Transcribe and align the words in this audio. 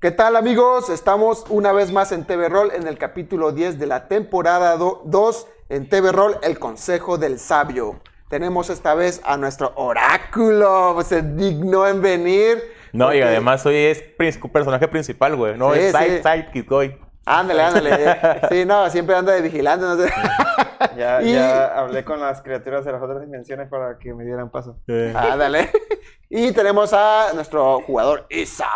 ¿Qué 0.00 0.10
tal 0.10 0.34
amigos? 0.36 0.88
Estamos 0.88 1.44
una 1.50 1.72
vez 1.72 1.92
más 1.92 2.10
en 2.10 2.24
TV 2.24 2.48
Roll 2.48 2.72
en 2.72 2.86
el 2.86 2.96
capítulo 2.96 3.52
10 3.52 3.78
de 3.78 3.84
la 3.86 4.08
temporada 4.08 4.78
2 4.78 5.46
en 5.68 5.90
TV 5.90 6.10
Roll, 6.10 6.36
el 6.42 6.58
Consejo 6.58 7.18
del 7.18 7.38
Sabio. 7.38 8.00
Tenemos 8.30 8.70
esta 8.70 8.94
vez 8.94 9.20
a 9.24 9.36
nuestro 9.36 9.74
oráculo, 9.76 10.98
se 11.02 11.20
dignó 11.20 11.86
en 11.86 12.00
venir. 12.00 12.62
No, 12.94 13.12
y 13.12 13.20
además 13.20 13.66
hoy 13.66 13.76
es 13.76 14.02
personaje 14.50 14.88
principal, 14.88 15.36
güey. 15.36 15.58
No, 15.58 15.74
es 15.74 15.94
side, 15.94 16.22
sidekick 16.22 16.72
hoy. 16.72 16.96
Ándale, 17.26 17.62
ándale. 17.62 18.16
sí, 18.50 18.64
no, 18.64 18.88
siempre 18.88 19.14
anda 19.14 19.34
de 19.34 19.42
vigilante. 19.42 19.84
No 19.84 19.98
sé. 19.98 20.10
ya, 20.96 21.20
ya 21.20 21.78
hablé 21.78 22.06
con 22.06 22.20
las 22.20 22.40
criaturas 22.40 22.86
de 22.86 22.92
las 22.92 23.02
otras 23.02 23.20
dimensiones 23.20 23.68
para 23.68 23.98
que 23.98 24.14
me 24.14 24.24
dieran 24.24 24.48
paso. 24.48 24.78
Ándale. 25.14 25.70
y 26.30 26.52
tenemos 26.52 26.90
a 26.94 27.32
nuestro 27.34 27.82
jugador 27.82 28.24
Isa. 28.30 28.70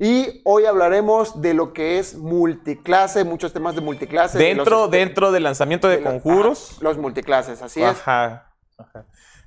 Y 0.00 0.42
hoy 0.44 0.64
hablaremos 0.64 1.42
de 1.42 1.54
lo 1.54 1.72
que 1.72 1.98
es 1.98 2.14
multiclase, 2.14 3.24
muchos 3.24 3.52
temas 3.52 3.74
de 3.74 3.80
multiclase. 3.80 4.38
Dentro, 4.38 4.86
dentro 4.86 5.32
del 5.32 5.42
lanzamiento 5.42 5.88
de, 5.88 6.00
conjuros. 6.00 6.78
los 6.80 6.98
multiclases, 6.98 7.60
así 7.62 7.82
es. 7.82 7.98
Ajá. 7.98 8.54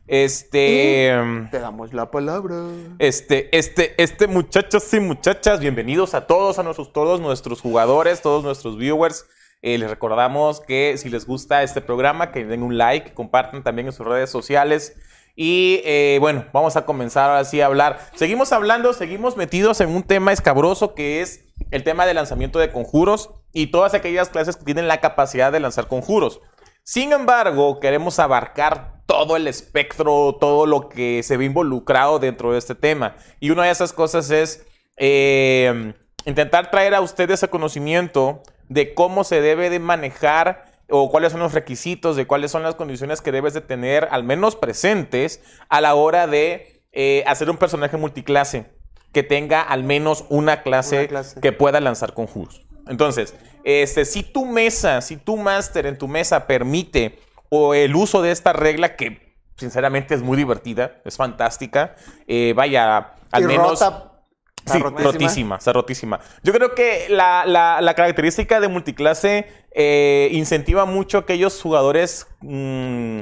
Este. 0.07 1.13
te 1.51 1.59
damos 1.59 1.93
la 1.93 2.11
palabra. 2.11 2.55
Este, 2.99 3.55
este, 3.57 3.93
este, 4.01 4.27
muchachos 4.27 4.93
y 4.93 4.99
muchachas, 4.99 5.61
bienvenidos 5.61 6.13
a 6.15 6.27
todos, 6.27 6.59
a 6.59 6.63
nuestros, 6.63 6.91
todos 6.91 7.21
nuestros 7.21 7.61
jugadores, 7.61 8.21
todos 8.21 8.43
nuestros 8.43 8.77
viewers. 8.77 9.25
Eh, 9.61 9.77
les 9.77 9.89
recordamos 9.89 10.59
que 10.59 10.97
si 10.97 11.09
les 11.09 11.25
gusta 11.25 11.63
este 11.63 11.79
programa, 11.79 12.33
que 12.33 12.43
den 12.43 12.61
un 12.61 12.77
like, 12.77 13.13
compartan 13.13 13.63
también 13.63 13.87
en 13.87 13.93
sus 13.93 14.05
redes 14.05 14.29
sociales. 14.29 14.97
Y 15.35 15.81
eh, 15.85 16.17
bueno, 16.19 16.45
vamos 16.53 16.75
a 16.75 16.85
comenzar 16.85 17.31
así 17.31 17.61
a 17.61 17.67
hablar. 17.67 17.99
Seguimos 18.15 18.51
hablando, 18.51 18.93
seguimos 18.93 19.37
metidos 19.37 19.81
en 19.81 19.89
un 19.89 20.03
tema 20.03 20.31
escabroso 20.31 20.93
que 20.93 21.21
es 21.21 21.45
el 21.71 21.83
tema 21.83 22.05
del 22.05 22.15
lanzamiento 22.15 22.59
de 22.59 22.71
conjuros 22.71 23.29
y 23.53 23.67
todas 23.67 23.93
aquellas 23.93 24.29
clases 24.29 24.57
que 24.57 24.65
tienen 24.65 24.87
la 24.87 24.99
capacidad 24.99 25.51
de 25.51 25.59
lanzar 25.59 25.87
conjuros. 25.87 26.41
Sin 26.83 27.11
embargo, 27.13 27.79
queremos 27.79 28.19
abarcar 28.19 29.01
todo 29.05 29.35
el 29.35 29.47
espectro, 29.47 30.37
todo 30.39 30.65
lo 30.65 30.89
que 30.89 31.21
se 31.23 31.37
ve 31.37 31.45
involucrado 31.45 32.19
dentro 32.19 32.53
de 32.53 32.59
este 32.59 32.75
tema. 32.75 33.15
Y 33.39 33.51
una 33.51 33.65
de 33.65 33.71
esas 33.71 33.93
cosas 33.93 34.31
es 34.31 34.65
eh, 34.97 35.93
intentar 36.25 36.71
traer 36.71 36.95
a 36.95 37.01
ustedes 37.01 37.39
ese 37.39 37.49
conocimiento 37.49 38.41
de 38.69 38.93
cómo 38.93 39.23
se 39.23 39.41
debe 39.41 39.69
de 39.69 39.79
manejar 39.79 40.70
o 40.91 41.09
cuáles 41.09 41.31
son 41.31 41.41
los 41.41 41.53
requisitos, 41.53 42.15
de 42.15 42.27
cuáles 42.27 42.51
son 42.51 42.63
las 42.63 42.75
condiciones 42.75 43.21
que 43.21 43.31
debes 43.31 43.53
de 43.53 43.61
tener 43.61 44.07
al 44.11 44.23
menos 44.23 44.55
presentes 44.55 45.41
a 45.69 45.81
la 45.81 45.95
hora 45.95 46.27
de 46.27 46.83
eh, 46.91 47.23
hacer 47.25 47.49
un 47.49 47.57
personaje 47.57 47.97
multiclase 47.97 48.65
que 49.11 49.23
tenga 49.23 49.61
al 49.61 49.83
menos 49.83 50.25
una 50.29 50.61
clase, 50.61 51.09
que 51.41 51.51
pueda 51.51 51.79
lanzar 51.79 52.13
conjuros. 52.13 52.61
Entonces, 52.87 53.35
este, 53.63 54.05
si 54.05 54.23
tu 54.23 54.45
mesa, 54.45 55.01
si 55.01 55.17
tu 55.17 55.37
máster 55.37 55.85
en 55.85 55.97
tu 55.97 56.07
mesa 56.07 56.47
permite 56.47 57.19
o 57.49 57.73
el 57.73 57.95
uso 57.95 58.21
de 58.21 58.31
esta 58.31 58.53
regla 58.53 58.95
que 58.95 59.35
sinceramente 59.57 60.15
es 60.15 60.21
muy 60.21 60.37
divertida, 60.37 61.01
es 61.05 61.17
fantástica, 61.17 61.95
eh, 62.27 62.53
vaya, 62.55 63.13
al 63.31 63.45
menos... 63.45 63.83
Sí, 64.65 64.79
rotísima. 64.79 65.55
está 65.55 65.73
rotísima. 65.73 66.19
Yo 66.43 66.53
creo 66.53 66.75
que 66.75 67.07
la, 67.09 67.93
característica 67.95 68.59
de 68.59 68.67
multiclase 68.67 69.47
eh, 69.71 70.29
incentiva 70.31 70.85
mucho 70.85 71.17
a 71.17 71.21
aquellos 71.21 71.61
jugadores 71.61 72.27
mm, 72.41 73.21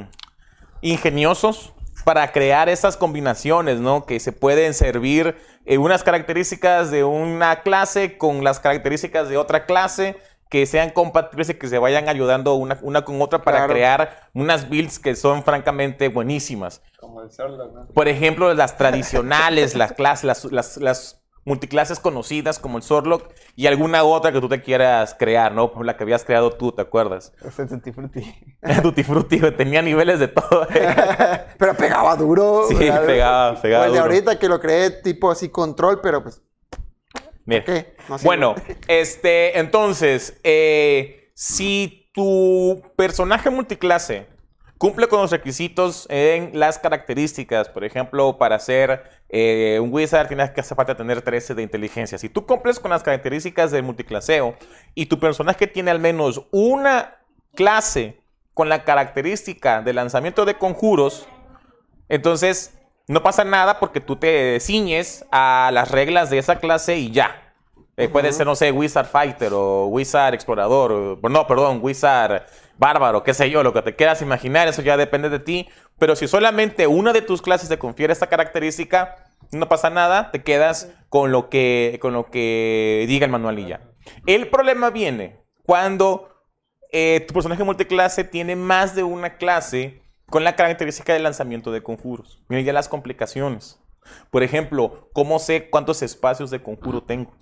ingeniosos 0.82 1.73
para 2.04 2.32
crear 2.32 2.70
esas 2.70 2.98
combinaciones, 2.98 3.80
¿no? 3.80 4.05
Que 4.05 4.20
se 4.20 4.32
pueden 4.32 4.73
servir 4.73 5.38
eh, 5.66 5.77
unas 5.77 6.04
características 6.04 6.92
de 6.92 7.04
una 7.04 7.61
clase 7.61 8.17
con 8.17 8.44
las 8.44 8.60
características 8.60 9.30
de 9.30 9.38
otra 9.38 9.66
clase 9.66 10.17
que 10.50 10.66
sean 10.66 10.89
compatibles 10.89 11.50
y 11.50 11.54
que 11.54 11.67
se 11.67 11.77
vayan 11.77 12.10
ayudando 12.10 12.56
una, 12.56 12.80
una 12.82 13.06
con 13.06 13.21
otra 13.21 13.44
para 13.44 13.67
crear 13.67 14.30
unas 14.33 14.67
builds 14.67 14.98
que 14.98 15.16
son 15.16 15.44
francamente 15.44 16.08
buenísimas. 16.10 16.82
Como 17.00 17.21
el 17.21 17.30
¿no? 17.38 17.88
Por 17.94 18.08
ejemplo, 18.08 18.52
las 18.56 18.76
tradicionales, 18.76 19.76
las 19.76 19.94
clases, 19.94 20.52
las, 20.52 20.77
las 20.77 21.19
multiclases 21.49 21.99
conocidas 21.99 22.60
como 22.60 22.77
el 22.77 22.83
Sorlock 22.83 23.33
y 23.55 23.65
alguna 23.65 24.04
otra 24.04 24.32
que 24.32 24.39
tú 24.39 24.48
te 24.48 24.61
quieras 24.61 25.15
crear, 25.17 25.52
¿no? 25.52 25.71
La 25.83 25.98
que 25.98 26.04
habías 26.04 26.23
creado 26.23 26.52
tú, 26.52 26.71
¿te 26.71 26.82
acuerdas? 26.82 27.33
Es 27.43 27.58
el 27.58 27.67
Tutti 27.67 27.92
Frutti. 27.92 28.36
Tutti 28.83 29.04
Frutti, 29.04 29.39
tenía 29.58 29.82
niveles 29.82 30.20
de 30.20 30.27
todo. 30.27 30.67
pero 31.58 31.73
pegaba 31.76 32.15
duro. 32.15 32.67
Sí, 32.70 32.76
pegaba, 32.76 33.59
pegaba 33.59 33.86
pues 33.86 33.93
de 33.93 33.99
ahorita 33.99 34.38
que 34.38 34.48
lo 34.48 34.59
creé 34.59 34.92
tipo 34.92 35.32
así 35.32 35.49
control, 35.49 35.99
pero 36.02 36.23
pues... 36.23 36.42
Mira. 37.45 37.65
bueno, 38.21 38.54
este, 38.88 39.58
entonces, 39.58 40.39
eh, 40.43 41.32
si 41.33 42.11
tu 42.14 42.83
personaje 42.95 43.49
multiclase 43.49 44.27
cumple 44.80 45.08
con 45.10 45.22
los 45.22 45.30
requisitos 45.30 46.08
en 46.10 46.58
las 46.58 46.80
características, 46.80 47.67
por 47.67 47.84
ejemplo, 47.84 48.38
para 48.38 48.58
ser 48.60 49.04
eh, 49.28 49.78
un 49.84 49.94
wizard 49.94 50.30
tienes 50.30 50.52
que 50.52 50.62
hacer 50.62 50.76
falta 50.76 50.95
tener 50.95 51.22
13 51.22 51.54
de 51.54 51.62
inteligencia. 51.62 52.17
Si 52.17 52.30
tú 52.30 52.45
cumples 52.45 52.80
con 52.80 52.89
las 52.89 53.04
características 53.04 53.72
de 53.72 53.82
multiclaseo 53.82 54.56
y 54.95 55.08
tu 55.08 55.20
personaje 55.20 55.68
tiene 55.68 55.92
al 55.92 56.00
menos 56.00 56.48
una 56.52 57.18
clase 57.56 58.22
con 58.54 58.70
la 58.70 58.86
característica 58.86 59.82
de 59.82 59.94
lanzamiento 59.94 60.45
de 60.45 60.58
conjuros, 60.58 61.28
entonces 62.08 62.73
no 63.10 63.22
pasa 63.22 63.44
nada 63.44 63.80
porque 63.80 64.00
tú 64.00 64.16
te 64.16 64.62
ciñes 64.62 65.26
a 65.30 65.72
las 65.73 65.92
reglas 65.92 66.30
de 66.30 66.38
esa 66.38 66.60
clase 66.60 66.98
y 66.98 67.12
ya. 67.12 67.54
Eh, 67.98 68.08
puede 68.08 68.32
ser, 68.32 68.45
no 68.45 68.56
sé, 68.56 68.72
Wizard 68.72 69.08
Fighter 69.08 69.52
o 69.54 69.88
Wizard 69.88 70.34
Explorador, 70.34 71.20
no, 71.30 71.48
perdón, 71.48 71.80
Wizard 71.82 72.45
Bárbaro, 72.80 73.23
qué 73.23 73.34
sé 73.34 73.50
yo, 73.50 73.62
lo 73.62 73.73
que 73.73 73.82
te 73.82 73.95
quieras 73.98 74.22
imaginar, 74.22 74.70
eso 74.70 74.82
ya 74.82 74.95
depende 74.95 75.30
de 75.30 75.40
ti. 75.40 75.67
Pero 76.00 76.16
si 76.16 76.30
solamente 76.30 76.88
una 76.88 77.12
de 77.12 77.22
tus 77.22 77.42
clases 77.42 77.67
te 77.67 77.78
confiere 77.78 78.14
esta 78.14 78.28
característica, 78.28 79.17
no 79.52 79.67
pasa 79.67 79.90
nada, 79.90 80.32
te 80.32 80.44
quedas 80.44 80.89
con 81.10 81.34
lo 81.34 81.50
que, 81.50 82.00
con 82.02 82.14
lo 82.14 82.32
que 82.32 83.04
diga 83.08 83.26
el 83.26 83.32
manual 83.32 83.60
y 83.60 83.68
ya. 83.68 83.82
El 84.26 84.48
problema 84.48 84.92
viene 84.92 85.44
cuando 85.64 86.30
eh, 86.94 87.26
tu 87.28 87.34
personaje 87.34 87.66
multiclase 87.66 88.23
tiene 88.23 88.56
más 88.56 88.95
de 88.95 89.04
una 89.04 89.36
clase 89.36 90.02
con 90.28 90.45
la 90.45 90.56
característica 90.56 91.12
de 91.12 91.20
lanzamiento 91.20 91.73
de 91.73 91.84
conjuros. 91.84 92.42
Miren 92.48 92.66
ya 92.66 92.72
las 92.72 92.88
complicaciones. 92.88 93.82
Por 94.32 94.42
ejemplo, 94.42 95.10
¿cómo 95.12 95.39
sé 95.39 95.70
cuántos 95.70 96.02
espacios 96.02 96.50
de 96.50 96.64
conjuro 96.64 97.04
tengo? 97.04 97.36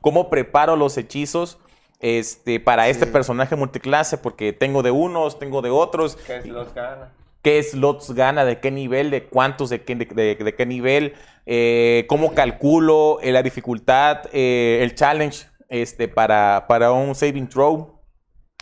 ¿Cómo 0.00 0.30
preparo 0.30 0.74
los 0.74 0.96
hechizos 0.96 1.58
este, 2.00 2.60
para 2.60 2.88
este 2.88 3.06
personaje 3.06 3.56
multiclase? 3.56 4.18
Porque 4.18 4.52
tengo 4.52 4.82
de 4.82 4.90
unos, 4.90 5.38
tengo 5.38 5.62
de 5.62 5.70
otros. 5.70 6.16
¿Qué 6.26 6.42
slots 6.42 6.74
gana? 6.74 7.12
¿Qué 7.42 7.62
slots 7.62 8.12
gana? 8.12 8.44
¿De 8.44 8.60
qué 8.60 8.70
nivel? 8.70 9.10
¿De 9.10 9.24
cuántos? 9.24 9.70
¿De 9.70 9.82
qué, 9.82 9.94
de, 9.94 10.54
qué 10.56 10.66
nivel? 10.66 11.14
Eh, 11.46 12.04
¿Cómo 12.08 12.34
calculo 12.34 13.18
eh, 13.22 13.32
la 13.32 13.42
dificultad? 13.42 14.22
Eh, 14.32 14.80
el 14.82 14.94
challenge 14.94 15.46
este, 15.68 16.08
para, 16.08 16.66
para 16.68 16.92
un 16.92 17.14
saving 17.14 17.48
throw 17.48 18.00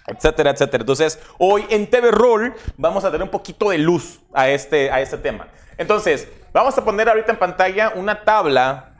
etcétera, 0.08 0.50
etcétera. 0.50 0.82
Entonces, 0.82 1.20
hoy 1.38 1.64
en 1.68 1.88
TV 1.88 2.10
Roll 2.10 2.54
vamos 2.76 3.04
a 3.04 3.10
tener 3.10 3.22
un 3.22 3.30
poquito 3.30 3.70
de 3.70 3.78
luz 3.78 4.20
a 4.32 4.48
este, 4.48 4.90
a 4.90 5.00
este 5.00 5.18
tema. 5.18 5.48
Entonces, 5.76 6.28
vamos 6.52 6.76
a 6.76 6.84
poner 6.84 7.08
ahorita 7.08 7.32
en 7.32 7.38
pantalla 7.38 7.92
una 7.94 8.24
tabla 8.24 8.96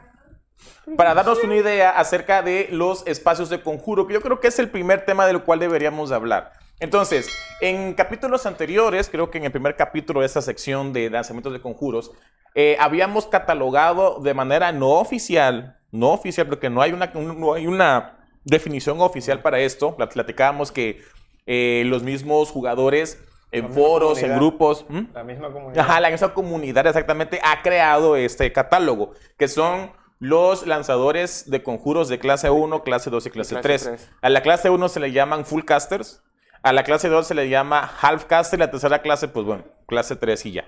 para 0.96 1.14
darnos 1.14 1.42
una 1.44 1.56
idea 1.56 1.90
acerca 1.90 2.42
de 2.42 2.68
los 2.70 3.06
espacios 3.06 3.50
de 3.50 3.62
conjuro, 3.62 4.06
que 4.06 4.14
yo 4.14 4.20
creo 4.20 4.40
que 4.40 4.48
es 4.48 4.58
el 4.58 4.70
primer 4.70 5.04
tema 5.04 5.26
del 5.26 5.42
cual 5.42 5.58
deberíamos 5.58 6.12
hablar. 6.12 6.52
Entonces, 6.80 7.28
en 7.60 7.94
capítulos 7.94 8.46
anteriores, 8.46 9.08
creo 9.08 9.30
que 9.30 9.38
en 9.38 9.44
el 9.44 9.50
primer 9.50 9.76
capítulo 9.76 10.20
de 10.20 10.26
esta 10.26 10.42
sección 10.42 10.92
de 10.92 11.10
lanzamientos 11.10 11.52
de 11.52 11.60
conjuros, 11.60 12.12
eh, 12.54 12.76
habíamos 12.78 13.26
catalogado 13.26 14.20
de 14.20 14.34
manera 14.34 14.72
no 14.72 14.90
oficial, 14.90 15.76
no 15.90 16.12
oficial, 16.12 16.46
porque 16.46 16.70
no 16.70 16.80
hay 16.80 16.92
una, 16.92 17.06
no 17.14 17.54
hay 17.54 17.66
una 17.66 18.18
definición 18.44 19.00
oficial 19.00 19.42
para 19.42 19.58
esto, 19.58 19.96
platicábamos 19.96 20.72
que 20.72 21.02
eh, 21.46 21.82
los 21.86 22.02
mismos 22.02 22.50
jugadores 22.50 23.22
en 23.50 23.72
foros, 23.72 24.22
en 24.22 24.36
grupos. 24.36 24.84
La 25.14 25.24
misma 25.24 25.50
comunidad. 25.50 25.84
Ajá, 25.84 26.00
la 26.00 26.10
misma 26.10 26.34
comunidad 26.34 26.86
exactamente 26.86 27.40
ha 27.42 27.62
creado 27.62 28.16
este 28.16 28.52
catálogo, 28.52 29.12
que 29.36 29.48
son 29.48 29.90
los 30.18 30.66
lanzadores 30.66 31.50
de 31.50 31.62
conjuros 31.62 32.08
de 32.08 32.18
clase 32.18 32.50
1, 32.50 32.82
clase 32.82 33.10
2 33.10 33.26
y 33.26 33.30
clase, 33.30 33.56
3. 33.56 34.10
A 34.20 34.30
la 34.30 34.42
clase 34.42 34.70
1 34.70 34.88
se 34.88 35.00
le 35.00 35.12
llaman 35.12 35.44
full 35.44 35.62
casters, 35.64 36.22
a 36.62 36.72
la 36.72 36.82
clase 36.82 37.08
2 37.08 37.26
se 37.26 37.34
le 37.34 37.48
llama 37.48 37.90
half 38.00 38.24
caster 38.24 38.58
y 38.58 38.60
la 38.60 38.70
tercera 38.70 39.00
clase, 39.00 39.28
pues 39.28 39.46
bueno, 39.46 39.64
clase 39.86 40.16
3 40.16 40.46
y 40.46 40.52
ya. 40.52 40.64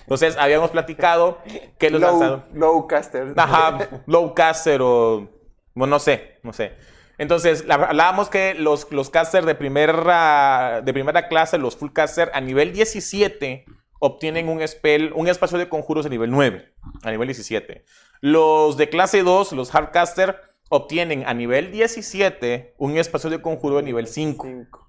Entonces, 0.00 0.36
habíamos 0.38 0.70
platicado 0.70 1.38
que 1.78 1.90
los 1.90 2.00
lanzadores... 2.00 2.44
Low 2.52 2.86
caster. 2.86 3.34
Ajá, 3.36 3.78
low 4.06 4.34
caster 4.34 4.80
o... 4.82 5.28
Bueno, 5.74 5.92
no 5.92 5.98
sé, 5.98 6.38
no 6.42 6.52
sé. 6.52 6.74
Entonces, 7.16 7.64
hablábamos 7.68 8.28
que 8.28 8.54
los, 8.54 8.90
los 8.90 9.10
caster 9.10 9.44
de 9.44 9.54
primera, 9.54 10.82
de 10.84 10.92
primera 10.92 11.28
clase, 11.28 11.58
los 11.58 11.76
full 11.76 11.92
caster, 11.92 12.30
a 12.34 12.40
nivel 12.40 12.72
17 12.72 13.64
obtienen 14.06 14.50
un 14.50 14.66
spell, 14.68 15.12
un 15.14 15.28
espacio 15.28 15.56
de 15.56 15.70
conjuros 15.70 16.04
a 16.04 16.10
nivel 16.10 16.30
9, 16.30 16.70
a 17.04 17.10
nivel 17.10 17.26
17. 17.26 17.86
Los 18.20 18.76
de 18.76 18.90
clase 18.90 19.22
2, 19.22 19.52
los 19.52 19.70
Hardcaster, 19.70 20.42
obtienen 20.68 21.26
a 21.26 21.32
nivel 21.32 21.72
17 21.72 22.74
un 22.76 22.98
espacio 22.98 23.30
de 23.30 23.40
conjuro 23.40 23.76
de 23.76 23.82
nivel 23.82 24.06
5. 24.06 24.44
Cinco. 24.44 24.88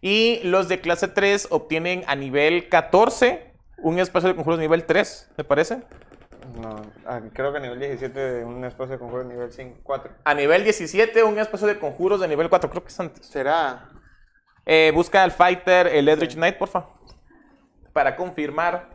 Y 0.00 0.40
los 0.44 0.68
de 0.68 0.80
clase 0.80 1.08
3 1.08 1.48
obtienen 1.50 2.04
a 2.06 2.16
nivel 2.16 2.70
14 2.70 3.52
un 3.82 3.98
espacio 3.98 4.30
de 4.30 4.34
conjuro 4.34 4.56
de 4.56 4.62
nivel 4.62 4.86
3, 4.86 5.32
¿me 5.36 5.44
parece? 5.44 5.82
No, 6.58 6.80
ah, 7.04 7.20
creo 7.34 7.52
que 7.52 7.58
a 7.58 7.60
nivel 7.60 7.78
17 7.78 8.44
un 8.44 8.64
espacio 8.64 8.94
de 8.94 8.98
conjuro 8.98 9.24
de 9.24 9.28
nivel 9.28 9.52
5, 9.52 9.80
4. 9.82 10.10
A 10.24 10.32
nivel 10.32 10.64
17 10.64 11.22
un 11.22 11.38
espacio 11.38 11.66
de 11.66 11.78
conjuros 11.78 12.18
de 12.18 12.28
nivel 12.28 12.48
4, 12.48 12.70
creo 12.70 12.82
que 12.82 12.88
es 12.88 12.98
antes. 12.98 13.26
¿Será? 13.26 13.90
Eh, 14.64 14.90
busca 14.94 15.22
al 15.22 15.32
fighter, 15.32 15.88
el 15.88 16.08
Eldritch 16.08 16.36
Knight, 16.36 16.56
porfa. 16.56 16.86
Para 17.94 18.14
confirmar. 18.16 18.92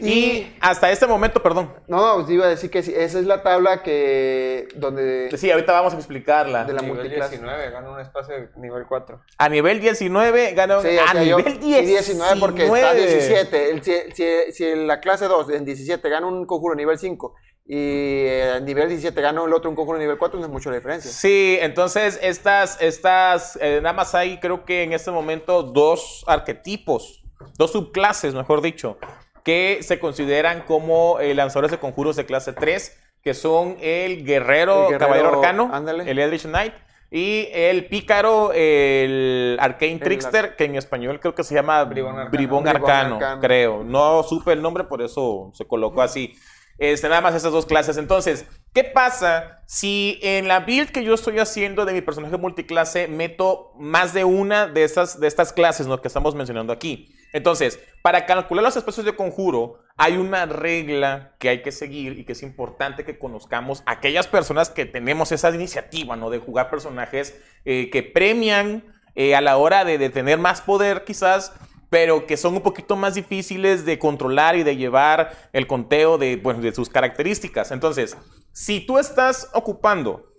Y 0.00 0.52
hasta 0.60 0.90
este 0.90 1.06
momento, 1.06 1.40
perdón. 1.44 1.72
No, 1.86 2.18
no, 2.22 2.28
iba 2.30 2.46
a 2.46 2.48
decir 2.48 2.70
que 2.70 2.82
sí, 2.82 2.92
esa 2.96 3.20
es 3.20 3.24
la 3.26 3.42
tabla 3.44 3.84
que. 3.84 4.66
donde. 4.74 5.30
Sí, 5.36 5.48
ahorita 5.48 5.70
vamos 5.72 5.94
a 5.94 5.96
explicarla. 5.98 6.64
De 6.64 6.72
la 6.72 6.80
nivel 6.82 6.96
multiclase. 6.96 7.36
19 7.36 7.70
gana 7.70 7.90
un 7.90 8.00
espacio 8.00 8.34
de 8.34 8.48
nivel 8.56 8.84
4. 8.88 9.20
A 9.38 9.48
nivel 9.48 9.80
19 9.80 10.54
gana 10.54 10.80
Sí, 10.80 10.88
a 10.98 11.14
nivel 11.14 11.44
sí, 11.44 11.58
19. 11.60 11.86
19 11.86 12.40
porque 12.40 12.64
está 12.66 12.94
17. 12.94 13.70
El- 13.70 13.82
si, 13.84 13.92
si- 14.12 14.52
si 14.52 14.64
en 14.66 14.88
la 14.88 14.98
clase 14.98 15.26
2 15.28 15.50
en 15.50 15.64
17 15.64 16.08
gana 16.08 16.26
un 16.26 16.46
conjuro 16.46 16.74
nivel 16.74 16.98
5 16.98 17.36
y 17.64 17.76
eh, 17.76 18.56
en 18.56 18.64
nivel 18.64 18.88
17 18.88 19.20
gana 19.20 19.44
el 19.44 19.52
otro 19.52 19.70
un 19.70 19.76
conjuro 19.76 19.98
nivel 19.98 20.18
4, 20.18 20.38
no 20.38 20.46
es 20.46 20.50
mucho 20.52 20.70
la 20.70 20.76
diferencia. 20.76 21.10
Sí, 21.10 21.58
entonces 21.60 22.18
estas, 22.22 22.80
estas, 22.80 23.56
eh, 23.60 23.80
nada 23.82 23.92
más 23.92 24.14
hay 24.14 24.40
creo 24.40 24.64
que 24.64 24.82
en 24.82 24.92
este 24.92 25.10
momento 25.10 25.62
dos 25.62 26.24
arquetipos, 26.26 27.22
dos 27.56 27.72
subclases, 27.72 28.34
mejor 28.34 28.62
dicho, 28.62 28.98
que 29.44 29.78
se 29.82 30.00
consideran 30.00 30.62
como 30.62 31.20
eh, 31.20 31.34
lanzadores 31.34 31.70
de 31.70 31.78
conjuros 31.78 32.16
de 32.16 32.26
clase 32.26 32.52
3, 32.52 32.98
que 33.22 33.34
son 33.34 33.76
el 33.80 34.24
guerrero, 34.24 34.86
El 34.86 34.92
guerrero, 34.92 34.98
caballero 34.98 35.28
arcano, 35.36 35.70
ándale. 35.72 36.10
el 36.10 36.18
Eldritch 36.18 36.46
Knight, 36.46 36.74
y 37.14 37.48
el 37.52 37.86
pícaro, 37.88 38.52
el 38.54 39.58
Arcane 39.60 39.98
Trickster, 39.98 40.56
que 40.56 40.64
en 40.64 40.76
español 40.76 41.20
creo 41.20 41.34
que 41.34 41.44
se 41.44 41.54
llama 41.54 41.84
Bribón 41.84 42.14
Arcano. 42.18 42.30
Bribón 42.30 42.66
Arcano. 42.66 43.18
creo. 43.38 43.84
No 43.84 44.22
supe 44.22 44.54
el 44.54 44.62
nombre, 44.62 44.84
por 44.84 45.02
eso 45.02 45.50
se 45.52 45.66
colocó 45.66 46.00
así. 46.00 46.34
Este, 46.82 47.08
nada 47.08 47.20
más 47.20 47.36
esas 47.36 47.52
dos 47.52 47.64
clases. 47.64 47.96
Entonces, 47.96 48.44
¿qué 48.74 48.82
pasa 48.82 49.62
si 49.66 50.18
en 50.20 50.48
la 50.48 50.58
build 50.58 50.90
que 50.90 51.04
yo 51.04 51.14
estoy 51.14 51.38
haciendo 51.38 51.84
de 51.84 51.92
mi 51.92 52.00
personaje 52.00 52.36
multiclase 52.36 53.06
meto 53.06 53.72
más 53.78 54.12
de 54.12 54.24
una 54.24 54.66
de 54.66 54.82
estas, 54.82 55.20
de 55.20 55.28
estas 55.28 55.52
clases 55.52 55.86
¿no? 55.86 56.00
que 56.00 56.08
estamos 56.08 56.34
mencionando 56.34 56.72
aquí? 56.72 57.14
Entonces, 57.32 57.78
para 58.02 58.26
calcular 58.26 58.64
los 58.64 58.76
espacios 58.76 59.06
de 59.06 59.14
conjuro, 59.14 59.78
hay 59.96 60.16
una 60.16 60.44
regla 60.46 61.36
que 61.38 61.50
hay 61.50 61.62
que 61.62 61.70
seguir 61.70 62.18
y 62.18 62.24
que 62.24 62.32
es 62.32 62.42
importante 62.42 63.04
que 63.04 63.16
conozcamos 63.16 63.84
aquellas 63.86 64.26
personas 64.26 64.68
que 64.68 64.84
tenemos 64.84 65.30
esa 65.30 65.54
iniciativa, 65.54 66.16
¿no? 66.16 66.30
De 66.30 66.40
jugar 66.40 66.68
personajes 66.68 67.40
eh, 67.64 67.90
que 67.90 68.02
premian 68.02 68.92
eh, 69.14 69.36
a 69.36 69.40
la 69.40 69.56
hora 69.56 69.84
de, 69.84 69.98
de 69.98 70.10
tener 70.10 70.40
más 70.40 70.60
poder, 70.60 71.04
quizás, 71.04 71.52
pero 71.92 72.26
que 72.26 72.38
son 72.38 72.54
un 72.54 72.62
poquito 72.62 72.96
más 72.96 73.16
difíciles 73.16 73.84
de 73.84 73.98
controlar 73.98 74.56
y 74.56 74.62
de 74.62 74.76
llevar 74.76 75.36
el 75.52 75.66
conteo 75.66 76.16
de, 76.16 76.36
bueno, 76.36 76.62
de 76.62 76.74
sus 76.74 76.88
características. 76.88 77.70
Entonces, 77.70 78.16
si 78.50 78.80
tú 78.80 78.98
estás 78.98 79.50
ocupando 79.52 80.32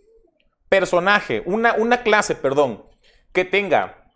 personaje, 0.68 1.44
una, 1.46 1.76
una 1.76 2.02
clase, 2.02 2.34
perdón, 2.34 2.84
que 3.32 3.46
tenga 3.46 4.10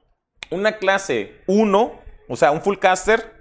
una 0.50 0.80
clase 0.80 1.44
1, 1.46 2.02
o 2.28 2.36
sea, 2.36 2.50
un 2.50 2.64
full 2.64 2.78
caster, 2.78 3.32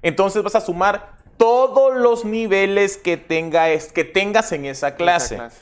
entonces 0.00 0.44
vas 0.44 0.54
a 0.54 0.60
sumar 0.60 1.16
todos 1.36 1.96
los 1.96 2.24
niveles 2.24 2.98
que, 2.98 3.16
tenga, 3.16 3.66
que 3.92 4.04
tengas 4.04 4.52
en 4.52 4.66
esa 4.66 4.94
clase. 4.94 5.34
Esa 5.34 5.48
clase. 5.48 5.60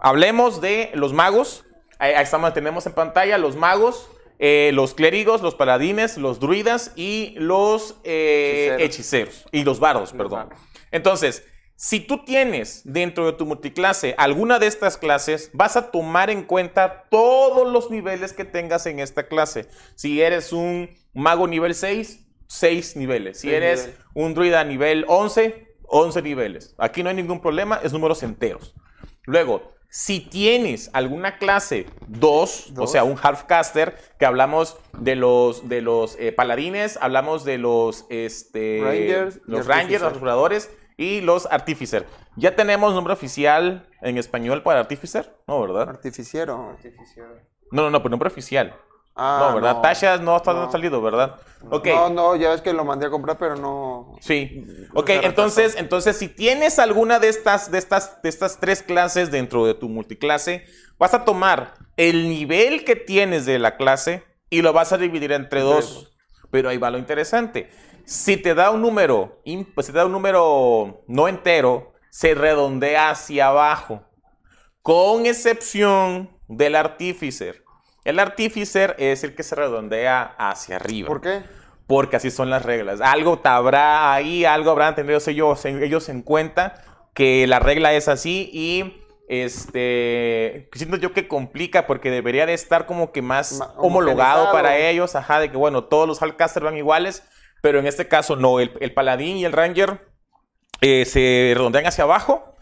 Hablemos 0.00 0.62
de 0.62 0.90
los 0.94 1.12
magos. 1.12 1.66
Ahí, 1.98 2.14
ahí 2.14 2.24
estamos, 2.24 2.54
tenemos 2.54 2.86
en 2.86 2.94
pantalla 2.94 3.36
los 3.36 3.56
magos, 3.56 4.08
eh, 4.38 4.70
los 4.74 4.94
clérigos, 4.94 5.42
los 5.42 5.54
paladines, 5.54 6.16
los 6.18 6.40
druidas 6.40 6.92
y 6.96 7.34
los 7.36 7.96
eh, 8.04 8.76
Hechiceros. 8.78 8.82
hechiceros. 8.82 9.44
Y 9.52 9.64
los 9.64 9.80
bardos, 9.80 10.12
perdón. 10.12 10.50
Entonces, 10.90 11.44
si 11.76 12.00
tú 12.00 12.24
tienes 12.24 12.82
dentro 12.84 13.26
de 13.26 13.32
tu 13.32 13.46
multiclase 13.46 14.14
alguna 14.16 14.58
de 14.58 14.66
estas 14.66 14.96
clases, 14.96 15.50
vas 15.52 15.76
a 15.76 15.90
tomar 15.90 16.30
en 16.30 16.44
cuenta 16.44 17.04
todos 17.10 17.70
los 17.70 17.90
niveles 17.90 18.32
que 18.32 18.44
tengas 18.44 18.86
en 18.86 19.00
esta 19.00 19.26
clase. 19.26 19.68
Si 19.96 20.22
eres 20.22 20.52
un 20.52 20.90
mago 21.12 21.48
nivel 21.48 21.74
6, 21.74 22.26
6 22.46 22.96
niveles. 22.96 23.40
Si 23.40 23.52
eres 23.52 23.86
niveles. 23.86 24.00
un 24.14 24.34
druida 24.34 24.64
nivel 24.64 25.04
11, 25.08 25.76
11 25.84 26.22
niveles. 26.22 26.74
Aquí 26.78 27.02
no 27.02 27.08
hay 27.08 27.16
ningún 27.16 27.40
problema, 27.40 27.80
es 27.82 27.92
números 27.92 28.22
enteros. 28.22 28.74
Luego, 29.24 29.73
si 29.94 30.18
tienes 30.18 30.90
alguna 30.92 31.38
clase 31.38 31.86
2, 32.08 32.72
o 32.78 32.86
sea, 32.88 33.04
un 33.04 33.16
halfcaster, 33.16 33.96
que 34.18 34.26
hablamos 34.26 34.76
de 34.98 35.14
los, 35.14 35.68
de 35.68 35.82
los 35.82 36.16
eh, 36.18 36.32
paladines, 36.32 36.98
hablamos 37.00 37.44
de 37.44 37.58
los, 37.58 38.04
este, 38.08 38.80
Rangers 38.82 39.40
los 39.44 39.68
rangers, 39.68 40.02
los 40.02 40.18
jugadores 40.18 40.68
y 40.96 41.20
los 41.20 41.46
artificer. 41.46 42.06
¿Ya 42.34 42.56
tenemos 42.56 42.92
nombre 42.92 43.12
oficial 43.12 43.88
en 44.02 44.18
español 44.18 44.64
para 44.64 44.80
artificer? 44.80 45.32
No, 45.46 45.60
¿verdad? 45.60 45.88
Artificiero. 45.88 46.70
Artificial. 46.70 47.44
No, 47.70 47.82
no, 47.82 47.90
no, 47.90 47.98
pero 48.00 48.10
nombre 48.10 48.26
oficial. 48.26 48.74
Ah, 49.16 49.46
no, 49.48 49.54
¿verdad? 49.56 49.74
no. 49.76 49.80
Tasha 49.80 50.16
no 50.18 50.36
está 50.36 50.52
No. 50.52 50.70
salido, 50.72 51.00
¿verdad? 51.00 51.36
No, 51.62 52.10
no, 52.10 52.36
ya 52.36 52.50
ves 52.50 52.60
que 52.60 52.72
lo 52.72 52.84
mandé 52.84 53.06
a 53.06 53.10
comprar, 53.10 53.38
pero 53.38 53.56
no. 53.56 54.16
Sí. 54.20 54.64
Ok, 54.92 55.08
entonces, 55.10 55.76
entonces 55.76 56.16
si 56.16 56.28
tienes 56.28 56.78
alguna 56.78 57.18
de 57.20 57.28
estas, 57.28 57.70
de 57.70 57.78
estas, 57.78 58.20
de 58.22 58.28
estas 58.28 58.58
tres 58.60 58.82
clases 58.82 59.30
dentro 59.30 59.64
de 59.64 59.74
tu 59.74 59.88
multiclase, 59.88 60.64
vas 60.98 61.14
a 61.14 61.24
tomar 61.24 61.74
el 61.96 62.28
nivel 62.28 62.84
que 62.84 62.96
tienes 62.96 63.46
de 63.46 63.58
la 63.58 63.76
clase 63.76 64.24
y 64.50 64.62
lo 64.62 64.72
vas 64.72 64.92
a 64.92 64.98
dividir 64.98 65.32
entre 65.32 65.60
dos. 65.62 66.12
Pero 66.50 66.68
ahí 66.68 66.76
va 66.76 66.90
lo 66.90 66.98
interesante. 66.98 67.70
Si 68.04 68.36
te 68.36 68.54
da 68.54 68.70
un 68.70 68.82
número, 68.82 69.40
imp- 69.46 69.80
si 69.82 69.90
te 69.90 69.98
da 69.98 70.06
un 70.06 70.12
número 70.12 71.02
no 71.08 71.28
entero, 71.28 71.94
se 72.10 72.34
redondea 72.34 73.10
hacia 73.10 73.46
abajo. 73.48 74.02
Con 74.82 75.24
excepción 75.24 76.30
del 76.46 76.74
artíficer. 76.74 77.63
El 78.04 78.18
artíficer 78.18 78.94
es 78.98 79.24
el 79.24 79.34
que 79.34 79.42
se 79.42 79.54
redondea 79.54 80.34
hacia 80.38 80.76
arriba 80.76 81.08
¿Por 81.08 81.20
qué? 81.20 81.42
porque 81.86 82.16
así 82.16 82.30
son 82.30 82.48
las 82.50 82.64
reglas. 82.64 83.00
Algo 83.00 83.40
habrá 83.44 84.12
ahí, 84.14 84.44
algo 84.44 84.70
habrán 84.70 84.94
tenido 84.94 85.18
ellos, 85.26 85.64
ellos 85.64 86.08
en 86.08 86.22
cuenta 86.22 86.82
que 87.14 87.46
la 87.46 87.58
regla 87.58 87.92
es 87.92 88.08
así 88.08 88.50
y 88.52 89.00
este 89.28 90.68
siento 90.72 90.96
yo 90.96 91.12
que 91.12 91.28
complica 91.28 91.86
porque 91.86 92.10
debería 92.10 92.46
de 92.46 92.54
estar 92.54 92.86
como 92.86 93.12
que 93.12 93.22
más 93.22 93.58
Ma- 93.58 93.72
homologado 93.78 94.50
para 94.52 94.76
ellos, 94.78 95.14
ajá, 95.14 95.40
de 95.40 95.50
que 95.50 95.56
bueno, 95.56 95.84
todos 95.84 96.06
los 96.08 96.20
Hellcaster 96.22 96.62
van 96.62 96.76
iguales, 96.76 97.22
pero 97.62 97.78
en 97.78 97.86
este 97.86 98.08
caso 98.08 98.36
no, 98.36 98.60
el, 98.60 98.72
el 98.80 98.92
paladín 98.92 99.36
y 99.36 99.44
el 99.44 99.52
ranger 99.52 100.08
eh, 100.80 101.04
se 101.04 101.52
redondean 101.54 101.86
hacia 101.86 102.04
abajo 102.04 102.53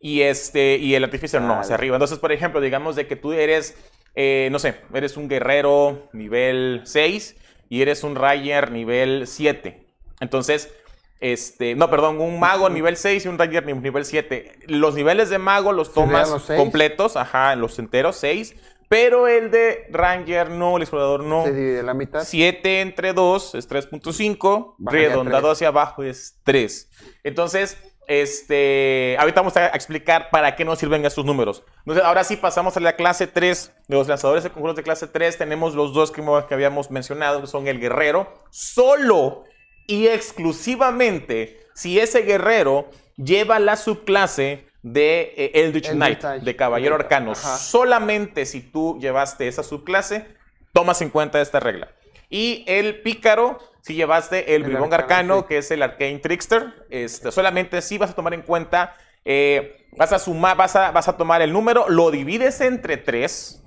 y 0.00 0.22
este 0.22 0.76
y 0.76 0.94
el 0.94 1.04
artificer 1.04 1.40
no, 1.42 1.58
hacia 1.60 1.74
arriba. 1.74 1.96
Entonces, 1.96 2.18
por 2.18 2.32
ejemplo, 2.32 2.60
digamos 2.60 2.96
de 2.96 3.06
que 3.06 3.16
tú 3.16 3.32
eres 3.32 3.76
eh, 4.14 4.48
no 4.50 4.58
sé, 4.58 4.76
eres 4.92 5.16
un 5.16 5.28
guerrero 5.28 6.08
nivel 6.12 6.82
6 6.84 7.36
y 7.68 7.82
eres 7.82 8.02
un 8.02 8.16
ranger 8.16 8.72
nivel 8.72 9.26
7. 9.26 9.86
Entonces, 10.20 10.72
este, 11.20 11.74
no, 11.74 11.90
perdón, 11.90 12.20
un 12.20 12.40
mago 12.40 12.68
nivel 12.70 12.96
6 12.96 13.24
y 13.24 13.28
un 13.28 13.38
ranger 13.38 13.66
ni- 13.66 13.74
nivel 13.74 14.04
7. 14.04 14.52
Los 14.66 14.94
niveles 14.94 15.30
de 15.30 15.38
mago 15.38 15.72
los 15.72 15.88
¿Serían 15.88 16.08
tomas 16.08 16.30
los 16.30 16.42
completos, 16.44 17.16
ajá, 17.16 17.54
los 17.54 17.78
enteros 17.78 18.16
6, 18.16 18.56
pero 18.88 19.28
el 19.28 19.50
de 19.52 19.86
ranger 19.90 20.50
no, 20.50 20.76
el 20.76 20.82
explorador 20.82 21.22
no. 21.22 21.44
Se 21.44 21.52
divide 21.52 21.82
la 21.84 21.94
mitad. 21.94 22.24
7 22.24 22.80
entre 22.80 23.12
2 23.12 23.54
es 23.54 23.70
3.5, 23.70 24.74
Bajaría 24.78 25.08
redondado 25.10 25.50
hacia 25.50 25.68
abajo 25.68 26.02
es 26.02 26.40
3. 26.42 26.90
Entonces, 27.22 27.78
este, 28.10 29.16
ahorita 29.20 29.40
vamos 29.40 29.56
a 29.56 29.68
explicar 29.68 30.30
para 30.30 30.56
qué 30.56 30.64
nos 30.64 30.80
sirven 30.80 31.06
estos 31.06 31.24
números. 31.24 31.62
Entonces, 31.78 32.04
ahora 32.04 32.24
sí 32.24 32.36
pasamos 32.36 32.76
a 32.76 32.80
la 32.80 32.96
clase 32.96 33.28
3. 33.28 33.72
De 33.86 33.96
los 33.96 34.08
lanzadores 34.08 34.42
de 34.42 34.50
conjuros 34.50 34.74
de 34.74 34.82
clase 34.82 35.06
3 35.06 35.38
tenemos 35.38 35.76
los 35.76 35.94
dos 35.94 36.10
que, 36.10 36.20
que 36.48 36.54
habíamos 36.54 36.90
mencionado, 36.90 37.40
que 37.40 37.46
son 37.46 37.68
el 37.68 37.78
guerrero, 37.78 38.34
solo 38.50 39.44
y 39.86 40.08
exclusivamente 40.08 41.60
si 41.72 42.00
ese 42.00 42.22
guerrero 42.22 42.90
lleva 43.16 43.60
la 43.60 43.76
subclase 43.76 44.66
de 44.82 45.32
eh, 45.36 45.52
Eldritch 45.54 45.90
Knight, 45.90 46.20
de 46.20 46.56
Caballero 46.56 46.96
Arcano. 46.96 47.30
Ajá. 47.30 47.58
Solamente 47.58 48.44
si 48.44 48.60
tú 48.60 48.98
llevaste 49.00 49.46
esa 49.46 49.62
subclase, 49.62 50.26
tomas 50.72 51.00
en 51.00 51.10
cuenta 51.10 51.40
esta 51.40 51.60
regla. 51.60 51.92
Y 52.30 52.64
el 52.68 53.02
pícaro, 53.02 53.58
si 53.82 53.94
llevaste 53.94 54.54
el, 54.54 54.62
El 54.62 54.68
bribón 54.68 54.92
arcano, 54.94 55.34
arcano, 55.34 55.40
sí. 55.40 55.46
que 55.48 55.58
es 55.58 55.70
el 55.72 55.82
Arcane 55.82 56.18
Trickster, 56.20 56.86
este, 56.88 57.32
solamente 57.32 57.82
si 57.82 57.98
vas 57.98 58.10
a 58.10 58.14
tomar 58.14 58.32
en 58.34 58.42
cuenta, 58.42 58.94
eh, 59.24 59.86
vas 59.96 60.12
a 60.12 60.18
sumar, 60.18 60.56
vas 60.56 60.76
a, 60.76 60.92
vas 60.92 61.08
a 61.08 61.16
tomar 61.16 61.42
el 61.42 61.52
número, 61.52 61.88
lo 61.88 62.10
divides 62.10 62.60
entre 62.60 62.96
tres 62.96 63.62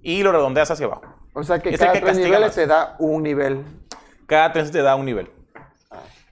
y 0.00 0.22
lo 0.22 0.32
redondeas 0.32 0.70
hacia 0.70 0.86
abajo. 0.86 1.04
O 1.32 1.42
sea 1.42 1.58
que 1.58 1.70
Es 1.70 1.78
cada 1.80 1.92
que 1.92 2.00
tres 2.00 2.16
niveles 2.16 2.48
más. 2.48 2.54
te 2.54 2.66
da 2.66 2.94
un 3.00 3.22
nivel. 3.24 3.64
Cada 4.26 4.52
tres 4.52 4.70
te 4.70 4.80
da 4.82 4.94
un 4.94 5.04
nivel. 5.04 5.30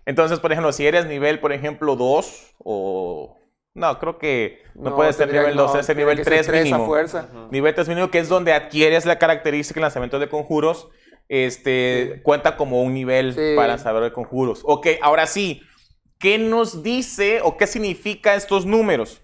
Entonces, 0.07 0.41
por 0.41 0.53
ejemplo, 0.53 0.73
si 0.73 0.87
eres 0.87 1.07
nivel, 1.07 1.41
por 1.41 1.53
ejemplo, 1.53 1.97
2 1.97 2.55
o... 2.59 3.39
No, 3.75 3.99
creo 3.99 4.19
que 4.19 4.63
no, 4.75 4.91
No, 4.91 4.97
puede 4.97 5.13
ser 5.13 5.33
nivel 5.33 5.57
2, 5.57 5.75
no, 5.75 5.81
es 5.81 5.89
el 5.89 5.97
nivel 5.97 6.17
que 6.19 6.25
ser 6.25 6.33
3 6.35 6.47
tres 6.47 6.61
a 6.61 6.65
mínimo. 6.65 6.87
fuerza. 6.87 7.29
Nivel 7.51 7.75
3 7.75 7.89
mínimo, 7.89 8.11
que 8.11 8.19
es 8.19 8.29
donde 8.29 8.53
adquieres 8.53 9.07
la 9.07 9.19
característica 9.19 9.79
de 9.81 9.83
lanzamiento 9.83 10.19
de 10.19 10.29
conjuros. 10.29 10.89
Este 11.29 12.21
cuenta 12.23 12.57
como 12.57 12.83
un 12.83 12.95
nivel 12.95 13.35
Sí. 13.35 13.55
para 13.57 13.79
saber 13.79 14.03
de 14.03 14.13
conjuros. 14.13 14.61
Ok, 14.65 14.87
ahora 15.01 15.27
sí, 15.27 15.63
¿qué 16.19 16.39
nos 16.39 16.83
dice 16.83 17.41
o 17.43 17.57
qué 17.57 17.67
significa 17.67 18.35
estos 18.35 18.67
números? 18.67 19.23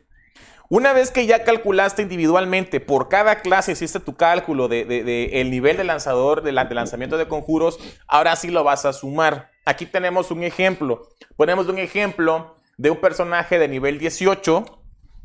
Una 0.70 0.92
vez 0.92 1.10
que 1.10 1.24
ya 1.26 1.44
calculaste 1.44 2.02
individualmente 2.02 2.80
por 2.80 3.08
cada 3.08 3.40
clase, 3.40 3.72
hiciste 3.72 4.00
tu 4.00 4.16
cálculo 4.16 4.68
de, 4.68 4.84
de- 4.84 5.02
de 5.02 5.40
el 5.40 5.50
nivel 5.50 5.78
de 5.78 5.84
lanzador, 5.84 6.42
de, 6.42 6.52
la- 6.52 6.66
de 6.66 6.74
lanzamiento 6.74 7.16
de 7.16 7.26
conjuros, 7.26 7.78
ahora 8.06 8.36
sí 8.36 8.48
lo 8.50 8.64
vas 8.64 8.84
a 8.84 8.92
sumar. 8.92 9.50
Aquí 9.64 9.86
tenemos 9.86 10.30
un 10.30 10.42
ejemplo. 10.44 11.08
Ponemos 11.36 11.68
un 11.68 11.78
ejemplo 11.78 12.54
de 12.76 12.90
un 12.90 12.98
personaje 12.98 13.58
de 13.58 13.66
nivel 13.68 13.98
18, 13.98 14.64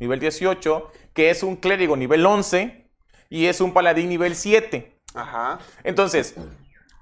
nivel 0.00 0.18
18, 0.20 0.90
que 1.12 1.28
es 1.30 1.42
un 1.42 1.56
clérigo 1.56 1.94
nivel 1.96 2.24
11 2.24 2.88
y 3.28 3.46
es 3.46 3.60
un 3.60 3.72
paladín 3.74 4.08
nivel 4.08 4.34
7. 4.36 4.98
Ajá. 5.14 5.58
Entonces, 5.84 6.34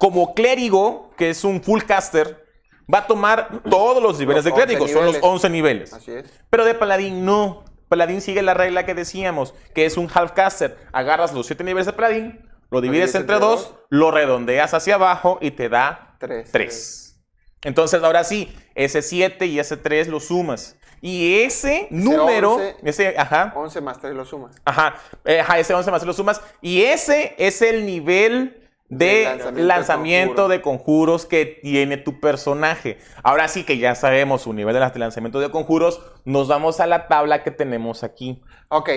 como 0.03 0.35
clérigo, 0.35 1.13
que 1.17 1.31
es 1.31 1.45
un 1.45 1.63
full 1.63 1.83
caster, 1.83 2.45
va 2.93 2.99
a 2.99 3.07
tomar 3.07 3.63
todos 3.71 4.03
los 4.03 4.19
niveles 4.19 4.45
Los 4.45 4.53
de 4.53 4.53
clérigo, 4.53 4.83
11 4.83 4.93
son 4.93 5.05
los 5.05 5.13
niveles. 5.15 5.31
11 5.31 5.51
niveles. 5.51 5.93
Así 5.93 6.11
es. 6.11 6.25
Pero 6.51 6.65
de 6.65 6.75
paladín 6.75 7.25
no. 7.25 7.63
Paladín 7.89 8.21
sigue 8.21 8.43
la 8.43 8.53
regla 8.53 8.85
que 8.85 8.95
decíamos, 8.95 9.55
que 9.77 9.87
es 9.87 9.97
un 9.97 10.11
half 10.13 10.33
caster. 10.33 10.77
Agarras 10.91 11.33
los 11.33 11.47
7 11.47 11.63
niveles 11.63 11.87
de 11.87 11.93
paladín, 11.93 12.45
lo 12.69 12.81
divides 12.81 13.15
entre 13.15 13.37
entre 13.37 13.47
2, 13.47 13.61
dos. 13.63 13.75
lo 13.91 14.11
redondeas 14.11 14.75
hacia 14.75 14.97
abajo 14.97 15.39
y 15.41 15.53
te 15.53 15.69
da 15.69 16.17
Tres. 16.19 16.51
3. 16.51 17.21
Entonces, 17.63 18.03
ahora 18.03 18.25
sí, 18.25 18.53
ese 18.75 19.03
7 19.03 19.47
y 19.47 19.61
ese 19.61 19.77
3 19.77 20.09
lo 20.09 20.19
sumas. 20.19 20.77
Y 21.01 21.43
ese 21.43 21.87
número, 21.91 22.55
11. 22.55 22.77
ese, 22.83 23.15
ajá, 23.17 23.53
11 23.55 23.81
más 23.81 24.01
3 24.01 24.15
lo 24.15 24.25
sumas. 24.25 24.57
Ajá, 24.65 24.97
eh, 25.25 25.39
ajá, 25.39 25.61
ese 25.61 25.73
11 25.73 25.93
más 25.93 26.03
lo 26.03 26.13
sumas. 26.13 26.41
Y 26.61 26.83
ese 26.83 27.37
es 27.39 27.63
el 27.63 27.87
nivel 27.87 28.62
de 28.99 29.25
lanzamiento, 29.25 29.63
lanzamiento 29.69 30.49
de 30.49 30.57
de 30.59 30.63
conjuros 30.63 31.25
que 31.27 31.47
tiene 31.47 31.97
tu 31.97 32.21
personaje. 32.21 32.99
Ahora 33.23 33.49
sí 33.49 33.65
que 33.65 33.79
ya 33.79 33.95
sabemos 33.95 34.43
su 34.43 34.53
nivel 34.53 34.75
de 34.75 34.99
lanzamiento 34.99 35.41
de 35.41 35.51
conjuros, 35.51 36.03
nos 36.25 36.49
vamos 36.49 36.79
a 36.81 36.87
la 36.87 37.09
tabla 37.09 37.43
que 37.43 37.51
tenemos 37.51 38.05
aquí. 38.05 38.43
Ok. 38.69 38.91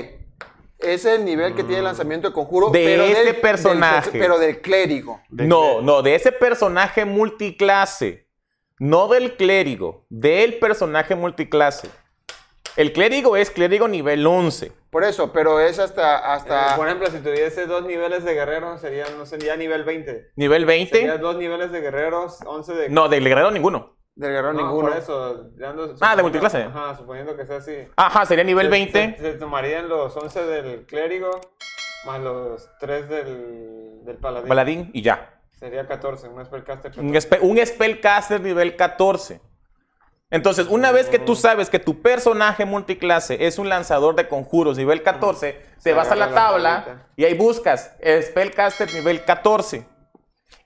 Es 0.80 1.06
el 1.06 1.24
nivel 1.24 1.56
que 1.56 1.64
tiene 1.64 1.82
lanzamiento 1.82 2.28
de 2.28 2.34
conjuro. 2.34 2.70
De 2.70 2.84
pero 2.84 3.04
ese 3.06 3.24
del- 3.24 3.36
personaje. 3.38 4.12
del- 4.12 4.20
pero 4.22 4.38
del 4.38 4.60
clérigo. 4.62 5.22
no, 5.30 5.82
no, 5.82 6.02
de 6.02 6.16
ese 6.16 6.32
personaje 6.34 7.06
multiclase. 7.06 8.28
No 8.78 9.08
del 9.08 9.38
clérigo, 9.38 10.06
del 10.10 10.56
personaje 10.60 11.16
multiclase. 11.16 11.88
El 12.76 12.92
clérigo 12.92 13.38
es 13.38 13.50
clérigo 13.50 13.88
nivel 13.88 14.28
11. 14.28 14.74
Por 14.96 15.04
eso, 15.04 15.34
pero 15.34 15.60
es 15.60 15.78
hasta. 15.78 16.34
hasta 16.34 16.68
Eh, 16.72 16.78
por 16.78 16.88
ejemplo, 16.88 17.08
si 17.08 17.18
tuviese 17.20 17.66
dos 17.66 17.84
niveles 17.84 18.24
de 18.24 18.34
guerreros, 18.34 18.80
serían, 18.80 19.18
no 19.18 19.26
sería 19.26 19.58
nivel 19.58 19.84
20. 19.84 20.32
Nivel 20.38 20.64
20. 20.66 20.96
Sería 20.98 21.18
dos 21.18 21.36
niveles 21.36 21.70
de 21.74 21.82
guerreros, 21.82 22.40
11 22.46 22.74
de... 22.74 22.90
No, 22.90 23.10
del 23.10 23.26
guerrero 23.28 23.52
ninguno. 23.52 23.98
del 24.16 24.32
guerrero 24.32 24.54
No, 24.54 24.62
ninguno. 24.62 24.88
por 24.88 24.98
eso. 24.98 25.50
dando- 25.58 25.94
Ah, 26.00 26.16
de 26.16 26.22
multiclase. 26.24 26.64
Ajá, 26.64 26.96
suponiendo 26.96 27.36
que 27.36 27.46
sea 27.46 27.58
así. 27.58 27.76
Ajá, 27.98 28.26
sería 28.26 28.46
nivel 28.46 28.68
Se- 28.68 28.72
20. 28.72 29.16
Se, 29.18 29.32
se 29.34 29.34
tomarían 29.38 29.90
los 29.90 30.16
11 30.16 30.46
del 30.46 30.86
clérigo 30.86 31.42
más 32.06 32.22
los 32.22 32.70
3 32.80 33.10
del, 33.10 34.06
del 34.06 34.16
paladín. 34.16 34.48
Paladín 34.48 34.92
y 34.94 35.02
ya. 35.02 35.42
Sería 35.60 35.86
14, 35.86 36.30
un 36.30 36.46
spellcaster. 36.46 36.92
Un, 36.98 37.12
14. 37.12 37.18
spe- 37.20 37.40
un 37.46 37.58
spellcaster 37.66 38.40
nivel 38.40 38.78
14. 38.78 39.42
Entonces, 40.32 40.68
una 40.68 40.92
vez 40.92 41.08
que 41.08 41.20
tú 41.20 41.36
sabes 41.36 41.70
que 41.70 41.80
tu 41.80 42.02
personaje 42.02 42.66
multiclase 42.66 43.46
es 43.46 43.60
un 43.60 43.70
lanzador 43.70 44.16
de 44.16 44.28
conjuros 44.28 44.78
nivel 44.78 45.04
14, 45.04 45.54
te 45.54 45.66
Se 45.78 45.94
vas 45.94 46.10
a 46.10 46.16
la 46.16 46.34
tabla 46.34 47.08
y 47.16 47.26
ahí 47.26 47.36
buscas 47.36 47.92
el 48.00 48.24
spellcaster 48.24 48.92
nivel 48.94 49.24
14. 49.24 49.86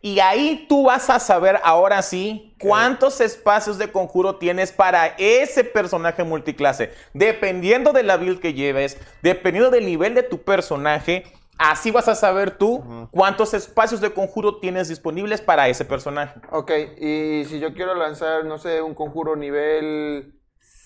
Y 0.01 0.19
ahí 0.21 0.65
tú 0.69 0.85
vas 0.85 1.09
a 1.09 1.19
saber 1.19 1.59
ahora 1.63 2.01
sí 2.01 2.55
cuántos 2.59 3.19
espacios 3.19 3.77
de 3.77 3.91
conjuro 3.91 4.37
tienes 4.37 4.71
para 4.71 5.07
ese 5.17 5.65
personaje 5.65 6.23
multiclase. 6.23 6.93
Dependiendo 7.13 7.91
de 7.91 8.03
la 8.03 8.15
build 8.15 8.39
que 8.39 8.53
lleves, 8.53 8.97
dependiendo 9.21 9.69
del 9.69 9.85
nivel 9.85 10.15
de 10.15 10.23
tu 10.23 10.41
personaje, 10.41 11.25
así 11.59 11.91
vas 11.91 12.07
a 12.07 12.15
saber 12.15 12.51
tú 12.57 13.07
cuántos 13.11 13.53
espacios 13.53 14.01
de 14.01 14.11
conjuro 14.11 14.59
tienes 14.59 14.87
disponibles 14.87 15.41
para 15.41 15.67
ese 15.67 15.85
personaje. 15.85 16.39
Ok, 16.51 16.71
y 16.99 17.45
si 17.45 17.59
yo 17.59 17.73
quiero 17.75 17.93
lanzar, 17.93 18.45
no 18.45 18.57
sé, 18.57 18.81
un 18.81 18.95
conjuro 18.95 19.35
nivel 19.35 20.33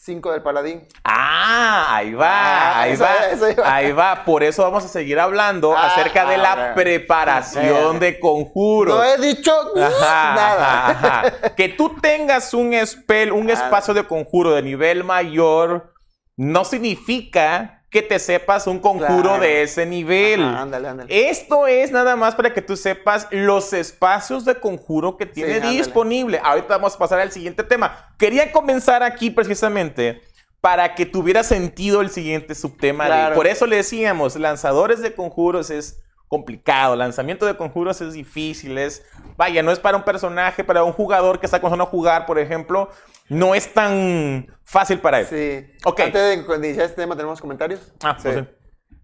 5 0.05 0.33
del 0.33 0.41
paladín. 0.43 0.85
Ah, 1.05 1.95
ahí 1.95 2.13
va, 2.13 2.27
Ah, 2.29 2.81
ahí 2.81 2.91
eso- 2.91 3.03
va, 3.05 3.15
eso 3.31 3.49
iba. 3.51 3.73
ahí 3.75 3.91
va. 3.93 4.25
Por 4.25 4.43
eso 4.43 4.61
vamos 4.63 4.83
a 4.83 4.89
seguir 4.89 5.17
hablando 5.17 5.73
Ah, 5.77 5.85
acerca 5.87 6.25
de 6.25 6.37
la 6.37 6.73
preparación 6.75 7.99
de 7.99 8.19
conjuros. 8.19 8.97
No 8.97 9.01
he 9.03 9.17
dicho 9.17 9.53
Ajá, 9.77 10.33
nada. 10.35 10.87
ajá, 10.89 11.19
ajá. 11.27 11.55
Que 11.55 11.69
tú 11.69 11.95
tengas 12.01 12.53
un 12.53 12.73
spell, 12.85 13.31
un 13.31 13.49
Ah. 13.49 13.53
espacio 13.53 13.93
de 13.93 14.03
conjuro 14.05 14.51
de 14.55 14.61
nivel 14.63 15.05
mayor, 15.05 15.93
no 16.35 16.65
significa 16.65 17.82
que 17.93 18.01
te 18.01 18.17
sepas 18.19 18.65
un 18.67 18.79
conjuro 18.79 19.21
Claro. 19.21 19.39
de 19.43 19.61
ese 19.61 19.85
nivel. 19.85 20.43
Ajá, 20.43 20.63
ándale, 20.63 20.87
ándale. 20.89 21.29
Esto 21.29 21.67
es 21.67 21.91
nada 21.91 22.15
más 22.15 22.33
para 22.35 22.51
que 22.53 22.61
tú 22.61 22.75
sepas 22.75 23.27
los 23.29 23.71
espacios 23.71 24.43
de 24.45 24.55
conjuro 24.55 25.15
que 25.15 25.27
tiene 25.27 25.59
disponible. 25.61 26.41
Ahorita 26.43 26.69
vamos 26.77 26.95
a 26.95 26.97
pasar 26.97 27.19
al 27.19 27.31
siguiente 27.31 27.63
tema. 27.63 28.09
Quería 28.17 28.51
comenzar 28.51 29.03
aquí 29.03 29.29
precisamente 29.29 30.21
para 30.59 30.95
que 30.95 31.05
tuviera 31.05 31.43
sentido 31.43 32.01
el 32.01 32.09
siguiente 32.09 32.55
subtema. 32.55 33.07
de- 33.29 33.35
por 33.35 33.45
eso 33.47 33.67
le 33.67 33.75
decíamos, 33.75 34.35
lanzadores 34.37 34.99
de 35.01 35.13
conjuros 35.13 35.69
es 35.69 35.99
complicado, 36.27 36.95
lanzamiento 36.95 37.45
de 37.45 37.55
conjuros 37.55 38.01
es 38.01 38.13
difícil, 38.13 38.79
es, 38.79 39.03
vaya, 39.37 39.61
no 39.61 39.71
es 39.71 39.77
para 39.77 39.97
un 39.97 40.03
personaje, 40.03 40.63
para 40.63 40.83
un 40.83 40.91
jugador 40.93 41.39
que 41.39 41.45
está 41.45 41.59
comenzando 41.61 41.83
a 41.83 41.87
jugar, 41.87 42.25
por 42.25 42.39
ejemplo, 42.39 42.89
no 43.29 43.55
es 43.55 43.73
tan 43.73 44.47
fácil 44.63 44.99
para 44.99 45.19
él. 45.21 45.25
Sí. 45.27 45.73
Ok. 45.85 45.99
Antes 46.01 46.47
de 46.47 46.55
iniciar 46.57 46.85
este 46.85 47.01
tema, 47.01 47.15
¿tenemos 47.15 47.39
comentarios? 47.41 47.91
Ah, 48.03 48.17
pues, 48.21 48.35
Sí. 48.35 48.41
sí. 48.41 48.47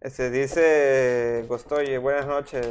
Este, 0.01 0.29
dice 0.29 1.45
Gostoye, 1.47 1.97
buenas 1.97 2.25
noches. 2.25 2.67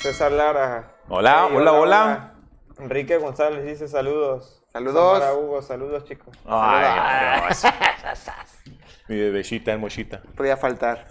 César 0.00 0.32
Lara. 0.32 0.96
Hola, 1.08 1.46
hola, 1.46 1.72
hola. 1.72 2.34
Enrique 2.78 3.16
González 3.18 3.64
dice 3.64 3.88
saludos. 3.88 4.64
Saludos. 4.72 5.18
Samara 5.20 5.34
Hugo, 5.34 5.62
saludos 5.62 6.04
chicos. 6.04 6.36
Ay, 6.44 7.46
Dios. 7.48 7.62
Mi 9.08 9.16
bebecita 9.16 9.72
hermosita. 9.72 10.20
Podía 10.36 10.56
faltar. 10.56 11.06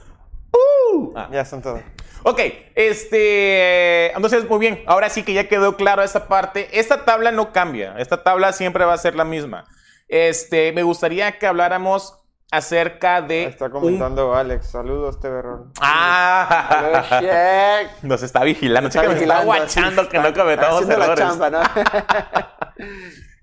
Ah. 1.16 1.30
Ya 1.32 1.46
son 1.46 1.62
todos. 1.62 1.82
Ok, 2.28 2.40
este. 2.74 4.12
Entonces, 4.16 4.50
muy 4.50 4.58
bien. 4.58 4.82
Ahora 4.88 5.10
sí 5.10 5.22
que 5.22 5.34
ya 5.34 5.48
quedó 5.48 5.76
claro 5.78 6.02
esa 6.02 6.28
parte. 6.28 6.70
Esta 6.80 7.06
tabla 7.06 7.32
no 7.32 7.52
cambia. 7.52 7.94
Esta 8.00 8.24
tabla 8.24 8.52
siempre 8.52 8.84
va 8.84 8.94
a 8.94 8.98
ser 8.98 9.16
la 9.16 9.26
misma. 9.26 9.66
Este, 10.08 10.72
me 10.72 10.82
gustaría 10.82 11.38
que 11.38 11.46
habláramos 11.46 12.18
acerca 12.52 13.22
de. 13.22 13.44
Está 13.44 13.66
un- 13.66 13.72
comentando 13.72 14.34
Alex. 14.36 14.72
Saludos, 14.72 15.20
Teberrón. 15.20 15.72
Ah, 15.82 17.84
nos 18.02 18.24
está 18.24 18.44
vigilando. 18.44 18.88
Está 18.88 19.02
Chica, 19.02 19.14
nos 19.14 19.22
está 19.22 19.44
guachando 19.44 20.10
que 20.10 20.18
no 20.18 20.34
cometamos 20.34 20.82
haciendo 20.82 20.98
la 20.98 21.06
errores. 21.06 21.26
chamba, 21.26 21.50
¿no? 21.52 21.60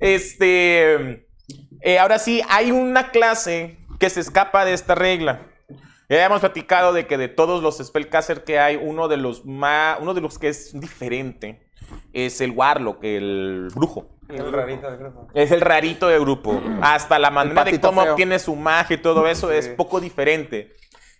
Este. 0.00 1.24
eh, 1.82 1.98
ahora 2.00 2.18
sí, 2.18 2.42
hay 2.48 2.72
una 2.72 3.10
clase 3.10 3.78
que 4.00 4.10
se 4.10 4.18
escapa 4.20 4.64
de 4.64 4.72
esta 4.72 4.96
regla. 4.96 5.42
Ya 6.16 6.24
hemos 6.26 6.40
platicado 6.40 6.92
de 6.92 7.06
que 7.06 7.16
de 7.18 7.28
todos 7.28 7.62
los 7.62 7.78
spellcaster 7.78 8.44
que 8.44 8.58
hay, 8.58 8.76
uno 8.76 9.08
de 9.08 9.16
los 9.16 9.44
más. 9.44 9.98
Uno 10.00 10.14
de 10.14 10.20
los 10.20 10.38
que 10.38 10.48
es 10.48 10.78
diferente 10.78 11.66
es 12.12 12.40
el 12.40 12.50
Warlock, 12.52 13.02
el 13.04 13.68
brujo. 13.74 14.08
El 14.28 14.50
rarito 14.52 14.88
del 14.90 14.98
grupo. 14.98 15.28
Es 15.34 15.50
el 15.50 15.60
rarito 15.60 16.08
del 16.08 16.20
grupo. 16.20 16.60
Hasta 16.80 17.18
la 17.18 17.30
manera 17.30 17.64
de 17.64 17.80
cómo 17.80 18.02
feo. 18.02 18.12
obtiene 18.12 18.38
su 18.38 18.56
magia 18.56 18.94
y 18.94 18.98
todo 19.02 19.26
eso 19.26 19.50
es 19.50 19.68
poco 19.68 20.00
diferente. 20.00 20.72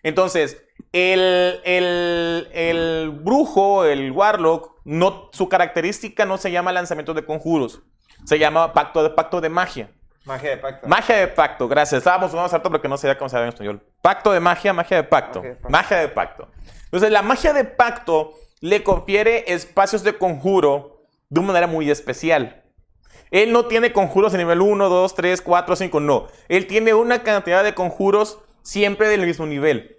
Entonces, 0.03 0.63
el, 0.93 1.61
el- 1.65 2.49
el 2.53 3.11
brujo, 3.11 3.85
el 3.85 4.11
warlock, 4.13 4.77
no, 4.85 5.29
su 5.33 5.49
característica 5.49 6.25
no 6.27 6.39
se 6.39 6.51
llama 6.51 6.73
lanzamiento 6.73 7.15
de 7.15 7.25
conjuros. 7.25 7.83
Se 8.25 8.39
llama 8.39 8.73
pacto 8.73 9.03
de, 9.03 9.11
pacto 9.11 9.41
de 9.41 9.49
magia. 9.49 9.91
Magia 10.25 10.51
de 10.51 10.57
pacto. 10.59 10.89
Magia 10.89 11.17
de 11.17 11.29
pacto, 11.29 11.69
gracias. 11.69 11.99
Estábamos 11.99 12.31
sumando 12.31 12.55
harto 12.55 12.71
porque 12.71 12.89
no 12.89 12.97
sabía 12.97 13.19
cómo 13.19 13.29
se 13.29 13.37
llama 13.37 13.47
en 13.47 13.53
español. 13.53 13.83
Pacto 14.01 14.33
de 14.33 14.41
magia, 14.41 14.73
magia 14.73 14.99
de 14.99 15.05
pacto. 15.05 15.41
Magia 15.41 15.51
de 15.51 15.57
pacto. 15.57 15.71
Magia 15.71 15.97
de 15.99 16.09
pacto. 16.09 16.49
Entonces, 16.85 17.11
la 17.11 17.23
magia 17.23 17.53
de 17.53 17.65
pacto 17.65 18.35
le 18.61 18.85
confiere 18.85 19.53
espacios 19.53 20.05
de 20.05 20.17
conjuro 20.17 21.07
de 21.29 21.41
una 21.41 21.49
manera 21.49 21.67
muy 21.67 21.91
especial. 21.91 22.63
Él 23.33 23.51
no 23.51 23.67
tiene 23.67 23.93
conjuros 23.93 24.33
de 24.33 24.39
nivel 24.39 24.61
1, 24.61 24.89
2, 24.89 25.15
3, 25.15 25.43
4, 25.43 25.77
5, 25.77 26.01
no. 26.01 26.29
Él 26.49 26.67
tiene 26.67 26.95
una 26.95 27.23
cantidad 27.23 27.65
de 27.65 27.75
conjuros 27.75 28.39
siempre 28.63 29.09
del 29.09 29.27
mismo 29.27 29.47
nivel. 29.47 29.97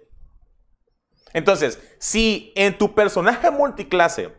Entonces, 1.34 1.80
si 1.98 2.52
en 2.54 2.78
tu 2.78 2.94
personaje 2.94 3.50
multiclase 3.50 4.32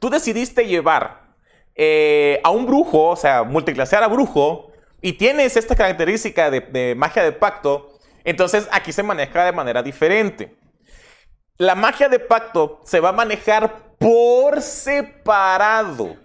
tú 0.00 0.10
decidiste 0.10 0.66
llevar 0.66 1.36
eh, 1.76 2.40
a 2.42 2.50
un 2.50 2.66
brujo, 2.66 3.10
o 3.10 3.16
sea, 3.16 3.44
multiclasear 3.44 4.02
a 4.02 4.08
brujo, 4.08 4.71
y 5.02 5.14
tienes 5.14 5.56
esta 5.56 5.76
característica 5.76 6.50
de, 6.50 6.60
de 6.60 6.94
magia 6.94 7.24
de 7.24 7.32
pacto, 7.32 7.98
entonces 8.24 8.68
aquí 8.70 8.92
se 8.92 9.02
maneja 9.02 9.44
de 9.44 9.52
manera 9.52 9.82
diferente. 9.82 10.56
La 11.58 11.74
magia 11.74 12.08
de 12.08 12.18
pacto 12.18 12.80
se 12.84 13.00
va 13.00 13.10
a 13.10 13.12
manejar 13.12 13.96
por 13.98 14.62
separado. 14.62 16.16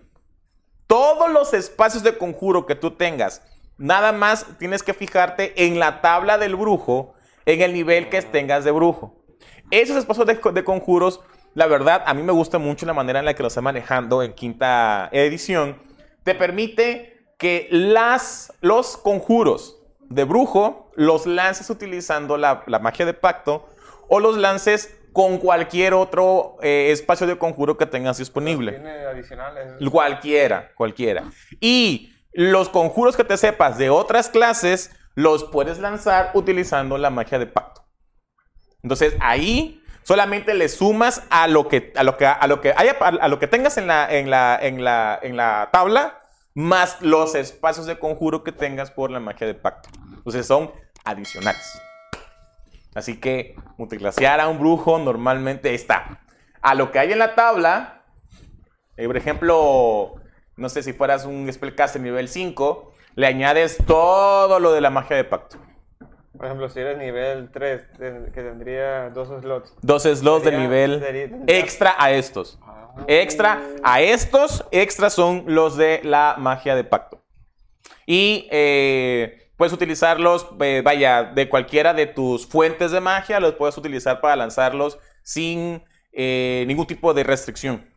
Todos 0.87 1.29
los 1.29 1.53
espacios 1.53 2.03
de 2.03 2.17
conjuro 2.17 2.65
que 2.65 2.75
tú 2.75 2.91
tengas, 2.91 3.41
nada 3.77 4.11
más 4.11 4.45
tienes 4.57 4.83
que 4.83 4.93
fijarte 4.93 5.65
en 5.65 5.79
la 5.79 6.01
tabla 6.01 6.37
del 6.37 6.55
brujo, 6.55 7.13
en 7.45 7.61
el 7.61 7.73
nivel 7.73 8.09
que 8.09 8.21
tengas 8.21 8.63
de 8.63 8.71
brujo. 8.71 9.23
Esos 9.69 9.97
espacios 9.97 10.27
de, 10.27 10.39
de 10.53 10.63
conjuros, 10.63 11.19
la 11.55 11.67
verdad, 11.67 12.03
a 12.05 12.13
mí 12.13 12.23
me 12.23 12.31
gusta 12.31 12.57
mucho 12.57 12.85
la 12.85 12.93
manera 12.93 13.19
en 13.19 13.25
la 13.25 13.33
que 13.33 13.43
lo 13.43 13.47
está 13.47 13.61
manejando 13.61 14.23
en 14.23 14.33
quinta 14.33 15.09
edición. 15.11 15.81
Te 16.23 16.35
permite 16.35 17.16
que 17.37 17.67
las, 17.71 18.53
los 18.61 18.97
conjuros 18.97 19.79
de 20.01 20.23
brujo 20.23 20.91
los 20.95 21.25
lances 21.25 21.69
utilizando 21.69 22.37
la, 22.37 22.63
la 22.67 22.79
magia 22.79 23.05
de 23.05 23.13
pacto 23.13 23.67
o 24.09 24.19
los 24.19 24.37
lances 24.37 24.95
con 25.13 25.37
cualquier 25.39 25.93
otro 25.93 26.57
eh, 26.61 26.89
espacio 26.91 27.25
de 27.25 27.37
conjuro 27.37 27.77
que 27.77 27.85
tengas 27.85 28.17
disponible. 28.17 28.73
Tiene 28.73 29.05
adicionales. 29.05 29.73
Cualquiera, 29.89 30.71
cualquiera. 30.75 31.23
Y 31.59 32.13
los 32.33 32.69
conjuros 32.69 33.17
que 33.17 33.23
te 33.23 33.35
sepas 33.35 33.77
de 33.77 33.89
otras 33.89 34.29
clases, 34.29 34.91
los 35.15 35.43
puedes 35.43 35.79
lanzar 35.79 36.29
utilizando 36.35 36.99
la 36.99 37.09
magia 37.09 37.39
de 37.39 37.47
pacto. 37.47 37.83
Entonces 38.83 39.15
ahí 39.19 39.81
solamente 40.03 40.53
le 40.53 40.69
sumas 40.69 41.23
a 41.31 41.47
lo 41.47 41.67
que, 41.67 41.91
a 41.95 42.03
lo 42.03 42.15
que, 42.15 42.27
a 42.27 42.45
lo 42.45 42.61
que, 42.61 42.73
haya, 42.77 42.91
a 42.99 43.27
lo 43.27 43.39
que 43.39 43.47
tengas 43.47 43.77
en 43.77 43.87
la, 43.87 44.07
en, 44.09 44.29
la, 44.29 44.59
en, 44.61 44.83
la, 44.83 45.19
en 45.21 45.35
la 45.35 45.69
tabla, 45.71 46.21
más 46.57 47.03
los 47.03 47.35
espacios 47.35 47.85
de 47.85 47.99
conjuro 47.99 48.43
que 48.43 48.51
tengas 48.51 48.89
por 48.89 49.11
la 49.11 49.19
magia 49.19 49.45
de 49.45 49.53
pacto. 49.53 49.89
Entonces 50.09 50.47
son 50.47 50.71
adicionales. 51.03 51.79
Así 52.95 53.19
que 53.19 53.55
multiclasear 53.77 54.39
a 54.39 54.47
un 54.47 54.57
brujo 54.57 54.97
normalmente 54.97 55.75
está. 55.75 56.23
A 56.63 56.73
lo 56.73 56.91
que 56.91 56.97
hay 56.97 57.11
en 57.11 57.19
la 57.19 57.35
tabla, 57.35 58.01
eh, 58.95 59.05
por 59.05 59.17
ejemplo, 59.17 60.15
no 60.55 60.69
sé 60.69 60.81
si 60.81 60.93
fueras 60.93 61.25
un 61.25 61.47
spellcaster 61.53 62.01
nivel 62.01 62.27
5, 62.27 62.91
le 63.13 63.27
añades 63.27 63.77
todo 63.85 64.59
lo 64.59 64.73
de 64.73 64.81
la 64.81 64.89
magia 64.89 65.15
de 65.15 65.25
pacto. 65.25 65.59
Por 66.37 66.45
ejemplo, 66.45 66.69
si 66.69 66.79
eres 66.79 66.97
nivel 66.97 67.49
3, 67.51 67.81
ten- 67.97 68.31
que 68.31 68.41
tendría 68.43 69.09
dos 69.09 69.27
slots. 69.41 69.73
Dos 69.81 70.03
slots 70.03 70.45
de 70.45 70.51
nivel 70.57 70.99
sería- 70.99 71.29
extra 71.47 71.95
a 71.97 72.11
estos. 72.11 72.59
Ah. 72.61 72.93
Extra 73.07 73.61
a 73.83 74.01
estos, 74.01 74.65
extra 74.71 75.09
son 75.09 75.43
los 75.47 75.77
de 75.77 76.01
la 76.03 76.35
magia 76.37 76.75
de 76.75 76.83
pacto. 76.83 77.21
Y 78.05 78.47
eh, 78.51 79.51
puedes 79.57 79.73
utilizarlos, 79.73 80.47
eh, 80.61 80.81
vaya, 80.83 81.23
de 81.23 81.49
cualquiera 81.49 81.93
de 81.93 82.05
tus 82.07 82.45
fuentes 82.47 82.91
de 82.91 83.01
magia, 83.01 83.39
los 83.39 83.55
puedes 83.55 83.77
utilizar 83.77 84.21
para 84.21 84.35
lanzarlos 84.35 84.97
sin 85.23 85.83
eh, 86.13 86.63
ningún 86.67 86.87
tipo 86.87 87.13
de 87.13 87.23
restricción. 87.23 87.87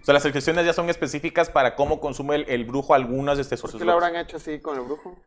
O 0.00 0.04
sea, 0.04 0.14
las 0.14 0.22
restricciones 0.22 0.64
ya 0.66 0.72
son 0.72 0.88
específicas 0.90 1.50
para 1.50 1.74
cómo 1.74 1.98
consume 2.00 2.36
el, 2.36 2.44
el 2.48 2.64
brujo 2.64 2.94
algunas 2.94 3.36
de 3.36 3.42
estos 3.42 3.60
¿Por 3.62 3.70
qué 3.70 3.78
slots. 3.78 3.86
lo 3.86 3.92
habrán 3.92 4.16
hecho 4.16 4.36
así 4.36 4.60
con 4.60 4.76
el 4.78 4.84
brujo? 4.84 5.18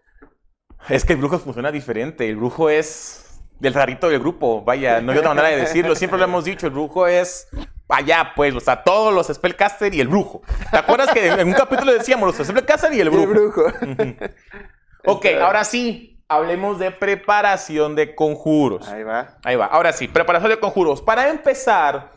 Es 0.90 1.06
que 1.06 1.14
el 1.14 1.20
brujo 1.20 1.40
funciona 1.40 1.72
diferente. 1.72 2.28
El 2.30 2.36
brujo 2.38 2.70
es 2.70 3.42
del 3.60 3.74
rarito 3.74 4.10
del 4.10 4.20
grupo. 4.20 4.64
Vaya, 4.64 5.02
no 5.02 5.12
hay 5.12 5.18
otra 5.18 5.30
manera 5.30 5.50
de 5.50 5.58
decirlo. 5.58 5.96
Siempre 5.96 6.20
lo 6.20 6.26
hemos 6.26 6.46
dicho. 6.46 6.68
El 6.68 6.74
brujo 6.74 7.08
es 7.08 7.48
allá, 7.90 8.34
pues, 8.36 8.54
o 8.56 8.60
sea, 8.60 8.84
todos 8.84 9.14
los 9.14 9.28
spellcaster 9.28 9.94
y 9.94 10.02
el 10.02 10.08
brujo. 10.08 10.42
¿Te 10.72 10.78
acuerdas 10.78 11.12
que 11.14 11.28
en 11.28 11.48
un 11.48 11.54
capítulo 11.54 11.94
decíamos 11.94 12.36
los 12.36 12.48
spellcaster 12.48 12.94
y 12.94 13.00
el 13.00 13.08
El 13.08 13.12
brujo? 13.12 13.28
brujo. 13.28 13.64
Ok, 15.06 15.28
ahora 15.40 15.64
sí, 15.64 16.24
hablemos 16.28 16.80
de 16.80 16.92
preparación 16.92 17.96
de 17.96 18.16
conjuros. 18.16 18.88
Ahí 18.88 19.04
va. 19.04 19.38
Ahí 19.44 19.56
va, 19.56 19.68
ahora 19.68 19.94
sí, 19.94 20.08
preparación 20.08 20.52
de 20.52 20.60
conjuros. 20.60 21.02
Para 21.02 21.30
empezar, 21.30 22.12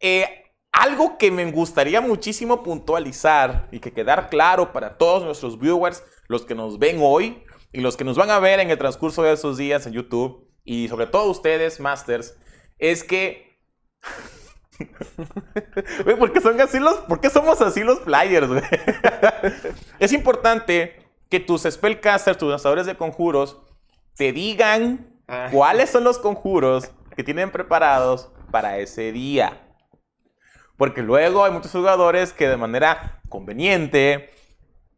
eh, 0.00 0.44
algo 0.72 1.16
que 1.18 1.30
me 1.30 1.50
gustaría 1.50 2.00
muchísimo 2.00 2.62
puntualizar 2.62 3.68
y 3.70 3.80
que 3.80 3.92
quedar 3.92 4.28
claro 4.28 4.72
para 4.72 4.98
todos 4.98 5.24
nuestros 5.24 5.58
viewers, 5.58 6.02
los 6.28 6.44
que 6.44 6.54
nos 6.54 6.78
ven 6.78 6.98
hoy 7.00 7.42
y 7.72 7.80
los 7.80 7.96
que 7.96 8.04
nos 8.04 8.16
van 8.16 8.30
a 8.30 8.38
ver 8.38 8.60
en 8.60 8.70
el 8.70 8.78
transcurso 8.78 9.22
de 9.22 9.32
esos 9.32 9.56
días 9.56 9.86
en 9.86 9.92
YouTube 9.92 10.48
y 10.64 10.88
sobre 10.88 11.06
todo 11.06 11.30
ustedes, 11.30 11.80
Masters, 11.80 12.36
es 12.78 13.04
que... 13.04 13.58
Güey, 16.04 16.16
¿por 16.16 16.32
qué 16.32 16.40
son 16.40 16.58
así 16.58 16.78
los, 16.78 16.94
por 17.00 17.20
qué 17.20 17.28
somos 17.28 17.60
así 17.60 17.84
los 17.84 17.98
players, 18.00 18.48
güey? 18.48 18.62
es 19.98 20.12
importante 20.12 21.06
que 21.28 21.38
tus 21.38 21.64
spellcasters, 21.64 22.38
tus 22.38 22.48
lanzadores 22.48 22.86
de 22.86 22.96
conjuros, 22.96 23.58
te 24.16 24.32
digan 24.32 25.10
Ah. 25.32 25.46
cuáles 25.52 25.90
son 25.90 26.02
los 26.02 26.18
conjuros 26.18 26.90
que 27.14 27.22
tienen 27.22 27.52
preparados 27.52 28.32
para 28.50 28.78
ese 28.78 29.12
día. 29.12 29.60
Porque 30.76 31.02
luego 31.02 31.44
hay 31.44 31.52
muchos 31.52 31.70
jugadores 31.70 32.32
que 32.32 32.48
de 32.48 32.56
manera 32.56 33.22
conveniente 33.28 34.30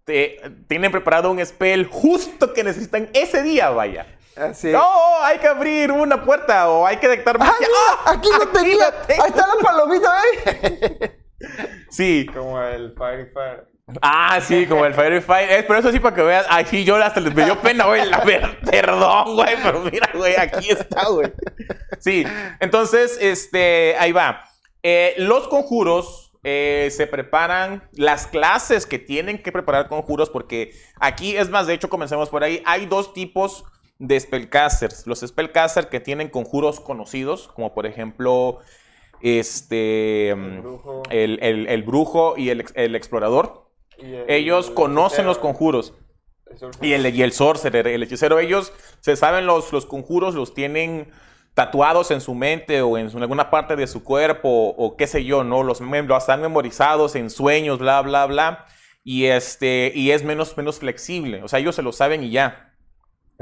te- 0.04 0.40
tienen 0.68 0.90
preparado 0.92 1.30
un 1.30 1.44
spell 1.44 1.86
justo 1.86 2.52
que 2.52 2.64
necesitan 2.64 3.08
ese 3.12 3.42
día, 3.42 3.70
vaya. 3.70 4.06
Así. 4.36 4.68
No, 4.70 4.82
hay 5.22 5.38
que 5.38 5.46
abrir 5.48 5.92
una 5.92 6.24
puerta 6.24 6.68
o 6.70 6.86
hay 6.86 6.96
que 6.96 7.06
detectar 7.08 7.36
¡Ah, 7.36 7.44
magia. 7.44 7.58
mira! 7.60 8.02
¡Ah! 8.06 8.12
Aquí 8.12 8.28
lo 8.38 8.48
tenía. 8.48 8.86
lo 8.90 9.06
tengo. 9.06 9.22
Ahí 9.24 9.30
está 9.30 9.46
la 9.46 9.54
palomita, 9.62 10.22
¿eh? 10.44 11.18
Sí. 11.90 12.26
Como 12.32 12.60
el 12.62 12.94
Fire 12.96 13.30
Fire. 13.34 13.66
Ah, 14.00 14.40
sí, 14.40 14.64
como 14.66 14.86
el 14.86 14.94
Fire 14.94 15.20
Fire. 15.20 15.50
Es 15.52 15.64
por 15.64 15.76
eso 15.76 15.90
sí, 15.92 15.98
para 16.00 16.14
que 16.16 16.22
veas. 16.22 16.46
Ay, 16.48 16.64
sí, 16.70 16.84
yo 16.84 16.96
hasta 16.96 17.20
les 17.20 17.34
me 17.34 17.44
dio 17.44 17.60
pena, 17.60 17.84
güey. 17.84 18.08
La 18.08 18.18
ver- 18.20 18.58
perdón, 18.70 19.34
güey, 19.34 19.56
pero 19.62 19.80
mira, 19.80 20.08
güey, 20.14 20.34
aquí 20.36 20.70
está, 20.70 21.08
güey. 21.08 21.30
Sí, 21.98 22.24
entonces, 22.60 23.18
este, 23.20 23.96
ahí 23.98 24.12
va. 24.12 24.44
Eh, 24.82 25.14
los 25.18 25.46
conjuros 25.48 26.31
eh, 26.44 26.88
se 26.90 27.07
preparan, 27.07 27.88
las 27.92 28.26
clases 28.26 28.87
que 28.87 28.98
tienen 28.98 29.42
que 29.42 29.52
preparar 29.52 29.88
conjuros, 29.88 30.28
porque 30.31 30.72
aquí, 30.98 31.37
es 31.37 31.50
más, 31.50 31.66
de 31.66 31.74
hecho, 31.74 31.88
comencemos 31.88 32.28
por 32.31 32.42
ahí. 32.42 32.62
Hay 32.66 32.87
dos 32.87 33.12
tipos 33.14 33.64
de 33.98 34.18
spellcasters. 34.18 35.07
Los 35.07 35.20
spellcasters 35.20 35.87
que 35.87 36.00
tienen 36.00 36.28
conjuros 36.28 36.81
conocidos, 36.81 37.48
como 37.55 37.72
por 37.74 37.87
ejemplo, 37.87 38.59
este, 39.20 40.35
mm, 40.37 40.61
brujo. 40.62 41.02
el, 41.11 41.38
el- 41.42 41.68
el 41.68 41.83
brujo 41.85 42.35
y 42.37 42.50
el, 42.50 42.61
ex- 42.61 42.72
el 42.74 42.96
explorador. 42.96 43.68
Y 43.98 44.12
el- 44.14 44.24
Ellos 44.31 44.68
el 44.68 44.74
conocen 44.74 45.26
los 45.26 45.38
conjuros. 45.38 45.94
el. 46.50 46.70
Y 46.87 46.92
el, 46.92 47.14
y 47.14 47.22
el 47.22 47.33
sorcerer, 47.33 47.87
el 47.87 48.02
hechicero, 48.02 48.38
ellos 48.40 48.72
se 49.00 49.16
saben 49.16 49.46
los, 49.46 49.72
los 49.72 49.87
conjuros, 49.87 50.35
los 50.35 50.52
tienen 50.55 51.11
tatuados 51.54 52.10
en 52.10 52.20
su 52.20 52.34
mente 52.34 52.80
o 52.82 52.96
en 52.96 53.10
alguna 53.16 53.50
parte 53.50 53.76
de 53.76 53.86
su 53.86 54.02
cuerpo 54.02 54.74
o 54.76 54.96
qué 54.96 55.06
sé 55.06 55.24
yo, 55.24 55.44
¿no? 55.44 55.62
Los, 55.62 55.80
los 55.80 56.18
están 56.18 56.40
memorizados 56.40 57.14
en 57.14 57.30
sueños, 57.30 57.78
bla, 57.78 58.00
bla, 58.02 58.26
bla. 58.26 58.66
Y, 59.04 59.26
este, 59.26 59.92
y 59.94 60.12
es 60.12 60.24
menos, 60.24 60.56
menos 60.56 60.78
flexible. 60.78 61.42
O 61.42 61.48
sea, 61.48 61.58
ellos 61.58 61.74
se 61.74 61.82
lo 61.82 61.92
saben 61.92 62.24
y 62.24 62.30
ya. 62.30 62.71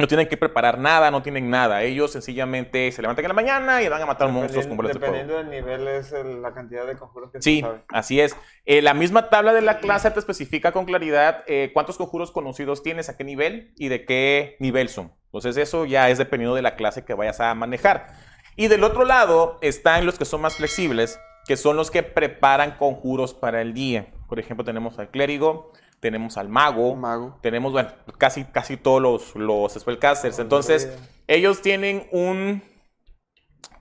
No 0.00 0.08
tienen 0.08 0.28
que 0.28 0.36
preparar 0.36 0.78
nada, 0.78 1.10
no 1.10 1.22
tienen 1.22 1.50
nada. 1.50 1.82
Ellos 1.82 2.10
sencillamente 2.12 2.90
se 2.92 3.02
levantan 3.02 3.24
en 3.24 3.28
la 3.28 3.34
mañana 3.34 3.82
y 3.82 3.88
van 3.88 4.00
a 4.02 4.06
matar 4.06 4.28
monstruos 4.30 4.66
con 4.66 4.76
bolas 4.76 4.92
de 4.94 4.98
fuego. 4.98 5.14
Dependiendo 5.14 5.42
del 5.42 5.50
nivel 5.50 5.88
es 5.88 6.12
el- 6.12 6.40
la 6.42 6.52
cantidad 6.54 6.86
de 6.86 6.96
conjuros 6.96 7.30
que 7.30 7.38
se 7.38 7.42
Sí, 7.42 7.60
sabe. 7.60 7.82
así 7.88 8.20
es. 8.20 8.36
Eh, 8.64 8.82
la 8.82 8.94
misma 8.94 9.28
tabla 9.28 9.52
de 9.52 9.60
la 9.60 9.78
clase 9.78 10.10
te 10.10 10.18
especifica 10.18 10.72
con 10.72 10.84
claridad 10.86 11.44
eh, 11.46 11.70
cuántos 11.74 11.96
conjuros 11.98 12.30
conocidos 12.32 12.82
tienes, 12.82 13.08
a 13.08 13.16
qué 13.16 13.24
nivel 13.24 13.72
y 13.76 13.88
de 13.88 14.04
qué 14.04 14.56
nivel 14.58 14.88
son. 14.88 15.12
Entonces 15.26 15.56
eso 15.56 15.84
ya 15.84 16.08
es 16.10 16.18
dependiendo 16.18 16.54
de 16.54 16.62
la 16.62 16.76
clase 16.76 17.04
que 17.04 17.14
vayas 17.14 17.40
a 17.40 17.54
manejar. 17.54 18.08
Y 18.56 18.68
del 18.68 18.84
otro 18.84 19.04
lado 19.04 19.58
están 19.62 20.06
los 20.06 20.18
que 20.18 20.24
son 20.24 20.40
más 20.40 20.56
flexibles, 20.56 21.20
que 21.46 21.56
son 21.56 21.76
los 21.76 21.90
que 21.90 22.02
preparan 22.02 22.72
conjuros 22.78 23.32
para 23.34 23.60
el 23.62 23.74
día. 23.74 24.06
Por 24.28 24.38
ejemplo, 24.38 24.64
tenemos 24.64 24.98
al 24.98 25.10
clérigo, 25.10 25.72
tenemos 26.00 26.38
al 26.38 26.48
mago, 26.48 26.96
Mago. 26.96 27.38
tenemos, 27.42 27.72
bueno, 27.72 27.90
casi, 28.18 28.44
casi 28.44 28.76
todos 28.76 29.00
los, 29.00 29.36
los 29.36 29.74
spellcasters. 29.74 30.38
Entonces, 30.38 30.98
ellos 31.28 31.62
tienen 31.62 32.08
un 32.10 32.62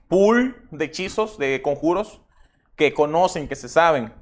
pool 0.08 0.68
de 0.70 0.84
hechizos, 0.84 1.38
de 1.38 1.62
conjuros, 1.62 2.20
que 2.76 2.92
conocen, 2.92 3.48
que 3.48 3.56
se 3.56 3.68
saben. 3.68 4.12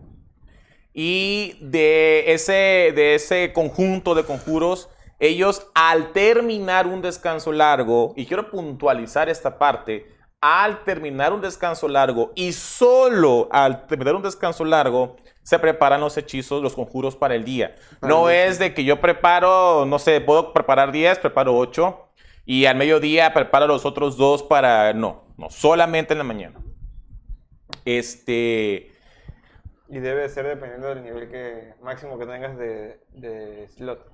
Y 0.94 1.58
de 1.60 2.32
ese, 2.32 2.92
de 2.94 3.14
ese 3.14 3.52
conjunto 3.52 4.14
de 4.14 4.24
conjuros, 4.24 4.88
ellos 5.18 5.66
al 5.74 6.12
terminar 6.12 6.86
un 6.86 7.02
descanso 7.02 7.52
largo, 7.52 8.14
y 8.16 8.26
quiero 8.26 8.50
puntualizar 8.50 9.28
esta 9.28 9.58
parte, 9.58 10.06
al 10.40 10.84
terminar 10.84 11.32
un 11.32 11.40
descanso 11.40 11.88
largo 11.88 12.32
y 12.36 12.52
solo 12.52 13.48
al 13.50 13.86
terminar 13.86 14.14
un 14.14 14.22
descanso 14.22 14.64
largo, 14.64 15.16
se 15.48 15.58
preparan 15.58 16.02
los 16.02 16.14
hechizos, 16.18 16.62
los 16.62 16.74
conjuros 16.74 17.16
para 17.16 17.34
el 17.34 17.42
día. 17.42 17.74
No 18.02 18.28
es 18.28 18.58
de 18.58 18.74
que 18.74 18.84
yo 18.84 19.00
preparo, 19.00 19.86
no 19.86 19.98
sé, 19.98 20.20
puedo 20.20 20.52
preparar 20.52 20.92
10, 20.92 21.20
preparo 21.20 21.56
8 21.56 22.06
y 22.44 22.66
al 22.66 22.76
mediodía 22.76 23.32
preparo 23.32 23.66
los 23.66 23.86
otros 23.86 24.18
dos 24.18 24.42
para... 24.42 24.92
No, 24.92 25.24
no, 25.38 25.48
solamente 25.48 26.12
en 26.12 26.18
la 26.18 26.24
mañana. 26.24 26.60
Este... 27.86 28.92
Y 29.88 29.98
debe 30.00 30.28
ser 30.28 30.46
dependiendo 30.46 30.88
del 30.88 31.02
nivel 31.02 31.30
que 31.30 31.72
máximo 31.80 32.18
que 32.18 32.26
tengas 32.26 32.58
de, 32.58 33.00
de 33.12 33.68
slot. 33.68 34.06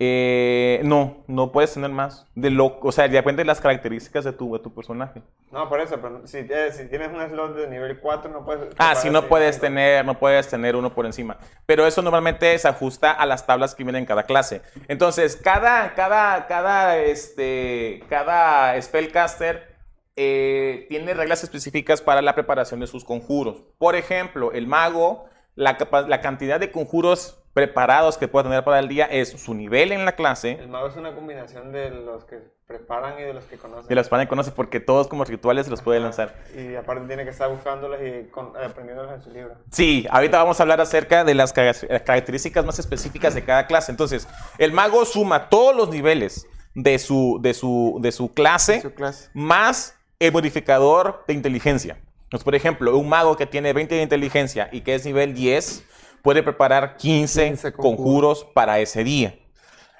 Eh, 0.00 0.80
no, 0.84 1.24
no 1.26 1.50
puedes 1.50 1.74
tener 1.74 1.90
más. 1.90 2.26
De 2.34 2.50
lo, 2.50 2.78
o 2.80 2.92
sea, 2.92 3.08
depende 3.08 3.40
de 3.40 3.46
las 3.46 3.60
características 3.60 4.24
de 4.24 4.32
tu, 4.32 4.52
de 4.52 4.60
tu 4.60 4.72
personaje. 4.72 5.22
No, 5.50 5.68
por 5.68 5.80
eso, 5.80 6.00
pero 6.00 6.26
si, 6.26 6.38
eh, 6.38 6.70
si 6.72 6.86
tienes 6.88 7.08
un 7.08 7.26
slot 7.28 7.56
de 7.56 7.68
nivel 7.68 7.98
4 7.98 8.30
no 8.30 8.44
puedes... 8.44 8.74
Ah, 8.78 8.94
si 8.94 9.10
no 9.10 9.26
puedes 9.26 9.58
tener, 9.60 10.04
no 10.04 10.18
puedes 10.18 10.48
tener 10.48 10.76
uno 10.76 10.94
por 10.94 11.04
encima. 11.06 11.38
Pero 11.66 11.86
eso 11.86 12.00
normalmente 12.00 12.56
se 12.58 12.68
ajusta 12.68 13.10
a 13.10 13.26
las 13.26 13.46
tablas 13.46 13.74
que 13.74 13.82
vienen 13.82 14.02
en 14.02 14.06
cada 14.06 14.22
clase. 14.22 14.62
Entonces, 14.86 15.36
cada, 15.36 15.94
cada, 15.94 16.46
cada, 16.46 16.98
este, 16.98 18.04
cada 18.08 18.80
spellcaster 18.80 19.76
eh, 20.14 20.86
tiene 20.88 21.12
reglas 21.14 21.42
específicas 21.42 22.02
para 22.02 22.22
la 22.22 22.34
preparación 22.34 22.78
de 22.78 22.86
sus 22.86 23.04
conjuros. 23.04 23.62
Por 23.78 23.96
ejemplo, 23.96 24.52
el 24.52 24.68
mago, 24.68 25.26
la 25.56 26.20
cantidad 26.20 26.60
de 26.60 26.70
conjuros 26.70 27.37
preparados 27.58 28.16
que 28.18 28.28
puede 28.28 28.44
tener 28.44 28.62
para 28.62 28.78
el 28.78 28.86
día 28.86 29.06
es 29.06 29.30
su 29.30 29.52
nivel 29.52 29.90
en 29.90 30.04
la 30.04 30.12
clase. 30.12 30.52
El 30.52 30.68
mago 30.68 30.86
es 30.86 30.94
una 30.96 31.12
combinación 31.12 31.72
de 31.72 31.90
los 31.90 32.24
que 32.24 32.38
preparan 32.68 33.18
y 33.18 33.22
de 33.22 33.32
los 33.34 33.42
que 33.46 33.56
conocen. 33.56 33.88
De 33.88 33.96
los 33.96 34.08
panes 34.08 34.28
conoce 34.28 34.52
porque 34.52 34.78
todos 34.78 35.08
como 35.08 35.24
rituales 35.24 35.64
se 35.66 35.70
los 35.72 35.82
puede 35.82 35.98
lanzar. 35.98 36.36
Y 36.56 36.76
aparte 36.76 37.04
tiene 37.08 37.24
que 37.24 37.30
estar 37.30 37.50
buscándolos 37.50 37.98
y 38.00 38.28
con- 38.30 38.52
aprendiéndolos 38.56 39.12
en 39.12 39.22
su 39.22 39.30
libro. 39.30 39.56
Sí, 39.72 40.06
ahorita 40.08 40.38
vamos 40.38 40.60
a 40.60 40.62
hablar 40.62 40.80
acerca 40.80 41.24
de 41.24 41.34
las 41.34 41.52
cara- 41.52 41.72
características 42.04 42.64
más 42.64 42.78
específicas 42.78 43.34
de 43.34 43.42
cada 43.42 43.66
clase. 43.66 43.90
Entonces, 43.90 44.28
el 44.58 44.70
mago 44.72 45.04
suma 45.04 45.48
todos 45.48 45.74
los 45.74 45.88
niveles 45.90 46.46
de 46.76 46.96
su, 47.00 47.40
de 47.42 47.54
su, 47.54 47.98
de 48.00 48.12
su 48.12 48.32
clase 48.34 48.82
Su 48.82 48.94
clase. 48.94 49.30
más 49.34 49.96
el 50.20 50.30
modificador 50.30 51.24
de 51.26 51.34
inteligencia. 51.34 51.98
Entonces, 52.24 52.44
por 52.44 52.54
ejemplo, 52.54 52.96
un 52.96 53.08
mago 53.08 53.36
que 53.36 53.46
tiene 53.46 53.72
20 53.72 53.96
de 53.96 54.02
inteligencia 54.02 54.68
y 54.70 54.82
que 54.82 54.94
es 54.94 55.04
nivel 55.04 55.34
10 55.34 55.82
puede 56.22 56.42
preparar 56.42 56.96
15, 56.96 57.46
15 57.48 57.72
conjuros. 57.72 57.96
conjuros. 57.96 58.44
para 58.54 58.78
ese 58.80 59.04
día. 59.04 59.38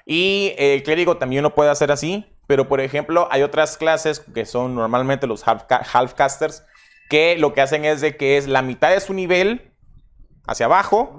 Y 0.05 0.53
el 0.57 0.83
clérigo 0.83 1.17
también 1.17 1.43
lo 1.43 1.53
puede 1.53 1.69
hacer 1.69 1.91
así, 1.91 2.25
pero 2.47 2.67
por 2.67 2.81
ejemplo, 2.81 3.27
hay 3.31 3.43
otras 3.43 3.77
clases 3.77 4.19
que 4.19 4.45
son 4.45 4.73
normalmente 4.75 5.27
los 5.27 5.45
half- 5.45 5.65
halfcasters 5.93 6.63
que 7.09 7.37
lo 7.37 7.53
que 7.53 7.61
hacen 7.61 7.85
es 7.85 8.01
de 8.01 8.17
que 8.17 8.37
es 8.37 8.47
la 8.47 8.61
mitad 8.61 8.89
de 8.91 8.99
su 9.01 9.13
nivel 9.13 9.71
hacia 10.47 10.65
abajo 10.65 11.15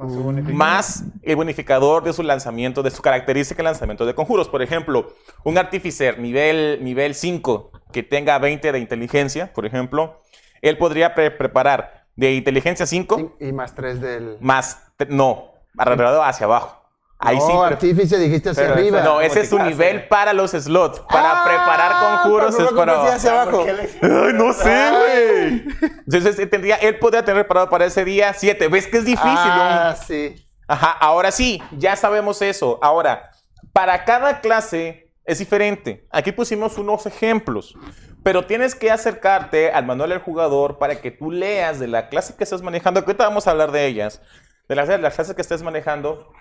Más 0.57 1.05
el 1.23 1.37
bonificador 1.37 2.03
de 2.03 2.13
su 2.13 2.25
lanzamiento, 2.25 2.83
de 2.83 2.91
su 2.91 3.01
característica 3.01 3.59
de 3.59 3.65
lanzamiento 3.65 4.05
de 4.07 4.15
conjuros. 4.15 4.49
Por 4.49 4.61
ejemplo, 4.61 5.15
un 5.45 5.57
artificer 5.57 6.19
nivel, 6.19 6.81
nivel 6.83 7.15
5 7.15 7.71
que 7.93 8.03
tenga 8.03 8.39
20 8.41 8.73
de 8.73 8.79
inteligencia, 8.81 9.53
por 9.53 9.67
ejemplo, 9.67 10.21
él 10.63 10.77
podría 10.79 11.15
pre- 11.15 11.31
preparar 11.31 12.00
de 12.21 12.33
inteligencia 12.35 12.85
5 12.87 13.37
Y 13.41 13.53
más 13.53 13.75
tres 13.75 14.01
del. 14.01 14.37
más, 14.41 14.79
no, 15.09 15.53
alrededor 15.79 16.23
hacia 16.27 16.45
abajo. 16.45 16.77
Ahí 17.19 17.37
no, 17.39 17.47
sí. 17.47 17.53
pre- 17.53 17.67
artífice 17.75 18.19
dijiste 18.19 18.51
hacia 18.51 18.63
Pero 18.63 18.75
arriba. 18.75 19.01
no, 19.03 19.21
ese 19.21 19.41
es 19.41 19.51
su 19.51 19.59
nivel 19.59 20.07
para 20.09 20.33
los 20.33 20.51
slots. 20.53 21.01
Para 21.01 21.41
Ah, 21.41 21.45
preparar 21.45 21.93
conjuros 22.23 22.55
pero 22.57 22.69
es 22.69 22.75
para 22.75 23.15
hacia 23.15 23.31
abajo. 23.43 23.59
¿Por 23.59 23.67
qué 23.67 23.73
le- 23.75 23.91
Ay, 24.03 24.33
no 24.35 24.53
sé, 24.55 24.91
güey. 24.91 25.65
Entonces, 26.07 26.39
él 26.39 26.49
tendría, 26.49 26.77
él 26.77 26.99
podría 26.99 27.23
tener 27.25 27.43
preparado 27.43 27.69
para 27.69 27.85
ese 27.87 28.05
día 28.07 28.33
7. 28.35 28.69
¿Ves 28.69 28.87
que 28.87 28.99
es 28.99 29.05
difícil? 29.05 29.29
Ah, 29.29 29.95
¿no? 29.99 30.07
sí. 30.07 30.47
Ajá, 30.67 30.93
ahora 30.93 31.31
sí, 31.31 31.63
ya 31.73 31.95
sabemos 31.97 32.41
eso. 32.43 32.79
Ahora, 32.83 33.31
para 33.73 34.05
cada 34.05 34.41
clase 34.41 35.10
es 35.31 35.39
diferente. 35.39 36.05
Aquí 36.11 36.33
pusimos 36.33 36.77
unos 36.77 37.07
ejemplos, 37.07 37.77
pero 38.25 38.47
tienes 38.47 38.75
que 38.75 38.91
acercarte 38.91 39.71
al 39.71 39.87
manual 39.87 40.11
del 40.11 40.19
jugador 40.19 40.79
para 40.79 41.01
que 41.01 41.13
tú 41.13 41.31
leas 41.31 41.79
de 41.79 41.87
la 41.87 42.09
clase 42.09 42.35
que 42.35 42.43
estás 42.43 42.63
manejando, 42.63 43.01
que 43.05 43.13
ahorita 43.13 43.29
vamos 43.29 43.47
a 43.47 43.53
hablar 43.53 43.71
de 43.71 43.87
ellas, 43.87 44.21
de 44.69 44.75
las, 44.75 44.89
clases 44.89 45.37
que 45.37 45.43
estés 45.43 45.63
manejando, 45.63 46.33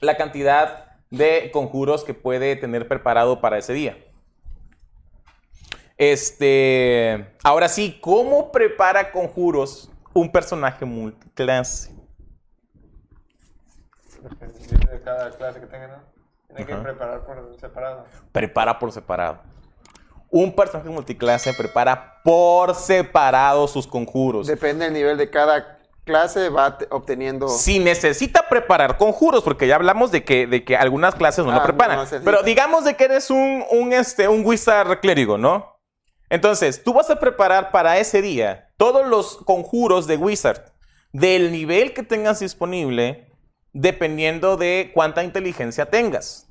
la 0.00 0.16
cantidad 0.16 0.96
de 1.10 1.50
conjuros 1.52 2.04
que 2.04 2.14
puede 2.14 2.54
tener 2.54 2.86
preparado 2.86 3.40
para 3.40 3.58
ese 3.58 3.72
día. 3.72 3.98
Este, 5.98 7.34
ahora 7.42 7.68
sí, 7.68 7.98
¿cómo 8.00 8.52
prepara 8.52 9.10
conjuros 9.10 9.90
un 10.14 10.30
personaje 10.30 10.84
multiclase? 10.84 11.92
De 14.22 15.00
cada. 15.02 15.30
Tiene 16.50 16.66
que 16.66 16.72
Ajá. 16.72 16.82
preparar 16.82 17.20
por 17.24 17.56
separado. 17.60 18.04
prepara 18.32 18.78
por 18.78 18.92
separado. 18.92 19.38
Un 20.30 20.54
personaje 20.54 20.88
multiclase 20.90 21.52
prepara 21.54 22.20
por 22.22 22.74
separado 22.74 23.66
sus 23.66 23.86
conjuros. 23.86 24.46
Depende 24.46 24.84
del 24.84 24.94
nivel 24.94 25.16
de 25.18 25.28
cada 25.30 25.78
clase, 26.04 26.48
va 26.48 26.78
te- 26.78 26.86
obteniendo. 26.90 27.48
Si 27.48 27.78
necesita 27.78 28.48
preparar 28.48 28.96
conjuros, 28.96 29.42
porque 29.42 29.66
ya 29.66 29.76
hablamos 29.76 30.10
de 30.10 30.24
que, 30.24 30.46
de 30.46 30.64
que 30.64 30.76
algunas 30.76 31.14
clases 31.14 31.44
no 31.44 31.50
Ah, 31.52 31.56
lo 31.56 31.62
preparan. 31.62 31.96
no 31.96 32.02
necesita. 32.04 32.24
pero 32.30 32.42
digamos 32.42 32.84
de 32.84 32.94
que 32.94 33.04
eres 33.04 33.30
un, 33.30 33.64
un, 33.70 33.92
este, 33.92 34.28
un 34.28 34.44
wizard 34.44 35.00
clérigo, 35.00 35.36
¿no? 35.38 35.76
Entonces, 36.28 36.82
tú 36.84 36.94
vas 36.94 37.10
a 37.10 37.18
preparar 37.18 37.70
para 37.72 37.98
ese 37.98 38.22
día 38.22 38.68
todos 38.76 39.06
los 39.06 39.38
conjuros 39.38 40.06
de 40.06 40.16
wizard 40.16 40.62
del 41.12 41.50
nivel 41.50 41.92
que 41.92 42.04
tengas 42.04 42.38
disponible, 42.38 43.29
dependiendo 43.72 44.56
de 44.56 44.90
cuánta 44.94 45.24
inteligencia 45.24 45.86
tengas. 45.86 46.48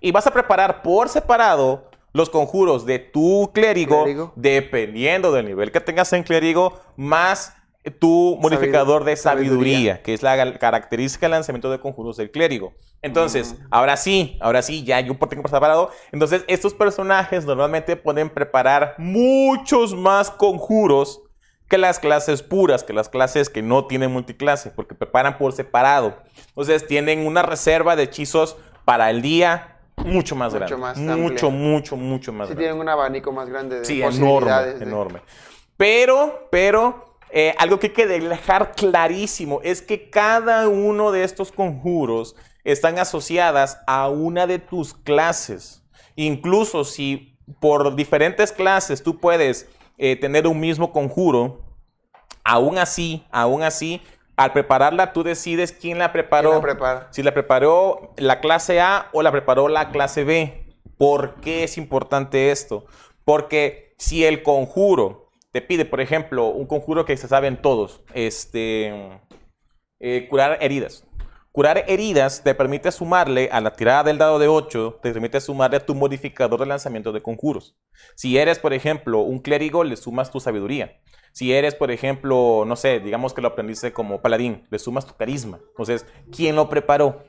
Y 0.00 0.12
vas 0.12 0.26
a 0.26 0.32
preparar 0.32 0.82
por 0.82 1.08
separado 1.08 1.90
los 2.12 2.30
conjuros 2.30 2.86
de 2.86 2.98
tu 2.98 3.50
clérigo, 3.52 4.04
Clérigo. 4.04 4.32
dependiendo 4.36 5.32
del 5.32 5.46
nivel 5.46 5.70
que 5.70 5.80
tengas 5.80 6.12
en 6.12 6.22
clérigo, 6.22 6.80
más 6.96 7.54
tu 7.98 8.36
modificador 8.40 9.04
de 9.04 9.16
sabiduría, 9.16 9.54
sabiduría. 9.54 10.02
que 10.02 10.12
es 10.12 10.22
la 10.22 10.58
característica 10.58 11.26
del 11.26 11.32
lanzamiento 11.32 11.70
de 11.70 11.78
conjuros 11.78 12.16
del 12.16 12.30
clérigo. 12.30 12.74
Entonces, 13.02 13.54
ahora 13.70 13.96
sí, 13.96 14.36
ahora 14.40 14.60
sí, 14.60 14.84
ya 14.84 15.00
yo 15.00 15.18
por 15.18 15.30
tengo 15.30 15.42
por 15.42 15.50
separado. 15.50 15.90
Entonces, 16.12 16.44
estos 16.48 16.74
personajes 16.74 17.46
normalmente 17.46 17.96
pueden 17.96 18.28
preparar 18.28 18.94
muchos 18.98 19.94
más 19.94 20.30
conjuros 20.30 21.22
que 21.70 21.78
las 21.78 22.00
clases 22.00 22.42
puras, 22.42 22.84
que 22.84 22.92
las 22.92 23.08
clases 23.08 23.48
que 23.48 23.62
no 23.62 23.86
tienen 23.86 24.10
multiclase, 24.12 24.70
porque 24.70 24.94
preparan 24.94 25.38
por 25.38 25.52
separado. 25.52 26.18
Entonces, 26.48 26.86
tienen 26.86 27.26
una 27.26 27.42
reserva 27.42 27.94
de 27.96 28.02
hechizos 28.02 28.56
para 28.84 29.08
el 29.08 29.22
día 29.22 29.78
mucho 29.96 30.34
más 30.34 30.52
Mucho 30.52 30.66
grande. 30.76 30.76
más 30.76 30.96
mucho, 31.18 31.50
mucho, 31.50 31.96
mucho 31.96 32.32
más 32.32 32.48
Sí 32.48 32.54
grande. 32.54 32.64
tienen 32.64 32.80
un 32.80 32.88
abanico 32.88 33.32
más 33.32 33.48
grande 33.48 33.78
de 33.80 33.84
Sí, 33.84 34.02
enorme, 34.02 34.18
posibilidades. 34.18 34.80
de- 34.80 34.84
enorme. 34.86 35.20
Pero, 35.76 36.48
pero, 36.50 37.14
eh, 37.30 37.54
algo 37.58 37.78
que 37.78 37.86
hay 37.88 37.92
que 37.92 38.06
dejar 38.06 38.72
clarísimo 38.72 39.60
es 39.62 39.80
que 39.80 40.10
cada 40.10 40.68
uno 40.68 41.12
de 41.12 41.22
estos 41.22 41.52
conjuros 41.52 42.34
están 42.64 42.98
asociadas 42.98 43.78
a 43.86 44.08
una 44.08 44.46
de 44.46 44.58
tus 44.58 44.92
clases. 44.94 45.82
Incluso 46.16 46.84
si 46.84 47.38
por 47.60 47.94
diferentes 47.94 48.52
clases 48.52 49.02
tú 49.02 49.18
puedes 49.18 49.68
eh, 50.02 50.16
tener 50.16 50.46
un 50.46 50.58
mismo 50.58 50.92
conjuro, 50.92 51.60
aún 52.42 52.78
así, 52.78 53.22
aún 53.30 53.62
así, 53.62 54.00
al 54.34 54.54
prepararla 54.54 55.12
tú 55.12 55.22
decides 55.22 55.72
quién 55.72 55.98
la 55.98 56.10
preparó. 56.10 56.52
¿Quién 56.52 56.62
la 56.62 56.66
prepara? 56.66 57.08
Si 57.10 57.22
la 57.22 57.34
preparó 57.34 58.14
la 58.16 58.40
clase 58.40 58.80
A 58.80 59.10
o 59.12 59.22
la 59.22 59.30
preparó 59.30 59.68
la 59.68 59.90
clase 59.90 60.24
B. 60.24 60.64
¿Por 60.96 61.34
qué 61.42 61.64
es 61.64 61.76
importante 61.76 62.50
esto? 62.50 62.86
Porque 63.26 63.94
si 63.98 64.24
el 64.24 64.42
conjuro 64.42 65.28
te 65.52 65.60
pide, 65.60 65.84
por 65.84 66.00
ejemplo, 66.00 66.46
un 66.46 66.64
conjuro 66.64 67.04
que 67.04 67.18
se 67.18 67.28
saben 67.28 67.60
todos, 67.60 68.02
este, 68.14 69.20
eh, 70.00 70.26
curar 70.30 70.56
heridas. 70.62 71.06
Curar 71.52 71.84
heridas 71.88 72.44
te 72.44 72.54
permite 72.54 72.92
sumarle 72.92 73.48
a 73.50 73.60
la 73.60 73.72
tirada 73.72 74.04
del 74.04 74.18
dado 74.18 74.38
de 74.38 74.46
8, 74.46 75.00
te 75.02 75.12
permite 75.12 75.40
sumarle 75.40 75.78
a 75.78 75.84
tu 75.84 75.96
modificador 75.96 76.60
de 76.60 76.66
lanzamiento 76.66 77.10
de 77.10 77.22
conjuros. 77.22 77.76
Si 78.14 78.38
eres, 78.38 78.60
por 78.60 78.72
ejemplo, 78.72 79.18
un 79.22 79.40
clérigo, 79.40 79.82
le 79.82 79.96
sumas 79.96 80.30
tu 80.30 80.38
sabiduría. 80.38 81.00
Si 81.32 81.52
eres, 81.52 81.74
por 81.74 81.90
ejemplo, 81.90 82.62
no 82.66 82.76
sé, 82.76 83.00
digamos 83.00 83.34
que 83.34 83.40
lo 83.40 83.48
aprendiste 83.48 83.92
como 83.92 84.22
paladín, 84.22 84.68
le 84.70 84.78
sumas 84.78 85.06
tu 85.06 85.16
carisma. 85.16 85.58
Entonces, 85.70 86.06
¿quién 86.30 86.54
lo 86.54 86.68
preparó? 86.68 87.24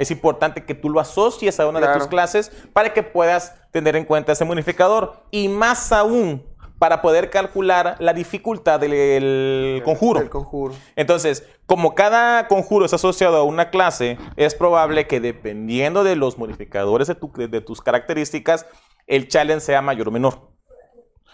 Es 0.00 0.10
importante 0.10 0.64
que 0.64 0.74
tú 0.74 0.90
lo 0.90 0.98
asocies 0.98 1.60
a 1.60 1.68
una 1.68 1.78
de 1.78 1.96
tus 1.96 2.08
clases 2.08 2.50
para 2.72 2.92
que 2.92 3.04
puedas 3.04 3.54
tener 3.70 3.94
en 3.94 4.04
cuenta 4.04 4.32
ese 4.32 4.44
modificador. 4.44 5.22
Y 5.30 5.48
más 5.48 5.92
aún, 5.92 6.44
para 6.82 7.00
poder 7.00 7.30
calcular 7.30 7.94
la 8.00 8.12
dificultad 8.12 8.80
del 8.80 9.82
conjuro. 9.84 10.18
Del 10.18 10.28
conjuro. 10.30 10.74
Entonces, 10.96 11.44
como 11.64 11.94
cada 11.94 12.48
conjuro 12.48 12.86
es 12.86 12.92
asociado 12.92 13.36
a 13.36 13.44
una 13.44 13.70
clase, 13.70 14.18
es 14.34 14.56
probable 14.56 15.06
que 15.06 15.20
dependiendo 15.20 16.02
de 16.02 16.16
los 16.16 16.38
modificadores 16.38 17.06
de, 17.06 17.14
tu- 17.14 17.30
de 17.32 17.60
tus 17.60 17.80
características, 17.82 18.66
el 19.06 19.28
challenge 19.28 19.60
sea 19.64 19.80
mayor 19.80 20.08
o 20.08 20.10
menor. 20.10 20.50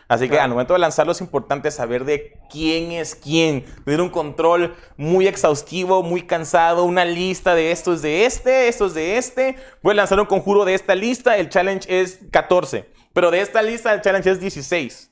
Así 0.07 0.25
que 0.25 0.33
Claro. 0.33 0.45
al 0.45 0.51
momento 0.51 0.75
de 0.75 0.81
lanzarlo 0.81 1.13
es 1.13 1.21
importante 1.23 1.71
saber 1.71 2.05
de 2.05 2.35
quién 2.51 2.93
es 2.93 3.15
quién, 3.15 3.65
tener 3.87 4.03
un 4.03 4.11
control 4.11 4.75
muy 4.99 5.27
exhaustivo, 5.27 6.03
muy 6.03 6.27
cansado, 6.27 6.85
una 6.85 7.07
lista 7.07 7.55
de 7.55 7.71
esto 7.73 7.95
es 7.95 8.03
de 8.03 8.27
este, 8.27 8.69
esto 8.69 8.85
es 8.85 8.93
de 8.93 9.17
este. 9.17 9.57
Voy 9.83 9.93
a 9.93 9.97
lanzar 9.97 10.21
un 10.21 10.27
conjuro 10.27 10.67
de 10.67 10.75
esta 10.75 10.95
lista, 10.95 11.39
el 11.39 11.49
challenge 11.49 11.87
es 12.03 12.19
14, 12.31 12.85
pero 13.15 13.31
de 13.31 13.41
esta 13.41 13.63
lista 13.63 13.95
el 13.95 14.03
challenge 14.03 14.31
es 14.31 14.41
16. 14.41 15.08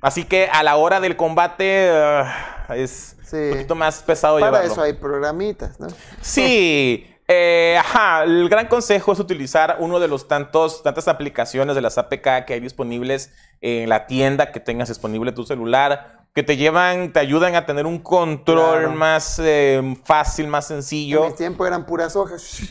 Así 0.00 0.24
que 0.24 0.48
a 0.50 0.62
la 0.62 0.76
hora 0.76 1.00
del 1.00 1.16
combate 1.16 1.90
ah, 1.92 2.66
es, 2.74 3.16
Sí. 3.24 3.36
Un 3.36 3.50
poquito 3.52 3.74
más 3.76 4.02
pesado 4.02 4.40
Para 4.40 4.46
llevarlo. 4.50 4.72
eso 4.72 4.82
hay 4.82 4.94
programitas, 4.94 5.78
¿no? 5.78 5.86
Sí, 6.20 7.06
eh, 7.28 7.76
ajá, 7.78 8.24
el 8.24 8.48
gran 8.48 8.66
consejo 8.66 9.12
es 9.12 9.20
utilizar 9.20 9.76
uno 9.78 10.00
de 10.00 10.08
los 10.08 10.26
tantos, 10.26 10.82
tantas 10.82 11.06
aplicaciones 11.06 11.76
de 11.76 11.80
las 11.80 11.96
APK 11.96 12.44
que 12.44 12.54
hay 12.54 12.60
disponibles 12.60 13.32
en 13.60 13.88
la 13.88 14.08
tienda 14.08 14.50
que 14.50 14.58
tengas 14.58 14.88
disponible 14.88 15.30
tu 15.30 15.44
celular, 15.44 16.26
que 16.34 16.42
te 16.42 16.56
llevan, 16.56 17.12
te 17.12 17.20
ayudan 17.20 17.54
a 17.54 17.66
tener 17.66 17.86
un 17.86 18.00
control 18.00 18.78
Claro. 18.80 18.90
más 18.96 19.38
eh, 19.40 19.80
fácil, 20.04 20.48
más 20.48 20.68
En 20.72 20.78
sencillo. 20.78 21.28
mi 21.28 21.34
tiempo 21.36 21.64
eran 21.66 21.86
puras 21.86 22.16
hojas. 22.16 22.62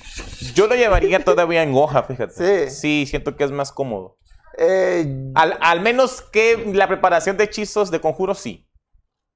Yo 0.56 0.68
lo 0.68 0.76
llevaría 0.76 1.24
todavía 1.24 1.64
en 1.64 1.74
hoja, 1.74 2.04
fíjate. 2.04 2.70
Sí. 2.70 2.76
Sí, 2.76 3.06
siento 3.06 3.38
que 3.38 3.46
es 3.46 3.52
más 3.52 3.72
cómodo. 3.72 4.18
Eh, 4.62 5.32
Al, 5.36 5.58
al 5.62 5.80
menos 5.82 6.22
que 6.22 6.72
la 6.74 6.88
preparación 6.88 7.38
de 7.38 7.46
hechizos 7.46 7.90
de 7.92 8.02
conjuros, 8.02 8.40
sí. 8.40 8.68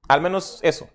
Al 0.06 0.20
menos 0.20 0.58
eso. 0.62 0.88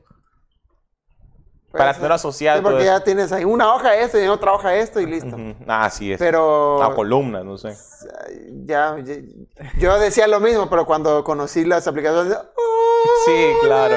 Para 1.72 1.86
pues, 1.92 1.98
tener 1.98 2.12
asociado 2.14 2.60
sí, 2.60 2.64
porque 2.64 2.86
ya 2.86 3.04
tienes 3.04 3.32
ahí 3.32 3.44
una 3.44 3.74
hoja 3.74 3.96
esto 3.96 4.20
y 4.20 4.28
otra 4.28 4.54
hoja 4.54 4.76
esto 4.76 5.00
y 5.00 5.06
listo. 5.06 5.36
Ujú. 5.36 5.56
Ah, 5.68 5.86
así 5.86 6.12
es. 6.12 6.18
Pero 6.20 6.82
A 6.82 6.96
columnas, 6.96 7.46
no 7.46 7.58
sé. 7.58 7.76
ya, 8.66 8.98
ya- 9.04 9.16
yo 9.78 10.00
decía 10.00 10.28
lo 10.28 10.40
mismo, 10.40 10.68
pero 10.70 10.86
cuando 10.86 11.24
conocí 11.24 11.66
las 11.66 11.88
aplicaciones, 11.88 12.36
¡oh, 12.36 13.04
Sí, 13.26 13.46
claro. 13.62 13.96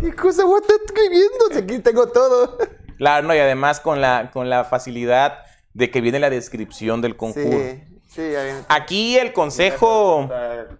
¿Qué 0.00 0.14
cosa 0.14 0.44
voy 0.44 0.58
a 0.58 0.62
estar 0.62 0.76
escribiendo? 0.84 1.46
Si 1.50 1.58
Aquí 1.58 1.78
tengo 1.80 2.08
todo. 2.08 2.58
Claro, 2.96 3.26
no, 3.26 3.34
y 3.34 3.38
además 3.38 3.80
con 3.80 4.00
la, 4.00 4.30
con 4.32 4.48
la 4.50 4.64
facilidad 4.64 5.38
de 5.72 5.90
que 5.90 6.00
viene 6.00 6.18
la 6.20 6.30
descripción 6.30 7.00
del 7.00 7.16
conjuro. 7.16 7.58
Sí, 7.58 7.82
sí. 8.22 8.64
Aquí 8.68 9.16
el 9.18 9.32
consejo. 9.32 10.28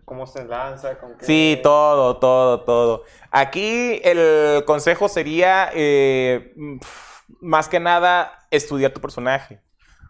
¿Cómo 0.04 0.26
se 0.26 0.44
lanza? 0.44 0.98
¿Con 0.98 1.16
qué? 1.16 1.24
Sí, 1.24 1.60
todo, 1.62 2.16
todo, 2.18 2.60
todo. 2.62 3.04
Aquí 3.30 4.00
el 4.04 4.64
consejo 4.64 5.08
sería, 5.08 5.70
eh, 5.74 6.54
más 7.40 7.68
que 7.68 7.80
nada, 7.80 8.46
estudiar 8.50 8.92
tu 8.92 9.00
personaje. 9.00 9.60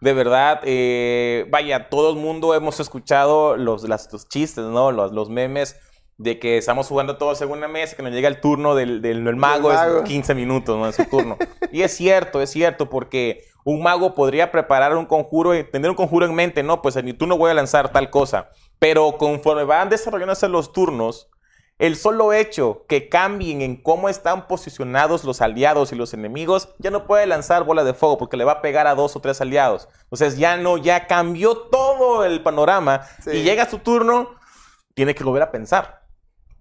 De 0.01 0.13
verdad, 0.13 0.61
eh, 0.63 1.45
vaya, 1.49 1.89
todo 1.89 2.11
el 2.11 2.15
mundo 2.15 2.53
hemos 2.55 2.79
escuchado 2.79 3.57
los, 3.57 3.83
las- 3.83 4.11
los 4.13 4.29
chistes, 4.29 4.63
¿no? 4.63 4.91
Los, 4.91 5.11
los 5.11 5.29
memes 5.29 5.75
de 6.19 6.37
que 6.37 6.57
estamos 6.57 6.87
jugando 6.87 7.17
todos 7.17 7.41
en 7.41 7.49
una 7.49 7.67
mesa, 7.67 7.95
que 7.95 8.03
nos 8.03 8.11
llega 8.11 8.27
el 8.27 8.39
turno 8.41 8.75
del, 8.75 9.01
del- 9.01 9.23
del 9.23 9.35
mago, 9.37 9.69
mago. 9.69 9.99
es 9.99 10.03
15 10.03 10.35
minutos, 10.35 10.77
¿no? 10.77 10.87
Es 10.87 10.95
su 10.95 11.05
turno. 11.05 11.37
y 11.71 11.81
es 11.81 11.95
cierto, 11.95 12.41
es 12.41 12.49
cierto, 12.51 12.89
porque 12.89 13.45
un 13.63 13.81
mago 13.81 14.13
podría 14.13 14.51
preparar 14.51 14.95
un 14.97 15.05
conjuro 15.05 15.55
y 15.55 15.63
tener 15.63 15.89
un 15.89 15.95
conjuro 15.95 16.25
en 16.25 16.35
mente, 16.35 16.61
¿no? 16.61 16.81
Pues 16.81 16.95
en 16.97 17.05
mi 17.05 17.13
turno 17.13 17.37
voy 17.37 17.49
a 17.51 17.53
lanzar 17.53 17.91
tal 17.93 18.09
cosa. 18.09 18.49
Pero 18.79 19.17
conforme 19.17 19.63
van 19.63 19.89
desarrollándose 19.89 20.49
los 20.49 20.73
turnos, 20.73 21.29
el 21.77 21.95
solo 21.95 22.33
hecho 22.33 22.83
que 22.89 23.07
cambien 23.07 23.61
en 23.61 23.81
cómo 23.81 24.09
están 24.09 24.47
posicionados 24.47 25.23
los 25.23 25.41
aliados 25.41 25.93
y 25.93 25.95
los 25.95 26.13
enemigos, 26.13 26.67
ya 26.79 26.91
no 26.91 27.07
puede 27.07 27.25
lanzar 27.27 27.63
bola 27.63 27.85
de 27.85 27.93
fuego 27.93 28.17
porque 28.17 28.35
le 28.35 28.43
va 28.43 28.51
a 28.53 28.61
pegar 28.61 28.87
a 28.87 28.95
dos 28.95 29.15
o 29.15 29.21
tres 29.21 29.39
aliados. 29.39 29.87
Entonces 30.03 30.37
ya 30.37 30.57
no, 30.57 30.75
ya 30.75 31.07
cambió 31.07 31.55
todo 31.55 32.25
el 32.25 32.43
panorama 32.43 33.03
Sí. 33.23 33.31
y 33.31 33.43
llega 33.43 33.69
su 33.69 33.79
turno, 33.79 34.31
tiene 34.93 35.15
que 35.15 35.23
volver 35.23 35.43
a 35.43 35.51
pensar. 35.51 35.98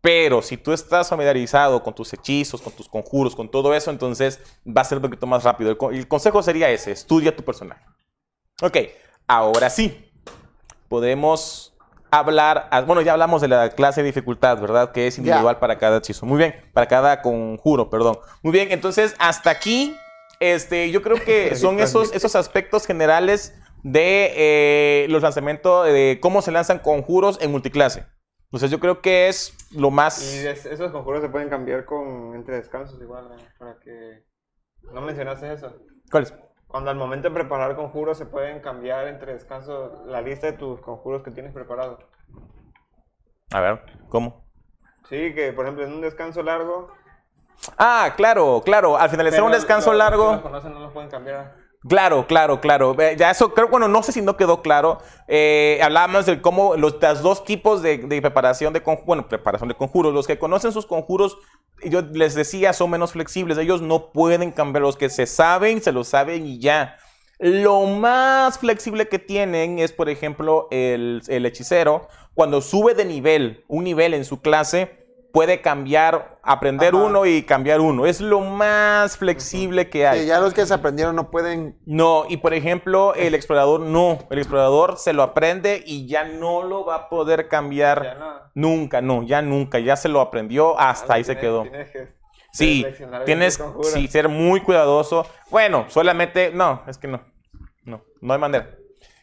Pero 0.00 0.42
si 0.42 0.56
tú 0.56 0.72
estás 0.72 1.08
familiarizado 1.08 1.82
con 1.82 1.94
tus 1.94 2.12
hechizos, 2.12 2.60
con 2.62 2.72
tus 2.72 2.88
conjuros, 2.88 3.34
con 3.34 3.50
todo 3.50 3.74
eso, 3.74 3.90
entonces 3.90 4.38
va 4.66 4.82
a 4.82 4.84
ser 4.84 4.98
un 4.98 5.02
poquito 5.02 5.26
más 5.26 5.42
rápido. 5.42 5.70
El, 5.70 5.76
co- 5.76 5.90
el 5.90 6.06
consejo 6.06 6.42
sería 6.42 6.70
ese, 6.70 6.92
estudia 6.92 7.34
tu 7.34 7.42
personaje. 7.42 7.84
Ok, 8.62 8.76
ahora 9.26 9.70
sí, 9.70 10.10
podemos 10.88 11.74
hablar, 12.10 12.68
ah, 12.70 12.80
bueno, 12.82 13.02
ya 13.02 13.12
hablamos 13.12 13.42
de 13.42 13.48
la 13.48 13.70
clase 13.70 14.02
de 14.02 14.06
dificultad, 14.06 14.58
¿verdad? 14.60 14.92
Que 14.92 15.06
es 15.08 15.18
individual 15.18 15.58
para 15.58 15.78
cada 15.78 15.98
hechizo. 15.98 16.26
Muy 16.26 16.38
bien, 16.38 16.54
para 16.72 16.86
cada 16.86 17.20
conjuro, 17.22 17.90
perdón. 17.90 18.18
Muy 18.42 18.52
bien, 18.52 18.68
entonces 18.72 19.14
hasta 19.18 19.50
aquí, 19.50 19.96
este, 20.40 20.90
yo 20.90 21.02
creo 21.02 21.22
que 21.22 21.54
son 21.56 21.80
esos, 21.80 22.14
esos 22.14 22.34
aspectos 22.36 22.86
generales 22.86 23.54
de 23.82 24.32
eh, 24.36 25.06
los 25.10 25.22
lanzamientos, 25.22 25.86
de 25.86 26.18
cómo 26.22 26.40
se 26.42 26.50
lanzan 26.50 26.78
conjuros 26.78 27.38
en 27.40 27.50
multiclase. 27.50 28.06
Entonces 28.48 28.70
yo 28.70 28.80
creo 28.80 29.02
que 29.02 29.28
es 29.28 29.54
lo 29.72 29.88
Y 29.88 29.90
más... 29.90 30.22
es- 30.22 30.64
esos 30.66 30.90
conjuros 30.90 31.20
se 31.20 31.28
pueden 31.28 31.48
cambiar 31.50 31.84
con 31.84 32.34
entre 32.34 32.56
descansos 32.56 33.00
igual, 33.00 33.28
¿no? 33.28 33.36
Para 33.58 33.78
que... 33.78 34.24
¿No 34.92 35.02
mencionaste 35.02 35.52
eso? 35.52 35.74
¿Cuál 36.10 36.22
es? 36.22 36.34
Cuando 36.66 36.90
al 36.90 36.96
momento 36.96 37.28
de 37.28 37.34
preparar 37.34 37.76
conjuros 37.76 38.16
se 38.16 38.24
pueden 38.26 38.60
cambiar 38.60 39.06
entre 39.08 39.34
descansos 39.34 40.06
la 40.06 40.22
lista 40.22 40.46
de 40.46 40.54
tus 40.54 40.80
conjuros 40.80 41.22
que 41.22 41.30
tienes 41.30 41.52
preparado. 41.52 41.98
A 43.50 43.60
ver, 43.60 43.82
¿cómo? 44.08 44.44
Sí, 45.08 45.34
que 45.34 45.52
por 45.52 45.64
ejemplo 45.66 45.84
en 45.84 45.92
un 45.92 46.00
descanso 46.00 46.42
largo... 46.42 46.90
Ah, 47.76 48.14
claro, 48.16 48.62
claro. 48.64 48.96
Al 48.96 49.10
finalizar 49.10 49.38
pero 49.38 49.46
un 49.46 49.52
descanso 49.52 49.90
los- 49.90 49.98
largo... 49.98 50.32
los 50.32 50.42
conocen 50.42 50.72
no 50.72 50.80
los 50.80 50.92
pueden 50.92 51.10
cambiar. 51.10 51.54
Claro, 51.86 52.26
claro, 52.26 52.60
claro. 52.60 52.96
Ya 53.16 53.30
eso 53.30 53.54
creo, 53.54 53.68
bueno, 53.68 53.86
no 53.86 54.02
sé 54.02 54.10
si 54.12 54.20
no 54.20 54.36
quedó 54.36 54.62
claro. 54.62 54.98
Eh, 55.28 55.78
hablábamos 55.82 56.26
de 56.26 56.40
cómo 56.40 56.74
los 56.76 56.98
dos 57.22 57.44
tipos 57.44 57.82
de, 57.82 57.98
de 57.98 58.20
preparación 58.20 58.72
de 58.72 58.82
conjuros, 58.82 59.06
bueno, 59.06 59.28
preparación 59.28 59.68
de 59.68 59.76
conjuros. 59.76 60.12
Los 60.12 60.26
que 60.26 60.38
conocen 60.38 60.72
sus 60.72 60.86
conjuros, 60.86 61.38
yo 61.84 62.02
les 62.02 62.34
decía, 62.34 62.72
son 62.72 62.90
menos 62.90 63.12
flexibles. 63.12 63.58
Ellos 63.58 63.80
no 63.80 64.10
pueden 64.12 64.50
cambiar. 64.50 64.82
Los 64.82 64.96
que 64.96 65.08
se 65.08 65.26
saben, 65.26 65.80
se 65.80 65.92
lo 65.92 66.02
saben 66.02 66.46
y 66.46 66.58
ya. 66.58 66.96
Lo 67.38 67.82
más 67.86 68.58
flexible 68.58 69.08
que 69.08 69.20
tienen 69.20 69.78
es, 69.78 69.92
por 69.92 70.08
ejemplo, 70.08 70.66
el, 70.72 71.22
el 71.28 71.46
hechicero. 71.46 72.08
Cuando 72.34 72.60
sube 72.60 72.94
de 72.94 73.04
nivel, 73.04 73.64
un 73.68 73.84
nivel 73.84 74.14
en 74.14 74.24
su 74.24 74.40
clase, 74.40 75.07
puede 75.32 75.60
cambiar, 75.60 76.38
aprender 76.42 76.94
Ajá. 76.94 77.04
uno 77.04 77.26
y 77.26 77.42
cambiar 77.42 77.80
uno. 77.80 78.06
Es 78.06 78.20
lo 78.20 78.40
más 78.40 79.16
flexible 79.16 79.90
que 79.90 80.06
hay. 80.06 80.20
Sí, 80.20 80.26
ya 80.26 80.40
los 80.40 80.54
que 80.54 80.64
se 80.66 80.74
aprendieron 80.74 81.14
no 81.16 81.30
pueden. 81.30 81.78
No, 81.86 82.24
y 82.28 82.38
por 82.38 82.54
ejemplo, 82.54 83.14
el 83.14 83.34
explorador 83.34 83.80
no. 83.80 84.18
El 84.30 84.38
explorador 84.38 84.96
se 84.98 85.12
lo 85.12 85.22
aprende 85.22 85.82
y 85.86 86.06
ya 86.06 86.24
no 86.24 86.62
lo 86.62 86.84
va 86.84 86.94
a 86.94 87.08
poder 87.08 87.48
cambiar 87.48 88.16
no. 88.18 88.34
nunca, 88.54 89.00
no, 89.00 89.22
ya 89.22 89.42
nunca. 89.42 89.78
Ya 89.78 89.96
se 89.96 90.08
lo 90.08 90.20
aprendió, 90.20 90.78
hasta 90.78 91.14
ahí 91.14 91.24
se 91.24 91.36
quedó. 91.36 91.64
que 91.64 92.16
Sí, 92.50 92.84
tienes 93.26 93.58
conjuros. 93.58 93.90
sí, 93.92 94.08
ser 94.08 94.28
muy 94.28 94.60
cuidadoso. 94.62 95.26
Bueno, 95.50 95.84
solamente, 95.88 96.50
no, 96.52 96.82
es 96.86 96.96
que 96.96 97.06
no. 97.06 97.20
No, 97.84 98.02
no 98.20 98.32
hay 98.32 98.40
manera. 98.40 98.77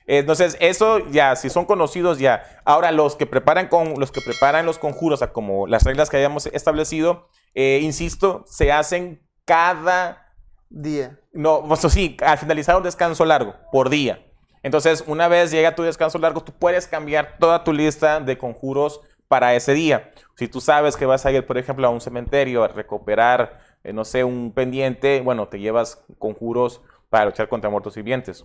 Entonces, 0.08 0.56
eso 0.60 1.00
ya, 1.10 1.36
si 1.36 1.50
son 1.50 1.66
conocidos 1.66 2.20
ya. 2.20 2.62
Ahora, 2.64 2.92
los 2.92 3.16
que 3.16 3.26
preparan 3.26 3.68
con 3.68 3.96
los 4.00 4.12
que 4.12 4.22
preparan 4.22 4.66
los 4.66 4.78
conjuros, 4.78 5.18
o 5.18 5.26
sea, 5.26 5.34
como 5.34 5.68
las 5.68 5.84
reglas 5.84 6.10
que 6.10 6.18
hayamos 6.18 6.46
establecido, 6.48 7.28
eh, 7.54 7.80
insisto, 7.82 8.44
se 8.48 8.72
hacen 8.72 9.22
cada 9.46 10.22
Día. 10.70 11.20
no, 11.32 11.64
pues 11.68 11.80
sí, 11.82 12.18
al 12.22 12.38
finalizar 12.38 12.76
un 12.76 12.84
descanso 12.84 13.24
largo, 13.24 13.56
por 13.72 13.90
día. 13.90 14.26
Entonces, 14.64 15.04
una 15.08 15.28
vez 15.28 15.52
llega 15.52 15.76
tu 15.76 15.84
descanso 15.84 16.18
largo, 16.18 16.42
tú 16.42 16.52
puedes 16.52 16.88
cambiar 16.88 17.38
toda 17.40 17.64
tu 17.64 17.72
lista 17.72 18.20
de 18.20 18.38
conjuros 18.38 19.00
para 19.28 19.56
ese 19.56 19.74
día. 19.74 20.12
Si 20.36 20.48
tú 20.48 20.60
sabes 20.60 20.98
que 20.98 21.06
vas 21.06 21.26
a 21.26 21.32
ir, 21.32 21.46
por 21.46 21.58
ejemplo, 21.58 21.88
a 21.88 21.92
un 21.92 22.02
cementerio 22.02 22.64
a 22.64 22.68
recuperar, 22.68 23.60
eh, 23.84 23.94
no 23.94 24.04
sé, 24.04 24.24
un 24.24 24.52
pendiente, 24.54 25.22
bueno, 25.22 25.48
te 25.48 25.60
llevas 25.60 26.04
conjuros 26.18 26.82
para 27.10 27.26
luchar 27.26 27.48
contra 27.48 27.70
muertos 27.70 27.96
vivientes. 27.96 28.44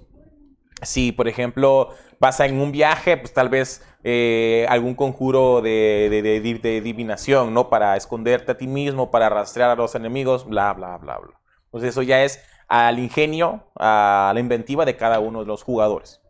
Si, 0.83 1.13
por 1.13 1.29
ejemplo, 1.29 1.91
vas 2.21 2.41
en 2.41 2.61
un 2.61 2.73
viaje, 2.73 3.17
pues 3.17 3.33
tal 3.35 3.49
vez 3.49 3.85
eh, 4.05 4.67
algún 4.69 4.95
conjuro 4.95 5.61
de, 5.61 6.09
de- 6.11 6.23
de 6.23 6.41
di- 6.41 6.55
de 6.59 6.79
adivinación, 6.79 7.53
¿no? 7.53 7.69
Para 7.69 7.97
esconderte 7.97 8.53
a 8.53 8.57
ti 8.59 8.67
mismo, 8.67 9.11
para 9.11 9.29
rastrear 9.29 9.71
a 9.71 9.75
los 9.77 9.95
enemigos, 9.95 10.47
bla, 10.47 10.73
bla, 10.73 10.97
bla, 10.99 11.19
bla. 11.19 11.41
Entonces 11.67 11.91
eso 11.91 12.03
ya 12.03 12.23
es 12.25 12.43
al 12.69 12.99
ingenio, 12.99 13.65
a 13.79 14.31
la 14.35 14.41
inventiva 14.41 14.85
de 14.85 14.97
cada 14.97 15.21
uno 15.21 15.41
de 15.41 15.47
los 15.47 15.63
jugadores. 15.63 16.21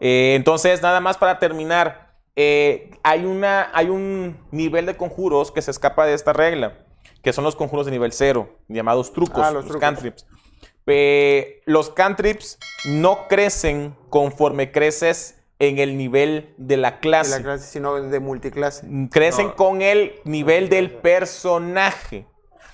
Eh, 0.00 0.34
entonces, 0.36 0.82
nada 0.82 1.00
más 1.00 1.16
para 1.16 1.38
terminar, 1.38 2.12
eh, 2.36 2.90
hay, 3.02 3.24
una, 3.24 3.70
hay 3.72 3.88
un 3.88 4.36
nivel 4.50 4.86
de 4.86 4.96
conjuros 4.96 5.50
que 5.52 5.62
se 5.62 5.70
escapa 5.70 6.06
de 6.06 6.14
esta 6.14 6.32
regla, 6.32 6.78
que 7.22 7.32
son 7.32 7.44
los 7.44 7.56
conjuros 7.56 7.86
de 7.86 7.92
nivel 7.92 8.12
cero, 8.12 8.58
llamados 8.68 9.12
trucos, 9.12 9.38
Ah, 9.38 9.50
los 9.50 9.54
los, 9.64 9.64
trucos. 9.66 9.80
cantrips. 9.80 10.26
Eh, 10.86 11.62
los 11.64 11.90
cantrips 11.90 12.58
no 12.86 13.26
crecen 13.28 13.96
conforme 14.10 14.70
creces 14.70 15.40
en 15.58 15.78
el 15.78 15.96
nivel 15.96 16.52
de 16.58 16.76
la 16.76 16.92
De 16.92 16.98
clase. 16.98 17.30
la 17.38 17.42
clase, 17.42 17.66
sino 17.66 17.94
de 17.94 18.20
multiclase. 18.20 18.86
Crecen 19.10 19.46
No. 19.48 19.56
con 19.56 19.82
el 19.82 20.14
nivel 20.24 20.68
del 20.68 20.90
personaje. 20.90 22.26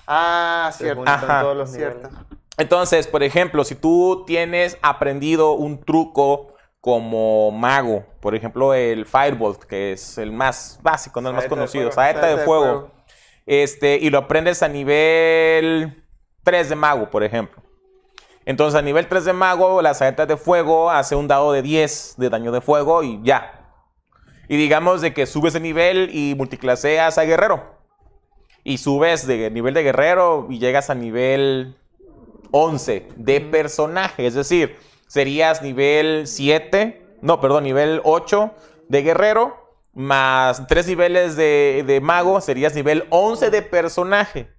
Ah, 0.06 0.70
cierto. 0.76 1.04
Ajá, 1.06 1.42
todos 1.42 1.56
los 1.56 1.70
Cierto. 1.70 2.08
niveles. 2.08 2.26
Entonces, 2.58 3.06
por 3.06 3.22
ejemplo, 3.22 3.64
si 3.64 3.74
tú 3.74 4.24
tienes 4.26 4.76
aprendido 4.82 5.52
un 5.52 5.80
truco 5.82 6.54
como 6.80 7.50
mago, 7.52 8.04
por 8.20 8.34
ejemplo, 8.34 8.74
el 8.74 9.06
Firebolt, 9.06 9.62
que 9.64 9.92
es 9.92 10.18
el 10.18 10.32
más 10.32 10.78
básico, 10.82 11.20
no 11.20 11.28
el 11.28 11.34
más 11.36 11.44
Saeta 11.44 11.54
conocido, 11.54 11.92
saeta 11.92 12.26
de 12.26 12.36
de 12.36 12.44
fuego, 12.44 12.64
fuego. 12.64 12.90
este, 13.46 13.96
y 13.96 14.10
lo 14.10 14.18
aprendes 14.18 14.62
a 14.62 14.68
nivel 14.68 16.02
3 16.42 16.68
de 16.70 16.74
mago, 16.76 17.08
por 17.10 17.22
ejemplo. 17.22 17.59
Entonces, 18.46 18.78
a 18.78 18.82
nivel 18.82 19.06
3 19.06 19.24
de 19.26 19.32
mago, 19.32 19.82
la 19.82 19.94
saeta 19.94 20.26
de 20.26 20.36
fuego 20.36 20.90
hace 20.90 21.14
un 21.14 21.28
dado 21.28 21.52
de 21.52 21.62
10 21.62 22.14
de 22.16 22.30
daño 22.30 22.52
de 22.52 22.60
fuego 22.60 23.02
y 23.02 23.20
ya. 23.22 23.72
Y 24.48 24.56
digamos 24.56 25.00
de 25.00 25.14
que 25.14 25.26
subes 25.26 25.52
de 25.52 25.60
nivel 25.60 26.10
y 26.12 26.34
multiclaseas 26.34 27.18
a 27.18 27.24
guerrero. 27.24 27.78
y 28.62 28.78
subes 28.78 29.26
de 29.26 29.50
nivel 29.50 29.74
de 29.74 29.82
guerrero 29.82 30.46
y 30.50 30.58
llegas 30.58 30.90
a 30.90 30.94
nivel 30.94 31.76
11 32.50 33.08
de 33.16 33.40
personaje. 33.40 34.26
Es 34.26 34.34
decir, 34.34 34.76
serías 35.06 35.62
nivel 35.62 36.26
7, 36.26 37.18
no, 37.22 37.40
perdón, 37.40 37.64
nivel 37.64 38.00
8 38.04 38.52
de 38.88 39.02
guerrero, 39.02 39.56
más 39.94 40.66
3 40.66 40.86
niveles 40.88 41.36
de, 41.36 41.84
de 41.86 42.00
mago, 42.00 42.40
serías 42.40 42.74
nivel 42.74 43.06
11 43.10 43.50
de 43.50 43.62
personaje. 43.62 44.50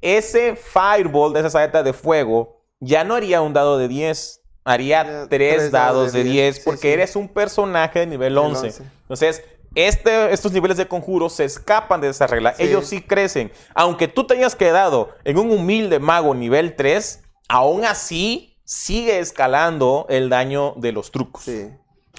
Ese 0.00 0.56
Fireball 0.56 1.32
de 1.32 1.40
esa 1.40 1.50
saeta 1.50 1.82
de 1.82 1.92
fuego 1.92 2.59
ya 2.80 3.04
no 3.04 3.14
haría 3.14 3.42
un 3.42 3.52
dado 3.52 3.78
de 3.78 3.88
10, 3.88 4.42
haría 4.64 5.04
Ya, 5.04 5.26
3 5.26 5.28
tres 5.28 5.70
dados 5.70 6.12
de 6.12 6.24
10, 6.24 6.56
sí, 6.56 6.62
porque 6.64 6.82
sí. 6.82 6.88
eres 6.88 7.16
un 7.16 7.28
personaje 7.28 8.00
de 8.00 8.06
nivel 8.06 8.34
Nivel 8.34 8.38
11. 8.52 8.66
11. 8.66 8.82
Entonces, 9.02 9.44
este, 9.74 10.32
estos 10.32 10.52
niveles 10.52 10.76
de 10.76 10.88
conjuro 10.88 11.28
se 11.28 11.44
escapan 11.44 12.00
de 12.00 12.08
esa 12.08 12.26
regla. 12.26 12.54
Sí. 12.54 12.64
Ellos 12.64 12.86
sí 12.86 13.02
crecen. 13.02 13.52
Aunque 13.74 14.08
tú 14.08 14.26
te 14.26 14.34
hayas 14.34 14.56
quedado 14.56 15.10
en 15.24 15.38
un 15.38 15.50
humilde 15.50 16.00
mago 16.00 16.34
nivel 16.34 16.74
3, 16.74 17.22
aún 17.48 17.84
así 17.84 18.58
sigue 18.64 19.18
escalando 19.18 20.06
el 20.08 20.28
daño 20.28 20.74
de 20.76 20.92
los 20.92 21.10
trucos. 21.10 21.44
Sí. 21.44 21.70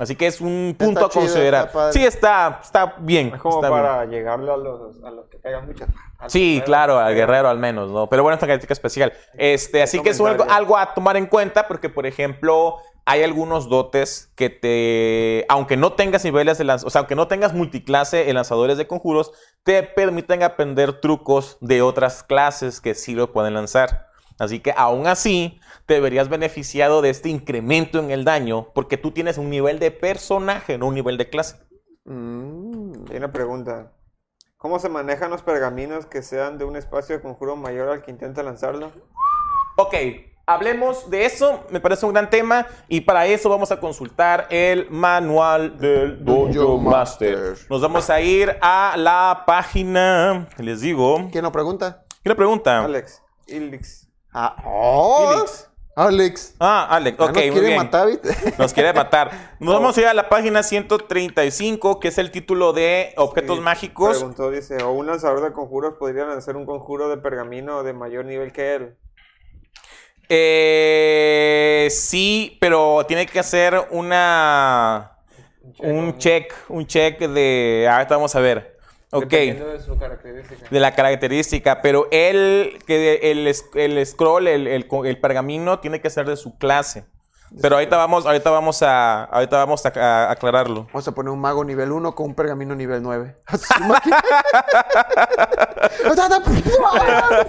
Así 0.02 0.16
que 0.16 0.26
es 0.26 0.42
un 0.42 0.76
punto 0.80 1.06
a 1.06 1.10
chido, 1.10 1.26
considerar. 1.26 1.68
está 1.68 1.92
sí, 1.92 2.04
está, 2.04 2.60
está 2.64 2.96
bien. 2.98 3.32
Es 3.36 3.40
como 3.40 3.58
está 3.58 3.70
bien. 3.70 3.82
para 3.84 4.06
llegarle 4.06 4.52
a 4.52 4.58
los, 4.58 5.04
a 5.04 5.12
los 5.12 5.28
que 5.28 5.38
pegan 5.38 5.68
mucho. 5.68 5.86
Al 6.18 6.32
Sí, 6.32 6.54
guerrero, 6.54 6.66
claro, 6.66 6.98
al 6.98 7.14
guerrero 7.14 7.50
al 7.50 7.60
menos, 7.60 7.92
¿no? 7.92 8.08
Pero 8.08 8.24
bueno, 8.24 8.34
esta 8.34 8.48
característica 8.48 8.74
especial. 8.74 9.14
Este, 9.36 9.84
así 9.84 10.02
que 10.02 10.10
es 10.10 10.20
algo, 10.20 10.44
algo 10.50 10.76
a 10.76 10.96
tomar 10.96 11.18
en 11.18 11.28
cuenta 11.28 11.68
porque, 11.68 11.88
por 11.88 12.08
ejemplo, 12.08 12.78
hay 13.06 13.22
algunos 13.22 13.70
dotes 13.70 14.32
que 14.36 14.50
te, 14.50 15.46
aunque 15.50 15.78
no 15.78 15.94
tengas 15.94 16.24
niveles 16.24 16.58
de 16.58 16.64
lanz, 16.64 16.84
o 16.84 16.90
sea, 16.90 17.02
aunque 17.02 17.16
no 17.16 17.28
tengas 17.28 17.54
multiclase 17.54 18.28
en 18.28 18.36
lanzadores 18.38 18.80
de 18.80 18.88
conjuros, 18.88 19.32
te 19.62 19.84
permiten 19.84 20.42
aprender 20.42 21.00
trucos 21.00 21.60
de 21.62 21.84
otras 21.84 22.24
clases 22.24 22.82
que 22.82 22.96
sí 22.96 23.14
lo 23.14 23.32
pueden 23.32 23.54
lanzar. 23.54 24.11
Así 24.42 24.60
que 24.60 24.74
aún 24.76 25.06
así, 25.06 25.60
te 25.86 26.00
verías 26.00 26.28
beneficiado 26.28 27.04
de 27.04 27.12
este 27.12 27.30
incremento 27.30 28.00
en 28.00 28.10
el 28.10 28.26
daño 28.26 28.70
porque 28.74 28.98
tú 28.98 29.12
tienes 29.12 29.38
un 29.38 29.52
nivel 29.52 29.78
de 29.78 29.92
personaje, 29.92 30.80
no 30.80 30.88
un 30.88 30.96
nivel 30.96 31.16
de 31.20 31.30
clase. 31.30 31.58
Mm. 32.06 33.06
Hay 33.12 33.18
una 33.18 33.32
pregunta. 33.32 33.92
¿Cómo 34.58 34.80
se 34.80 34.90
manejan 34.90 35.30
los 35.30 35.44
pergaminos 35.44 36.08
que 36.08 36.24
sean 36.24 36.58
de 36.58 36.66
un 36.66 36.76
espacio 36.76 37.16
de 37.16 37.22
conjuro 37.22 37.56
mayor 37.56 37.90
al 37.90 38.02
que 38.02 38.10
intenta 38.10 38.42
lanzarlo? 38.42 38.92
Ok, 39.78 39.94
hablemos 40.48 41.12
de 41.12 41.26
eso, 41.26 41.64
me 41.70 41.80
parece 41.80 42.08
un 42.08 42.14
gran 42.14 42.32
tema 42.32 42.66
y 42.88 43.02
para 43.02 43.28
eso 43.28 43.48
vamos 43.48 43.72
a 43.72 43.80
consultar 43.80 44.48
el 44.50 44.90
manual 44.90 45.78
del 45.78 46.26
Dojo 46.26 46.80
Master. 46.80 47.38
Master. 47.38 47.68
Nos 47.70 47.80
vamos 47.80 48.10
a 48.10 48.20
ir 48.20 48.58
a 48.60 48.96
la 48.98 49.44
página, 49.46 50.48
les 50.58 50.82
digo, 50.82 51.30
¿Quién 51.32 51.44
nos 51.44 51.52
pregunta? 51.52 52.06
¿qué 52.24 52.34
pregunta? 52.34 52.84
Alex, 52.84 53.22
Ilix. 53.46 54.01
Ah, 54.34 54.56
oh, 54.66 55.34
Felix. 55.34 55.72
Alex. 55.94 56.56
Ah, 56.60 56.88
Alex, 56.90 57.20
ok, 57.20 57.28
nos 57.28 57.36
muy 57.36 57.52
quiere 57.52 57.68
bien. 57.68 57.78
matar. 57.78 58.08
Nos 58.58 58.74
quiere 58.74 58.94
matar. 58.94 59.32
Nos 59.60 59.74
vamos 59.74 59.98
a 59.98 60.02
ir 60.02 60.08
a 60.08 60.14
la 60.14 60.30
página 60.30 60.64
135, 60.64 62.00
que 62.00 62.08
es 62.08 62.18
el 62.18 62.32
título 62.32 62.72
de 62.72 63.14
Objetos 63.18 63.58
Sí, 63.58 63.62
Mágicos. 63.62 64.18
Preguntó, 64.18 64.50
dice, 64.50 64.82
¿o 64.84 64.92
un 64.92 65.08
lanzador 65.08 65.44
de 65.44 65.52
conjuros 65.52 65.96
podría 66.00 66.26
lanzar 66.26 66.56
un 66.56 66.66
conjuro 66.66 67.10
de 67.10 67.18
pergamino 67.18 67.84
de 67.84 67.94
mayor 67.94 68.26
nivel 68.26 68.54
que 68.54 68.76
él? 68.76 68.98
Eh, 70.30 71.90
sí, 71.92 72.58
pero 72.62 73.06
tiene 73.06 73.26
que 73.26 73.40
hacer 73.40 73.88
una... 73.92 75.18
Un 75.80 76.18
check, 76.18 76.54
un 76.70 76.88
check 76.88 77.20
de... 77.20 77.88
Ahorita 77.92 78.16
vamos 78.16 78.36
a 78.36 78.40
ver. 78.40 78.71
Ok. 79.12 79.24
Dependiendo 79.24 79.68
de 79.68 79.80
su 79.80 79.98
característica. 79.98 80.68
de 80.70 80.80
la 80.80 80.96
característica, 80.96 81.82
pero 81.82 82.08
él, 82.12 82.80
que 82.88 83.20
el, 83.32 83.54
el 83.76 84.06
scroll, 84.06 84.48
el, 84.48 84.68
el 84.68 84.88
el 85.06 85.20
pergamino, 85.20 85.80
tiene 85.80 86.00
que 86.02 86.10
ser 86.10 86.26
de 86.28 86.38
su 86.38 86.58
clase. 86.58 87.06
Pero 87.62 87.76
ahorita 87.76 87.98
vamos, 87.98 88.26
ahorita 88.26 88.50
vamos 88.50 88.82
a, 88.82 89.26
ahorita 89.26 89.58
vamos 89.58 89.86
a, 89.86 89.90
a 89.90 90.32
aclararlo. 90.32 90.86
Vamos 90.86 91.06
a 91.06 91.12
poner 91.12 91.32
un 91.34 91.40
mago 91.40 91.66
nivel 91.66 91.92
1 91.92 92.16
con 92.16 92.28
un 92.28 92.36
pergamino 92.36 92.74
nivel 92.76 93.04
9. 93.04 93.36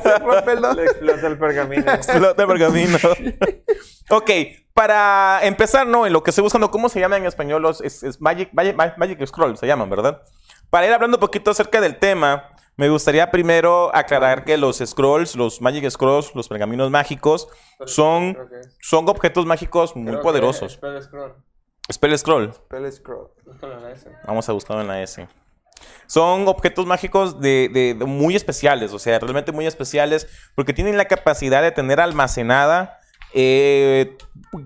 Se 0.03 0.18
rompe 0.18 0.53
el 0.53 0.62
Le 0.77 0.85
explota 0.85 1.27
el 1.29 1.38
pergamino. 1.38 1.92
Explota 1.92 2.42
el 2.42 2.48
pergamino. 2.48 2.98
ok, 4.11 4.31
para 4.75 5.38
empezar, 5.42 5.87
no, 5.87 6.05
en 6.05 6.12
lo 6.12 6.25
que 6.25 6.31
estoy 6.31 6.42
buscando, 6.42 6.72
¿cómo 6.72 6.88
se 6.88 6.98
llama 6.98 7.16
en 7.16 7.27
español? 7.27 7.62
Los, 7.62 7.81
es, 7.81 8.03
es 8.03 8.20
Magic, 8.20 8.53
Magic, 8.53 8.77
Magic 8.96 9.25
Scroll, 9.27 9.57
se 9.57 9.68
llaman, 9.68 9.88
¿verdad? 9.88 10.22
Para 10.73 10.87
ir 10.87 10.93
hablando 10.95 11.19
un 11.19 11.21
poquito 11.21 11.51
acerca 11.51 11.83
del 11.83 11.99
tema, 11.99 12.49
me 12.79 12.89
gustaría 12.89 13.31
primero 13.31 13.95
aclarar 13.95 14.43
que 14.47 14.57
los 14.57 14.79
scrolls, 14.79 15.37
los 15.37 15.61
Magic 15.61 15.87
Scrolls, 15.91 16.35
los 16.35 16.49
pergaminos 16.49 16.91
mágicos, 16.91 17.47
son, 17.85 18.39
son 18.81 19.07
objetos 19.07 19.45
mágicos 19.45 19.95
muy 19.95 20.13
Creo 20.13 20.23
poderosos. 20.23 20.73
Spell 20.73 21.03
Scroll. 21.03 21.35
Spell 21.93 22.19
Scroll. 22.19 22.55
Spell 22.55 22.91
scroll. 22.91 23.29
Búscalo 23.45 23.75
en 23.77 23.83
la 23.83 23.91
S. 23.93 24.11
Vamos 24.27 24.49
a 24.49 24.53
buscarlo 24.53 24.81
en 24.81 24.89
la 24.89 25.03
S. 25.03 25.29
Son 26.07 26.49
objetos 26.49 26.87
mágicos 26.87 27.39
de, 27.39 27.69
de- 27.71 27.93
de 27.93 28.05
muy 28.07 28.35
especiales, 28.35 28.95
o 28.95 28.99
sea, 28.99 29.19
realmente 29.19 29.53
muy 29.53 29.67
especiales, 29.67 30.27
porque 30.55 30.73
tienen 30.73 30.97
la 30.97 31.05
capacidad 31.05 31.61
de 31.61 31.71
tener 31.73 32.01
almacenada 32.01 32.99
eh, 33.35 34.17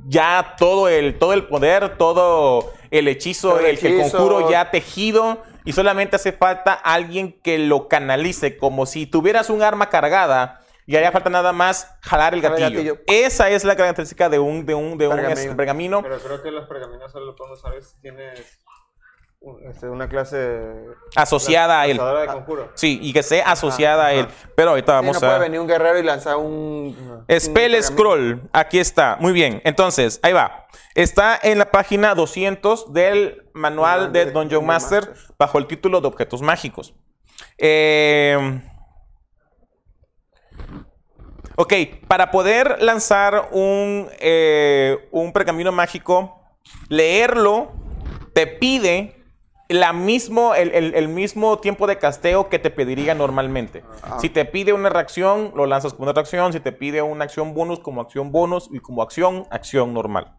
ya 0.07 0.55
todo 0.57 0.89
el, 0.89 1.19
todo 1.19 1.33
el 1.33 1.49
poder, 1.49 1.99
todo 1.99 2.73
el 2.93 3.09
hechizo, 3.09 3.59
el 3.59 3.65
el, 3.67 3.71
el 3.73 3.87
hechizo. 3.87 4.17
conjuro 4.19 4.49
ya 4.51 4.71
tejido, 4.71 5.43
y 5.67 5.73
solamente 5.75 6.17
hace 6.17 6.33
falta 6.33 6.73
alguien 6.73 7.39
que 7.43 7.59
lo 7.59 7.89
canalice, 7.89 8.57
como 8.57 8.87
si 8.87 9.07
tuvieras 9.07 9.51
un 9.51 9.63
arma 9.63 9.91
cargada. 9.91 10.63
Y 10.89 10.95
haría 10.95 11.11
falta 11.11 11.29
nada 11.29 11.53
más 11.53 11.91
jalar 12.01 12.33
el 12.33 12.41
gatillo. 12.41 12.71
gatillo. 12.71 12.99
Esa 13.09 13.51
es 13.51 13.65
la 13.65 13.75
característica 13.75 14.29
de 14.29 14.39
un, 14.39 14.65
de 14.65 14.75
un, 14.77 14.97
de 14.97 15.09
un 15.09 15.17
Pergamino. 15.17 15.41
este, 15.41 15.55
pergamino. 15.57 16.03
Pero 16.03 16.19
creo 16.21 16.43
que 16.45 16.51
los 16.53 16.69
pergaminos 16.69 17.11
solo 17.11 17.27
lo 17.27 17.35
podemos 17.35 17.59
usar 17.59 17.73
si 17.83 18.01
tienes 18.01 18.39
un- 18.39 18.45
este, 18.45 18.66
una 19.83 20.09
clase 20.09 20.61
Asociada 21.15 21.81
a 21.81 21.87
él. 21.87 21.99
de 21.99 22.27
conjuro. 22.27 22.71
Sí, 22.75 22.99
y 23.03 23.13
que 23.13 23.21
esté 23.21 23.43
asociada 23.43 24.07
a 24.07 24.13
él. 24.13 24.27
ajá. 24.27 24.49
Pero 24.57 24.71
ahorita 24.71 24.93
Sí, 24.93 24.97
vamos 24.97 25.15
no 25.17 25.21
puede 25.21 25.35
a. 25.35 25.39
venir 25.39 25.61
un 25.61 25.67
guerrero 25.69 25.99
y 25.99 26.03
lanzar 26.03 26.37
un. 26.37 27.25
Spell 27.39 27.75
un. 27.75 27.83
Scroll. 27.83 28.43
Aquí 28.53 28.79
está. 28.79 29.17
Muy 29.21 29.33
bien. 29.33 29.61
Entonces, 29.65 30.19
ahí 30.23 30.33
va. 30.33 30.67
Está 30.95 31.39
en 31.43 31.59
la 31.59 31.71
página 31.71 32.15
200 32.15 32.93
del 32.93 33.45
manual 33.53 34.13
de 34.13 34.21
de 34.21 34.25
Dungeon 34.33 34.43
Dungeon 34.45 34.67
Master 34.67 35.09
Master. 35.11 35.35
bajo 35.39 35.59
el 35.59 35.67
título 35.67 36.01
de 36.01 36.09
Objetos 36.09 36.43
Mágicos. 36.43 36.95
Eh, 37.59 38.61
Ok, 41.59 41.73
para 42.07 42.31
poder 42.31 42.83
lanzar 42.83 43.49
un, 43.51 44.09
eh, 44.21 45.09
un 45.11 45.33
pergamino 45.33 45.73
mágico, 45.73 46.39
leerlo 46.91 47.73
te 48.35 48.47
pide 48.47 49.16
la 49.69 49.93
mismo, 49.93 50.55
el, 50.55 50.73
el- 50.75 50.95
el 50.95 51.09
mismo 51.09 51.59
tiempo 51.59 51.87
de 51.87 51.99
casteo 51.99 52.49
que 52.49 52.59
te 52.59 52.71
pediría 52.71 53.15
normalmente. 53.15 53.83
Ah. 54.03 54.19
Si 54.21 54.29
te 54.31 54.45
pide 54.45 54.73
una 54.73 54.89
reacción, 54.89 55.53
lo 55.55 55.67
lanzas 55.67 55.93
como 55.95 56.05
una 56.05 56.13
reacción. 56.13 56.53
Si 56.53 56.61
te 56.61 56.73
pide 56.73 57.03
una 57.03 57.25
acción 57.25 57.55
bonus, 57.55 57.81
como 57.81 58.01
acción 58.01 58.31
bonus. 58.33 58.69
Y 58.73 58.79
como 58.81 59.03
acción, 59.03 59.47
acción 59.51 59.93
normal. 59.93 60.39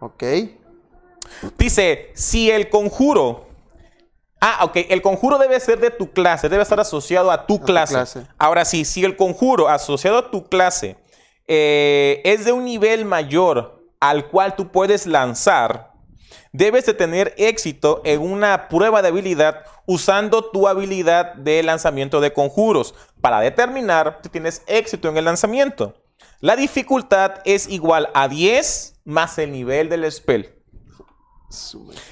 Ok. 0.00 0.24
Dice, 1.58 2.10
si 2.14 2.50
el 2.50 2.70
conjuro... 2.70 3.46
Ah, 4.40 4.64
ok, 4.64 4.76
el 4.88 5.02
conjuro 5.02 5.36
debe 5.36 5.60
ser 5.60 5.80
de 5.80 5.90
tu 5.90 6.12
clase, 6.12 6.48
debe 6.48 6.62
estar 6.62 6.80
asociado 6.80 7.30
a 7.30 7.46
tu 7.46 7.60
clase. 7.60 8.24
Ahora 8.38 8.64
sí, 8.64 8.86
si 8.86 9.04
el 9.04 9.14
conjuro 9.14 9.68
asociado 9.68 10.16
a 10.16 10.30
tu 10.30 10.48
clase 10.48 10.96
eh, 11.46 12.22
es 12.24 12.46
de 12.46 12.52
un 12.52 12.64
nivel 12.64 13.04
mayor 13.04 13.84
al 14.00 14.30
cual 14.30 14.56
tú 14.56 14.68
puedes 14.72 15.06
lanzar, 15.06 15.89
debes 16.52 16.86
de 16.86 16.94
tener 16.94 17.34
éxito 17.36 18.02
en 18.04 18.20
una 18.20 18.68
prueba 18.68 19.02
de 19.02 19.08
habilidad 19.08 19.64
usando 19.86 20.50
tu 20.50 20.68
habilidad 20.68 21.34
de 21.34 21.62
lanzamiento 21.62 22.20
de 22.20 22.32
conjuros 22.32 22.94
para 23.20 23.40
determinar 23.40 24.20
si 24.22 24.28
tienes 24.28 24.62
éxito 24.66 25.08
en 25.08 25.16
el 25.16 25.24
lanzamiento. 25.24 25.94
La 26.40 26.56
dificultad 26.56 27.34
es 27.44 27.68
igual 27.68 28.08
a 28.14 28.28
10 28.28 29.00
más 29.04 29.38
el 29.38 29.52
nivel 29.52 29.88
del 29.88 30.10
spell. 30.10 30.54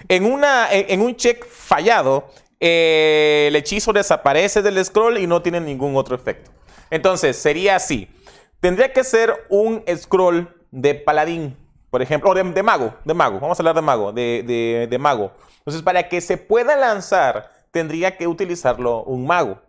En, 0.08 0.24
una, 0.24 0.68
en, 0.70 1.00
un 1.00 1.16
check 1.16 1.46
fallado, 1.46 2.28
el 2.60 3.54
hechizo 3.54 3.92
desaparece 3.92 4.62
del 4.62 4.84
scroll 4.84 5.18
y 5.18 5.26
no 5.26 5.42
tiene 5.42 5.60
ningún 5.60 5.96
otro 5.96 6.16
efecto. 6.16 6.50
Entonces, 6.90 7.36
sería 7.36 7.76
así. 7.76 8.08
Tendría 8.60 8.92
que 8.92 9.04
ser 9.04 9.46
un 9.48 9.84
scroll 9.96 10.54
de 10.72 10.94
paladín, 10.94 11.56
por 11.90 12.02
ejemplo, 12.02 12.30
o 12.30 12.34
de, 12.34 12.42
de 12.44 12.62
mago, 12.62 12.94
de 13.04 13.14
mago. 13.14 13.40
Vamos 13.40 13.58
a 13.58 13.62
hablar 13.62 13.74
de 13.74 13.82
mago, 13.82 14.12
de, 14.12 14.42
de- 14.46 14.86
de 14.88 14.98
mago. 14.98 15.32
Entonces, 15.58 15.82
para 15.82 16.08
que 16.08 16.20
se 16.20 16.36
pueda 16.36 16.76
lanzar, 16.76 17.50
tendría 17.70 18.16
que 18.16 18.26
utilizarlo 18.26 19.02
un 19.04 19.26
mago. 19.26 19.60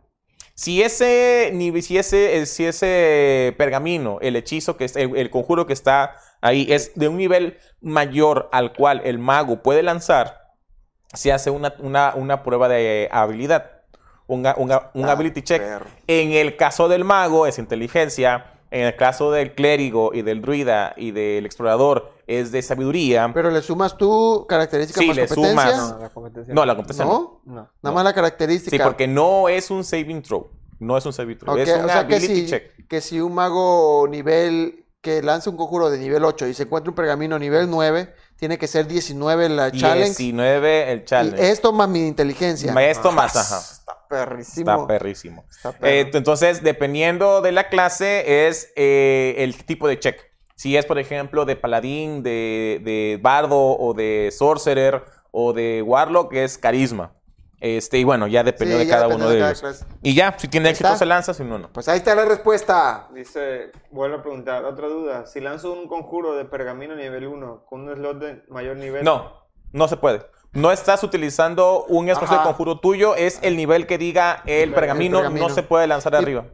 Si 0.56 0.82
ese, 0.82 1.54
si 1.82 1.98
ese, 1.98 2.38
eh, 2.40 2.46
si 2.46 2.66
ese 2.66 3.56
pergamino, 3.58 4.18
el 4.22 4.36
hechizo, 4.36 4.76
que 4.76 4.86
es, 4.86 4.96
el, 4.98 5.16
el 5.16 5.30
conjuro 5.30 5.66
que 5.66 5.72
está 5.74 6.16
ahí, 6.42 6.68
es 6.70 6.92
de 6.96 7.08
un 7.08 7.16
nivel 7.18 7.58
mayor 7.80 8.50
al 8.52 8.74
cual 8.74 9.02
el 9.06 9.20
mago 9.20 9.62
puede 9.64 9.84
lanzar, 9.84 10.42
se 11.14 11.32
hace 11.32 11.50
una, 11.50 11.74
una- 11.80 12.14
una 12.16 12.44
prueba 12.44 12.68
de 12.68 13.08
habilidad, 13.12 13.72
una- 14.28 14.54
una- 14.58 14.92
un 14.94 15.06
Ah, 15.06 15.14
ability 15.14 15.42
check. 15.44 15.62
perro. 15.62 15.86
En 16.08 16.34
el 16.34 16.58
caso 16.58 16.90
del 16.90 17.06
mago 17.06 17.48
es 17.48 17.58
inteligencia, 17.58 18.46
en 18.72 18.86
el 18.86 18.96
caso 18.96 19.32
del 19.32 19.54
clérigo 19.56 20.12
y 20.14 20.22
del 20.22 20.42
druida 20.42 20.94
y 20.96 21.12
del 21.12 21.46
explorador 21.46 22.12
es 22.28 22.52
de 22.52 22.62
sabiduría. 22.62 23.30
Pero 23.34 23.50
le 23.50 23.62
sumas 23.62 23.98
tú 23.98 24.46
característica 24.48 25.00
Sí, 25.02 25.08
más 25.08 25.16
le 25.18 25.28
competencia. 25.28 25.72
sumas. 25.72 25.92
No, 25.92 26.00
la 26.00 26.10
competencia. 26.10 26.54
No, 26.54 26.66
la 26.66 26.76
competencia 26.76 27.06
no. 27.06 27.42
¿No? 27.46 27.54
No. 27.54 27.70
Nada 27.82 27.96
más 27.96 28.04
la 28.04 28.14
característica. 28.14 28.78
Sí, 28.78 28.84
porque 28.84 29.08
no 29.08 29.50
es 29.50 29.72
un 29.72 29.84
saving 29.84 30.22
throw. 30.22 30.50
No 30.80 30.98
es 30.98 31.06
un 31.06 31.14
saving 31.14 31.38
throw. 31.38 31.58
Es 31.58 31.70
un 31.70 31.86
o 31.86 31.88
sea 31.88 32.08
que 32.08 32.16
ability 32.16 32.36
si, 32.42 32.46
check. 32.48 32.88
que 32.88 33.02
si 33.02 33.20
un 33.20 33.34
mago 33.34 34.08
nivel 34.10 34.86
que 35.02 35.22
lanza 35.24 35.50
un 35.50 35.58
conjuro 35.58 35.90
de 35.90 35.98
nivel 35.98 36.24
8 36.26 36.48
y 36.48 36.54
se 36.54 36.64
encuentra 36.64 36.90
un 36.92 36.96
pergamino 36.96 37.40
nivel 37.40 37.70
9, 37.70 38.14
tiene 38.40 38.58
que 38.58 38.68
ser 38.68 38.88
19 38.88 39.50
la 39.50 39.72
challenge. 39.72 40.16
19 40.18 40.92
el 40.92 41.00
Y 41.00 41.06
challenge. 41.06 41.52
esto 41.52 41.74
más 41.74 41.90
mi 41.90 42.08
inteligencia. 42.08 42.74
Esto 42.90 43.12
más, 43.12 43.36
ajá. 43.36 43.60
Está 43.60 44.08
perrísimo. 44.08 44.72
Está 44.72 44.88
perrísimo. 44.88 45.46
Está. 45.50 45.76
Eh, 45.82 46.10
entonces, 46.14 46.64
dependiendo 46.64 47.42
de 47.42 47.52
la 47.52 47.68
clase, 47.70 48.48
es 48.48 48.72
eh, 48.76 49.36
el 49.40 49.56
tipo 49.66 49.88
de 49.88 50.00
check. 50.00 50.22
Si 50.56 50.76
es, 50.78 50.86
por 50.86 51.00
ejemplo, 51.00 51.46
de 51.46 51.56
paladín, 51.56 52.24
de, 52.24 52.82
de 52.84 53.20
bardo 53.22 53.58
o 53.78 53.94
de 53.94 54.30
sorcerer 54.36 55.04
o 55.32 55.54
de 55.54 55.82
warlock, 55.82 56.34
es 56.34 56.58
carisma. 56.58 57.14
Este, 57.62 57.98
y 57.98 58.04
bueno, 58.06 58.28
ya 58.28 58.44
depende 58.44 58.76
Sí, 58.76 58.80
de 58.80 58.86
ya 58.86 58.96
cada 58.96 59.08
uno 59.08 59.28
de 59.28 59.36
de 59.36 59.40
cada 59.42 59.50
ellos. 59.52 59.60
clase. 59.62 59.86
Y 60.02 60.14
ya, 60.16 60.34
si 60.38 60.48
tiene 60.48 60.70
éxito 60.70 60.96
se 60.96 61.06
lanza, 61.06 61.34
si 61.34 61.44
no, 61.44 61.58
no. 61.60 61.72
Pues 61.74 61.90
ahí 61.90 61.98
está 61.98 62.16
la 62.16 62.24
respuesta. 62.26 63.10
Dice, 63.14 63.72
vuelvo 63.92 64.18
a 64.18 64.22
preguntar, 64.22 64.64
otra 64.64 64.88
duda. 64.88 65.26
Si 65.26 65.42
lanzo 65.42 65.74
un 65.74 65.88
conjuro 65.88 66.36
de 66.36 66.46
pergamino 66.46 66.96
nivel 66.96 67.28
1 67.28 67.66
con 67.66 67.82
un 67.88 67.94
slot 67.96 68.20
de 68.20 68.44
mayor 68.50 68.78
nivel. 68.78 69.04
No, 69.04 69.34
no 69.74 69.88
se 69.90 69.98
puede. 69.98 70.26
No 70.54 70.72
estás 70.72 71.04
utilizando 71.04 71.84
un 71.90 72.08
espacio 72.10 72.36
Ajá. 72.38 72.44
de 72.46 72.48
conjuro 72.50 72.80
tuyo, 72.80 73.16
es 73.16 73.40
el 73.44 73.58
nivel 73.58 73.86
que 73.88 73.98
diga 73.98 74.42
el 74.46 74.74
pergamino, 74.74 75.18
pergamino. 75.20 75.48
no 75.50 75.54
se 75.54 75.62
puede 75.64 75.86
lanzar 75.86 76.14
Y- 76.14 76.16
arriba. 76.16 76.46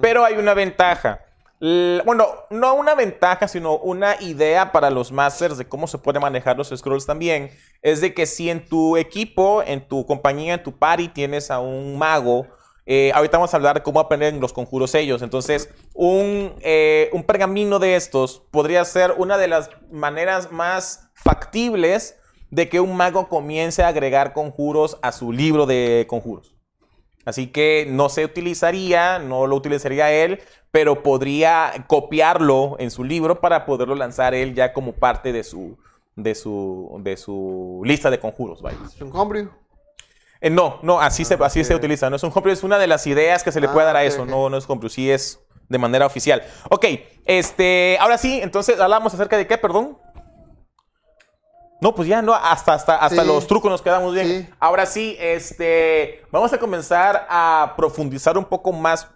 Pero 0.00 0.24
hay 0.24 0.34
una 0.36 0.54
ventaja. 0.54 1.20
Bueno, 1.58 2.26
no 2.50 2.74
una 2.74 2.94
ventaja, 2.94 3.48
sino 3.48 3.78
una 3.78 4.20
idea 4.20 4.72
para 4.72 4.90
los 4.90 5.10
masters 5.10 5.56
de 5.56 5.66
cómo 5.66 5.86
se 5.86 5.98
puede 5.98 6.20
manejar 6.20 6.56
los 6.56 6.68
scrolls 6.68 7.06
también. 7.06 7.50
Es 7.82 8.00
de 8.00 8.12
que 8.12 8.26
si 8.26 8.50
en 8.50 8.66
tu 8.66 8.96
equipo, 8.96 9.62
en 9.62 9.86
tu 9.86 10.04
compañía, 10.04 10.54
en 10.54 10.62
tu 10.62 10.76
party 10.78 11.08
tienes 11.08 11.50
a 11.50 11.60
un 11.60 11.96
mago, 11.96 12.46
eh, 12.84 13.10
ahorita 13.14 13.38
vamos 13.38 13.52
a 13.52 13.56
hablar 13.56 13.76
de 13.76 13.82
cómo 13.82 14.00
aprenden 14.00 14.40
los 14.40 14.52
conjuros 14.52 14.94
ellos. 14.94 15.22
Entonces, 15.22 15.70
un, 15.94 16.54
eh, 16.60 17.10
un 17.12 17.24
pergamino 17.24 17.78
de 17.78 17.96
estos 17.96 18.42
podría 18.50 18.84
ser 18.84 19.14
una 19.16 19.38
de 19.38 19.48
las 19.48 19.70
maneras 19.90 20.52
más 20.52 21.10
factibles 21.14 22.16
de 22.50 22.68
que 22.68 22.80
un 22.80 22.96
mago 22.96 23.28
comience 23.28 23.82
a 23.82 23.88
agregar 23.88 24.32
conjuros 24.32 24.98
a 25.02 25.10
su 25.10 25.32
libro 25.32 25.66
de 25.66 26.06
conjuros. 26.08 26.55
Así 27.26 27.48
que 27.48 27.86
no 27.90 28.08
se 28.08 28.24
utilizaría, 28.24 29.18
no 29.18 29.46
lo 29.46 29.56
utilizaría 29.56 30.10
él, 30.12 30.40
pero 30.70 31.02
podría 31.02 31.84
copiarlo 31.88 32.76
en 32.78 32.90
su 32.90 33.04
libro 33.04 33.40
para 33.40 33.66
poderlo 33.66 33.94
lanzar 33.96 34.32
él 34.32 34.54
ya 34.54 34.72
como 34.72 34.92
parte 34.92 35.32
de 35.32 35.42
su, 35.42 35.76
de 36.14 36.34
su, 36.34 36.98
de 37.02 37.16
su 37.16 37.82
lista 37.84 38.10
de 38.10 38.20
conjuros. 38.20 38.62
Vaya. 38.62 38.78
Es 38.86 39.02
un 39.02 39.14
homebrew. 39.14 39.50
Eh, 40.40 40.50
no, 40.50 40.78
no, 40.82 41.00
así, 41.00 41.24
se, 41.24 41.34
así 41.34 41.64
se 41.64 41.74
utiliza. 41.74 42.08
No 42.08 42.16
es 42.16 42.22
un 42.22 42.30
homebrew, 42.32 42.52
es 42.52 42.62
una 42.62 42.78
de 42.78 42.86
las 42.86 43.06
ideas 43.06 43.42
que 43.42 43.50
se 43.50 43.60
le 43.60 43.66
Ah, 43.66 43.72
puede 43.72 43.86
dar 43.86 43.96
a 43.96 44.04
eso. 44.04 44.24
No, 44.24 44.48
no 44.48 44.56
es 44.56 44.68
homebrew, 44.68 44.88
sí 44.88 45.10
es 45.10 45.40
de 45.68 45.78
manera 45.78 46.06
oficial. 46.06 46.44
Ok, 46.70 46.86
este, 47.24 47.98
ahora 48.00 48.18
sí, 48.18 48.38
entonces 48.40 48.78
hablamos 48.78 49.12
acerca 49.12 49.36
de 49.36 49.46
qué, 49.46 49.58
perdón. 49.58 49.98
No, 51.80 51.94
pues 51.94 52.08
ya, 52.08 52.22
no, 52.22 52.34
hasta, 52.34 52.72
hasta, 52.74 52.96
hasta 52.96 53.22
Sí. 53.22 53.28
los 53.28 53.46
trucos 53.46 53.70
nos 53.70 53.82
quedamos 53.82 54.14
bien. 54.14 54.26
Sí. 54.46 54.54
Ahora 54.58 54.86
sí, 54.86 55.16
este, 55.20 56.22
vamos 56.30 56.52
a 56.52 56.58
comenzar 56.58 57.26
a 57.28 57.74
profundizar 57.76 58.38
un 58.38 58.44
poco 58.46 58.72
más, 58.72 59.08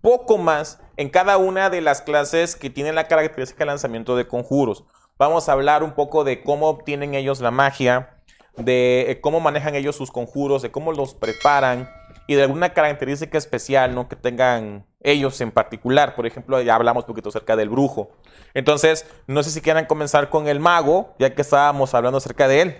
poco 0.00 0.38
más, 0.38 0.80
en 0.96 1.10
cada 1.10 1.36
una 1.36 1.68
de 1.68 1.80
las 1.82 2.00
clases 2.00 2.56
que 2.56 2.70
tienen 2.70 2.94
la 2.94 3.06
característica 3.06 3.64
de 3.64 3.66
lanzamiento 3.66 4.16
de 4.16 4.26
conjuros. 4.26 4.84
Vamos 5.18 5.48
a 5.48 5.52
hablar 5.52 5.82
un 5.82 5.92
poco 5.92 6.24
de 6.24 6.42
cómo 6.42 6.68
obtienen 6.68 7.14
ellos 7.14 7.40
la 7.40 7.50
magia, 7.50 8.18
de 8.56 9.10
eh, 9.10 9.20
cómo 9.20 9.40
manejan 9.40 9.74
ellos 9.74 9.96
sus 9.96 10.10
conjuros, 10.10 10.62
de 10.62 10.70
cómo 10.70 10.92
los 10.92 11.14
preparan 11.14 11.90
y 12.26 12.34
de 12.34 12.42
alguna 12.42 12.72
característica 12.72 13.36
especial 13.36 13.94
¿no? 13.94 14.08
que 14.08 14.16
tengan 14.16 14.86
ellos 15.06 15.40
en 15.40 15.52
particular. 15.52 16.14
Por 16.14 16.26
ejemplo, 16.26 16.60
ya 16.60 16.74
hablamos 16.74 17.04
un 17.04 17.08
poquito 17.08 17.30
acerca 17.30 17.56
del 17.56 17.70
brujo. 17.70 18.10
Entonces, 18.52 19.06
no 19.26 19.42
sé 19.42 19.50
si 19.50 19.60
quieran 19.60 19.86
comenzar 19.86 20.28
con 20.28 20.48
el 20.48 20.60
mago, 20.60 21.14
ya 21.18 21.34
que 21.34 21.42
estábamos 21.42 21.94
hablando 21.94 22.18
acerca 22.18 22.48
de 22.48 22.60
él. 22.60 22.76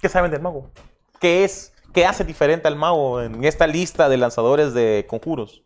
¿Qué 0.00 0.08
saben 0.08 0.30
del 0.30 0.42
mago? 0.42 0.70
¿Qué 1.20 1.44
es? 1.44 1.72
¿Qué 1.94 2.04
hace 2.04 2.24
diferente 2.24 2.66
al 2.66 2.76
mago 2.76 3.22
en 3.22 3.44
esta 3.44 3.66
lista 3.66 4.08
de 4.08 4.16
lanzadores 4.16 4.74
de 4.74 5.06
conjuros? 5.08 5.62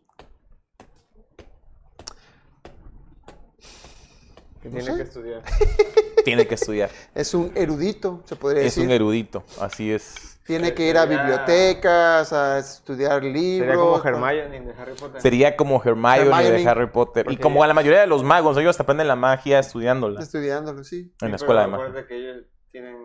Que 4.62 4.68
tiene 4.68 4.97
que 4.97 5.03
estudiar. 5.03 5.43
Tiene 6.24 6.47
que 6.47 6.57
estudiar. 6.57 6.91
Es 7.14 7.33
un 7.33 7.53
erudito, 7.55 8.22
se 8.26 8.37
podría 8.37 8.61
es 8.61 8.74
decir. 8.74 8.85
un 8.85 8.91
erudito, 8.91 9.45
así 9.61 9.91
es. 9.91 10.38
Tiene 10.49 10.72
que 10.74 10.88
ir 10.88 10.96
a 10.96 11.05
bibliotecas, 11.05 12.32
a 12.32 12.59
estudiar 12.59 13.22
libros. 13.22 14.03
Sería 14.03 14.16
como 14.16 14.32
Hermione 14.32 14.61
de 14.62 14.72
Harry 14.80 14.94
Potter. 14.99 15.20
Sería 15.20 15.57
como 15.57 15.82
Hermione, 15.84 16.16
Hermione. 16.22 16.51
de 16.51 16.68
Harry 16.68 16.86
Potter. 16.86 17.26
Y 17.30 17.36
como 17.36 17.62
a 17.62 17.66
la 17.66 17.74
mayoría 17.74 18.01
de 18.01 18.07
los 18.07 18.24
magos, 18.24 18.57
ellos 18.57 18.80
aprenden 18.80 19.09
la 19.09 19.14
magia 19.16 19.59
estudiándola 19.59 20.20
Estudiándolo, 20.20 20.82
sí. 20.84 21.12
en 21.20 21.30
la 21.30 21.36
escuela 21.36 21.61
de 21.61 21.66
magia. 21.68 21.84
acuérdate 21.86 22.09
que 22.09 22.16
ellos 22.16 22.46
tienen 22.72 22.96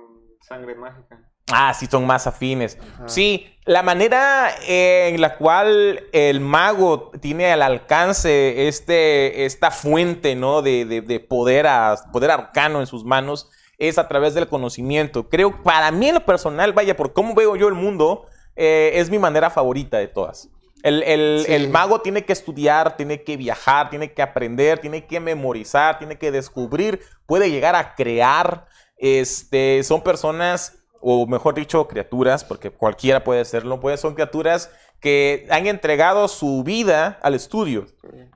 sangre 0.42 0.74
mágica. 0.76 1.20
Ah, 1.52 1.74
sí, 1.74 1.86
son 1.88 2.08
más 2.08 2.26
afines. 2.28 2.78
Ajá. 2.96 3.10
Sí, 3.10 3.54
la 3.66 3.84
manera 3.84 4.48
eh, 4.66 5.10
en 5.14 5.20
la 5.20 5.36
cual 5.36 6.02
el 6.14 6.40
mago 6.40 7.12
tiene 7.20 7.52
al 7.52 7.62
alcance 7.62 8.70
este, 8.70 9.44
esta 9.46 9.70
fuente 9.70 10.36
¿no? 10.36 10.62
de, 10.62 10.86
de- 10.86 11.02
de 11.02 11.20
poder, 11.20 11.68
a- 11.68 11.98
poder 12.14 12.32
arcano 12.32 12.80
en 12.80 12.88
sus 12.88 13.04
manos 13.04 13.52
es 13.78 13.98
a 13.98 14.08
través 14.08 14.34
del 14.34 14.48
conocimiento. 14.48 15.30
Creo, 15.30 15.64
para 15.64 15.92
mí 15.92 16.08
en 16.10 16.16
lo 16.16 16.26
personal, 16.26 16.74
vaya, 16.74 16.96
por 16.96 17.14
cómo 17.14 17.34
veo 17.34 17.56
yo 17.56 17.68
el 17.68 17.74
mundo, 17.74 18.26
eh, 18.56 18.92
es 18.96 19.10
mi 19.10 19.20
manera 19.20 19.50
favorita 19.50 19.98
de 19.98 20.08
todas. 20.08 20.50
El, 20.84 21.02
el- 21.04 21.44
Sí. 21.46 21.54
el 21.54 21.70
mago 21.70 22.02
tiene 22.02 22.26
que 22.26 22.34
estudiar, 22.34 22.98
tiene 22.98 23.24
que 23.24 23.38
viajar, 23.38 23.90
tiene 23.90 24.12
que 24.14 24.22
aprender, 24.22 24.80
tiene 24.80 25.06
que 25.06 25.20
memorizar, 25.20 25.98
tiene 25.98 26.18
que 26.18 26.32
descubrir, 26.32 27.00
puede 27.26 27.50
llegar 27.50 27.76
a 27.76 27.96
crear. 27.96 28.66
Este, 28.98 29.82
son 29.84 30.02
personas, 30.02 30.78
o 31.02 31.26
mejor 31.28 31.56
dicho, 31.56 31.88
criaturas, 31.88 32.44
porque 32.44 32.70
cualquiera 32.70 33.24
puede 33.24 33.44
serlo, 33.46 33.80
pues 33.80 34.00
son 34.00 34.14
criaturas 34.14 34.70
que 35.04 35.46
han 35.50 35.68
entregado 35.68 36.30
su 36.30 36.64
vida 36.64 37.20
al 37.22 37.36
estudio, 37.36 37.88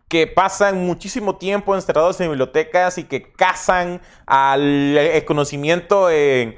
que 0.09 0.27
pasan 0.27 0.85
muchísimo 0.85 1.37
tiempo 1.37 1.73
encerrados 1.73 2.19
en 2.19 2.27
bibliotecas 2.27 2.97
y 2.97 3.05
que 3.05 3.31
cazan 3.31 4.01
al 4.25 4.99
conocimiento 5.25 6.09
en 6.09 6.57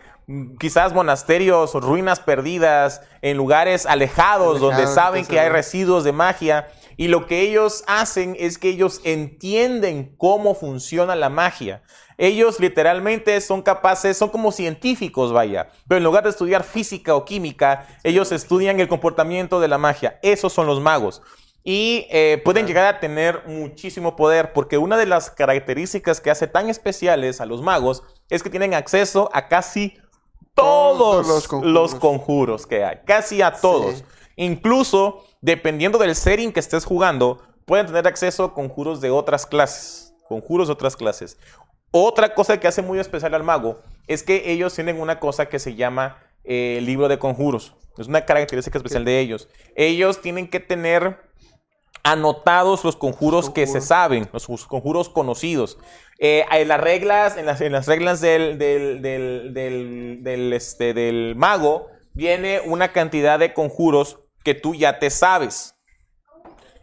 quizás 0.60 0.93
monasterios 0.93 1.76
o 1.76 1.80
ruinas 1.80 2.20
perdidas, 2.20 3.03
en 3.22 3.38
lugares 3.38 3.86
alejados, 3.86 4.60
donde 4.60 4.88
saben 4.88 5.28
que 5.28 5.39
hay 5.39 5.49
residuos 5.49 6.03
de 6.03 6.12
magia. 6.12 6.68
Y 7.00 7.08
lo 7.08 7.28
que 7.28 7.39
ellos 7.39 7.86
hacen 7.88 8.36
es 8.38 8.58
que 8.58 8.68
ellos 8.68 9.00
entienden 9.06 10.14
cómo 10.18 10.54
funciona 10.54 11.16
la 11.16 11.30
magia. 11.30 11.82
Ellos 12.18 12.60
literalmente 12.60 13.39
son 13.39 13.62
capaces, 13.62 14.18
son 14.18 14.28
como 14.28 14.52
científicos, 14.52 15.32
vaya. 15.32 15.70
Pero 15.88 16.00
en 16.00 16.04
lugar 16.04 16.26
de 16.26 16.32
estudiar 16.32 16.66
física 16.66 17.16
o 17.16 17.24
química, 17.24 17.88
ellos 18.04 18.34
estudian 18.34 18.82
el 18.82 18.89
comportamiento 18.89 19.62
de 19.62 19.70
la 19.70 19.78
magia. 19.78 20.20
Esos 20.24 20.52
son 20.52 20.68
los 20.68 20.82
magos. 20.82 21.22
Y 21.64 22.06
eh, 22.10 22.41
pueden 22.43 22.68
llegar 22.68 22.93
a 22.93 23.00
tener 23.00 23.43
muchísimo 23.47 24.18
poder, 24.18 24.52
porque 24.52 24.78
una 24.78 24.97
de 24.97 25.06
las 25.06 25.32
características 25.32 26.20
que 26.20 26.32
hace 26.32 26.47
tan 26.47 26.70
especiales 26.70 27.39
a 27.39 27.45
los 27.45 27.62
magos 27.62 28.04
es 28.30 28.43
que 28.43 28.50
tienen 28.50 28.74
acceso 28.74 29.30
a 29.32 29.47
casi 29.47 29.93
todos, 30.54 30.97
Todos 30.97 31.28
los 31.28 31.36
los, 31.38 31.47
conjuros. 31.47 31.95
conjuros. 31.95 32.68
que 32.68 32.84
hay, 32.84 32.97
casi 33.06 33.41
a 33.41 33.54
todos. 33.54 34.00
Sí. 34.00 34.04
Incluso, 34.36 35.26
dependiendo 35.42 35.98
del 35.98 36.16
setting 36.16 36.52
que 36.52 36.60
estés 36.60 36.86
jugando, 36.86 37.42
pueden 37.66 37.86
tener 37.86 38.08
acceso 38.08 38.44
a 38.44 38.54
conjuros 38.54 39.02
de 39.02 39.10
otras 39.12 39.46
clases. 39.46 40.14
Conjuros 40.28 40.68
de 40.68 40.74
otras 40.74 40.96
clases. 40.96 41.38
Otra 41.92 42.36
cosa 42.36 42.60
que 42.60 42.68
hace 42.68 42.82
muy 42.82 43.00
especial 43.00 43.34
al 43.34 43.44
mago 43.44 43.80
es 44.08 44.24
que 44.24 44.52
ellos 44.52 44.74
tienen 44.76 45.00
una 45.02 45.20
cosa 45.20 45.48
que 45.50 45.60
se 45.60 45.76
llama 45.76 46.18
eh, 46.44 46.80
libro 46.82 47.08
de 47.08 47.18
conjuros. 47.18 47.76
Es 47.98 48.08
una 48.08 48.26
característica 48.26 48.78
especial 48.78 49.04
de 49.06 49.20
ellos. 49.20 49.50
Ellos 49.76 50.22
tienen 50.22 50.48
que 50.50 50.60
tener 50.60 51.18
anotados 52.04 52.84
los 52.86 52.96
conjuros 52.96 53.50
que 53.50 53.68
se 53.68 53.82
saben, 53.82 54.30
los 54.32 54.48
conjuros 54.68 55.10
conocidos. 55.10 55.78
Eh, 56.20 56.46
en 56.52 56.68
las 56.68 56.80
reglas, 56.80 57.38
en 57.38 57.46
las, 57.46 57.60
en 57.62 57.72
las 57.72 57.88
reglas 57.88 58.22
del, 58.22 58.58
del, 58.58 59.02
del, 59.02 59.54
del- 59.54 60.20
del, 60.24 60.54
este, 60.54 60.94
del 60.94 61.36
mago, 61.36 61.88
viene 62.14 62.62
una 62.66 62.94
cantidad 62.94 63.38
de 63.40 63.54
conjuros 63.54 64.20
que 64.44 64.54
tú 64.56 64.76
ya 64.76 65.00
te 65.00 65.10
sabes. 65.10 65.76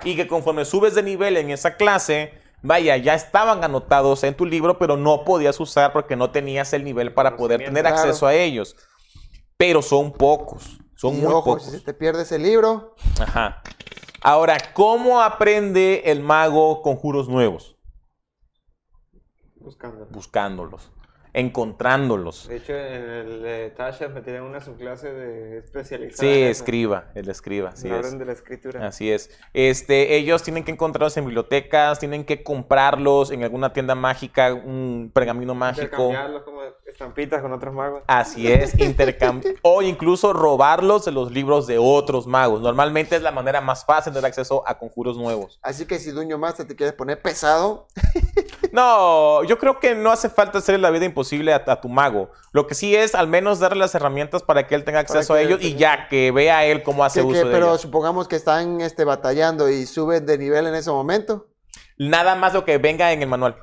Y 0.05 0.15
que 0.17 0.27
conforme 0.29 0.65
subes 0.65 0.95
de 0.95 1.03
nivel 1.03 1.37
en 1.37 1.51
esa 1.51 1.77
clase, 1.77 2.33
vaya, 2.63 2.97
ya 2.97 3.15
estaban 3.15 3.65
anotados 3.65 4.25
en 4.25 4.35
tu 4.35 4.45
libro, 4.45 4.79
pero 4.79 4.97
no 4.97 5.25
podías 5.25 5.59
usar 5.59 5.93
porque 5.93 6.17
no 6.17 6.31
tenías 6.31 6.73
el 6.73 6.85
nivel 6.85 7.15
para 7.15 7.37
poder 7.37 7.65
tener 7.65 7.83
Claro. 7.85 7.97
acceso 7.97 8.27
a 8.27 8.35
ellos. 8.35 8.77
Pero 9.57 9.81
son 9.81 10.13
pocos, 10.13 10.79
son 10.97 11.15
Y 11.15 11.23
muy 11.23 11.33
ojo, 11.33 11.45
pocos. 11.57 11.65
si 11.65 11.71
se 11.71 11.81
te 11.81 11.95
pierdes 11.95 12.31
el 12.33 12.43
libro, 12.43 12.95
Ajá. 13.21 13.63
Ahora, 14.23 14.57
¿cómo 14.75 15.21
aprende 15.23 16.03
el 16.07 16.21
mago 16.21 16.83
conjuros 16.83 17.29
nuevos? 17.29 17.77
Buscando. 19.57 20.07
Buscándolos, 20.11 20.91
encontrándolos. 21.37 22.49
De 22.49 22.57
hecho, 22.57 22.72
en 22.72 23.11
el 23.11 23.43
de 23.43 23.70
Tasha 23.76 24.09
me 24.09 24.22
tienen 24.22 24.41
una 24.41 24.62
subclase 24.62 25.12
de 25.12 25.59
especializada. 25.59 26.18
Sí, 26.18 26.41
en 26.43 26.49
escriba, 26.49 27.11
el 27.14 27.28
escriba, 27.28 27.68
así 27.70 27.89
la 27.89 27.99
es. 27.99 28.07
orden 28.07 28.18
de 28.18 28.24
la 28.24 28.32
escritura. 28.32 28.87
Así 28.87 29.12
es. 29.12 29.30
Este, 29.53 30.16
ellos 30.16 30.43
tienen 30.43 30.64
que 30.64 30.72
encontrarlos 30.72 31.14
en 31.18 31.26
bibliotecas, 31.26 31.99
tienen 31.99 32.24
que 32.24 32.43
comprarlos 32.43 33.30
en 33.30 33.45
alguna 33.45 33.74
tienda 33.74 33.95
mágica, 33.95 34.55
un 34.55 35.11
pergamino 35.12 35.55
mágico. 35.55 36.05
Intercambiarlos 36.07 36.43
como 36.43 36.62
estampitas 36.87 37.43
con 37.43 37.53
otros 37.53 37.74
magos. 37.74 38.03
Así 38.07 38.51
es, 38.51 38.78
intercambiar 38.78 39.57
o 39.62 39.82
incluso 39.82 40.32
robarlos 40.32 41.05
de 41.05 41.12
los 41.12 41.30
libros 41.30 41.66
de 41.66 41.76
otros 41.76 42.26
magos. 42.26 42.62
Normalmente 42.62 43.14
es 43.14 43.20
la 43.20 43.30
manera 43.30 43.61
más 43.61 43.84
fácil 43.84 44.14
de 44.14 44.22
dar 44.22 44.28
acceso 44.30 44.66
a 44.66 44.78
conjuros 44.78 45.18
nuevos. 45.18 45.61
así 45.61 45.84
que 45.84 45.99
si 45.99 46.12
Duño 46.12 46.39
Master 46.39 46.66
te 46.66 46.74
quieres 46.74 46.95
poner 46.95 47.20
pesado, 47.20 47.89
No, 48.72 49.43
yo 49.45 49.59
creo 49.59 49.80
que 49.80 49.95
no 49.95 50.11
hace 50.11 50.28
falta 50.28 50.59
hacerle 50.59 50.80
la 50.80 50.91
vida 50.91 51.05
imposible 51.05 51.26
a, 51.33 51.62
a 51.66 51.81
tu 51.81 51.89
mago. 51.89 52.31
Lo 52.53 52.66
que 52.66 52.74
sí 52.74 52.95
es 52.97 53.14
al 53.14 53.29
menos 53.29 53.59
darle 53.59 53.81
las 53.81 53.95
herramientas 53.95 54.43
para 54.43 54.66
que 54.66 54.74
él 54.74 54.85
tenga 54.85 55.01
acceso 55.01 55.35
a 55.35 55.41
ellos 55.41 55.61
y 55.62 55.74
ya 55.77 56.09
que 56.09 56.31
vea 56.31 56.64
él 56.64 56.83
cómo 56.83 57.05
hace 57.05 57.20
que- 57.20 57.27
que- 57.27 57.33
uso 57.33 57.47
de 57.47 57.53
pero 57.53 57.77
supongamos 57.79 58.29
que 58.29 58.37
están 58.37 58.81
este, 58.81 59.05
batallando 59.05 59.68
y 59.68 59.87
suben 59.87 60.24
de 60.27 60.39
nivel 60.39 60.66
en 60.66 60.74
ese 60.74 60.91
momento. 60.91 61.49
Nada 61.99 62.35
más 62.35 62.53
lo 62.55 62.64
que 62.64 62.79
venga 62.79 63.12
en 63.12 63.22
el 63.22 63.29
manual. 63.29 63.57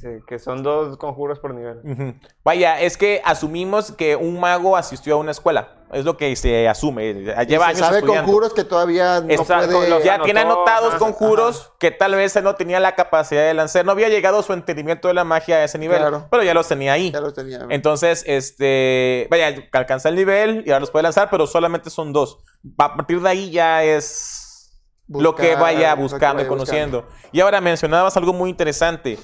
Sí, 0.00 0.08
que 0.26 0.38
son 0.38 0.62
dos 0.62 0.96
conjuros 0.96 1.38
por 1.40 1.52
nivel. 1.54 1.78
Ujú. 1.84 2.14
Vaya, 2.42 2.80
es 2.80 2.96
que 2.96 3.20
asumimos 3.22 3.92
que 3.92 4.16
un 4.16 4.40
mago 4.40 4.76
asistió 4.76 5.14
a 5.14 5.18
una 5.18 5.30
escuela. 5.32 5.76
Es 5.92 6.04
lo 6.04 6.16
que 6.16 6.34
se 6.36 6.68
asume. 6.68 7.10
Y 7.10 7.14
Lleva 7.46 7.64
se 7.66 7.70
años 7.72 7.78
sabe 7.80 7.98
estudiando. 7.98 8.24
conjuros 8.24 8.54
que 8.54 8.62
todavía 8.64 9.20
no 9.20 9.28
Exacto, 9.28 9.72
puede... 9.72 9.90
los- 9.90 10.04
ya 10.04 10.14
anotó, 10.14 10.24
tiene 10.24 10.40
anotados 10.40 10.90
ajá, 10.90 10.98
conjuros 11.00 11.72
que 11.80 11.90
tal 11.90 12.14
vez 12.14 12.34
él 12.36 12.44
no 12.44 12.54
tenía 12.54 12.78
la 12.80 12.94
capacidad 12.94 13.42
de 13.42 13.52
lanzar. 13.54 13.84
No 13.84 13.92
había 13.92 14.08
llegado 14.08 14.42
su 14.42 14.52
entendimiento 14.52 15.08
de 15.08 15.14
la 15.14 15.24
magia 15.24 15.56
a 15.56 15.64
ese 15.64 15.78
nivel, 15.78 15.98
Claro. 15.98 16.28
pero 16.30 16.44
ya 16.44 16.54
los 16.54 16.68
tenía 16.68 16.92
ahí. 16.92 17.10
Ya 17.10 17.20
los 17.20 17.34
tenía. 17.34 17.66
Entonces, 17.68 18.22
este, 18.26 19.26
vaya, 19.30 19.52
alcanza 19.72 20.08
el 20.08 20.14
nivel 20.14 20.62
y 20.64 20.70
ahora 20.70 20.80
los 20.80 20.90
puede 20.92 21.02
lanzar, 21.02 21.28
pero 21.28 21.46
solamente 21.46 21.90
son 21.90 22.12
dos. 22.12 22.38
A 22.78 22.94
partir 22.96 23.20
de 23.20 23.28
ahí 23.28 23.50
ya 23.50 23.82
es 23.82 24.72
lo 25.08 25.34
que 25.34 25.42
Buscar, 25.56 25.60
vaya 25.62 25.90
lo 25.90 25.96
que 25.96 26.02
buscando 26.02 26.34
y 26.42 26.44
vaya 26.44 26.48
conociendo. 26.48 27.08
Y 27.32 27.40
ahora 27.40 27.60
mencionabas 27.60 28.16
algo 28.16 28.32
muy 28.32 28.48
interesante. 28.48 29.18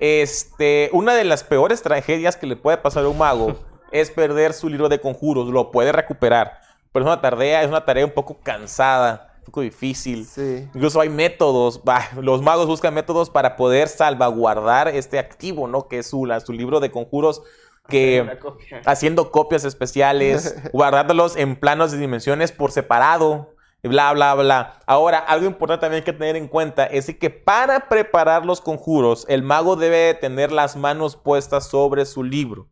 Este, 0.00 0.88
una 0.92 1.14
de 1.14 1.24
las 1.24 1.44
peores 1.44 1.82
tragedias 1.82 2.36
que 2.36 2.46
le 2.46 2.56
puede 2.56 2.78
pasar 2.78 3.04
a 3.04 3.08
un 3.08 3.18
mago 3.18 3.54
es 3.92 4.10
perder 4.10 4.52
su 4.54 4.68
libro 4.68 4.88
de 4.88 5.00
conjuros. 5.00 5.48
Lo 5.48 5.70
puede 5.70 5.92
recuperar, 5.92 6.58
pero 6.92 7.04
es 7.04 7.06
una 7.12 7.20
tarea, 7.20 7.62
es 7.62 7.68
una 7.68 7.84
tarea 7.84 8.04
un 8.06 8.12
poco 8.12 8.38
cansada, 8.42 9.34
un 9.40 9.44
poco 9.44 9.60
difícil. 9.60 10.24
Sí. 10.24 10.68
Incluso 10.74 11.00
hay 11.00 11.10
métodos, 11.10 11.84
bah, 11.84 12.08
los 12.20 12.40
magos 12.42 12.66
buscan 12.66 12.94
métodos 12.94 13.30
para 13.30 13.56
poder 13.56 13.88
salvaguardar 13.88 14.88
este 14.88 15.18
activo, 15.18 15.68
¿no? 15.68 15.86
Que 15.86 15.98
es 15.98 16.06
su, 16.08 16.24
la- 16.26 16.40
su 16.40 16.52
libro 16.52 16.80
de 16.80 16.90
conjuros 16.90 17.42
que 17.88 18.38
copia. 18.40 18.82
haciendo 18.86 19.30
copias 19.32 19.64
especiales, 19.64 20.54
guardándolos 20.72 21.36
en 21.36 21.56
planos 21.56 21.90
de 21.92 21.98
dimensiones 21.98 22.52
por 22.52 22.70
separado, 22.70 23.54
bla, 23.88 24.12
bla, 24.12 24.34
bla. 24.34 24.80
Ahora, 24.86 25.18
algo 25.18 25.46
importante 25.46 25.82
también 25.82 26.04
que 26.04 26.12
tener 26.12 26.36
en 26.36 26.48
cuenta 26.48 26.86
es 26.86 27.14
que 27.16 27.30
para 27.30 27.88
preparar 27.88 28.44
los 28.44 28.60
conjuros, 28.60 29.24
el 29.28 29.42
mago 29.42 29.76
debe 29.76 30.14
tener 30.14 30.52
las 30.52 30.76
manos 30.76 31.16
puestas 31.16 31.68
sobre 31.68 32.04
su 32.06 32.22
libro. 32.22 32.68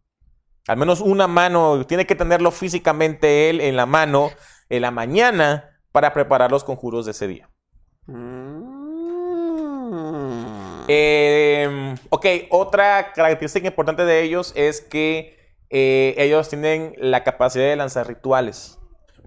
Al 0.67 0.77
menos 0.77 1.01
una 1.01 1.27
mano, 1.27 1.87
tiene 1.87 2.07
que 2.07 2.15
tenerlo 2.15 2.51
físicamente 2.51 3.49
él 3.49 3.61
en 3.61 3.77
la 3.77 3.87
mano 3.87 4.31
en 4.69 4.83
la 4.83 4.91
mañana 4.91 5.81
para 5.93 6.13
preparar 6.13 6.51
los 6.51 6.63
conjuros 6.63 7.07
de 7.07 7.13
ese 7.13 7.27
día. 7.27 7.49
Mm. 8.07 8.79
Eh, 10.89 11.95
ok, 12.09 12.27
otra 12.51 13.13
característica 13.13 13.67
importante 13.67 14.05
de 14.05 14.23
ellos 14.23 14.53
es 14.57 14.81
que 14.81 15.37
eh, 15.71 16.15
ellos 16.17 16.49
tienen 16.49 16.95
la 16.97 17.25
capacidad 17.25 17.67
de 17.67 17.77
lanzar 17.77 18.09
rituales. 18.09 18.79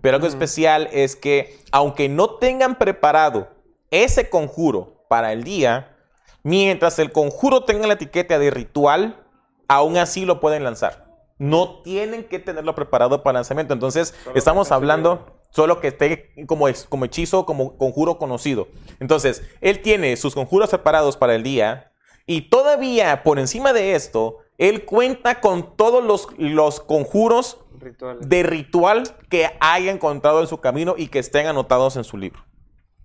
Pero 0.02 0.16
algo 0.16 0.28
especial 0.28 0.90
es 0.92 1.16
que, 1.16 1.60
aunque 1.72 2.10
no 2.10 2.36
tengan 2.36 2.78
preparado 2.78 3.50
ese 3.92 4.30
conjuro 4.30 5.06
para 5.08 5.32
el 5.32 5.44
día, 5.44 5.96
mientras 6.44 6.98
el 7.00 7.12
conjuro 7.12 7.64
tenga 7.64 7.88
la 7.88 7.94
etiqueta 7.94 8.40
de 8.40 8.50
ritual, 8.50 9.24
aún 9.68 9.98
así 9.98 10.26
lo 10.26 10.40
pueden 10.40 10.64
lanzar. 10.64 11.06
No 11.38 11.82
tienen 11.82 12.24
que 12.24 12.40
tenerlo 12.40 12.76
preparado 12.76 13.24
para 13.24 13.40
lanzamiento. 13.40 13.74
Entonces, 13.74 14.14
Solo 14.24 14.36
estamos 14.36 14.72
hablando 14.72 15.42
solo 15.50 15.82
que 15.82 15.90
esté 15.90 16.32
como, 16.48 16.66
como 16.90 17.06
hechizo, 17.06 17.46
como 17.46 17.78
conjuro 17.78 18.18
conocido. 18.18 18.68
Entonces, 19.00 19.44
él 19.60 19.82
tiene 19.82 20.16
sus 20.18 20.34
conjuros 20.34 20.70
preparados 20.70 21.18
para 21.18 21.36
el 21.36 21.44
día 21.44 21.92
y 22.26 22.50
todavía 22.50 23.24
por 23.24 23.40
encima 23.40 23.74
de 23.74 23.96
esto, 23.96 24.38
él 24.58 24.86
cuenta 24.86 25.42
con 25.42 25.76
todos 25.76 26.04
los, 26.04 26.28
los 26.38 26.80
conjuros 26.80 27.58
Rituales. 27.82 28.30
de 28.30 28.44
ritual 28.44 29.04
que 29.30 29.50
haya 29.60 29.92
encontrado 29.92 30.40
en 30.42 30.48
su 30.48 30.60
camino 30.60 30.96
y 30.98 31.08
que 31.08 31.20
estén 31.20 31.48
anotados 31.48 31.96
en 31.98 32.04
su 32.04 32.18
libro. 32.18 32.42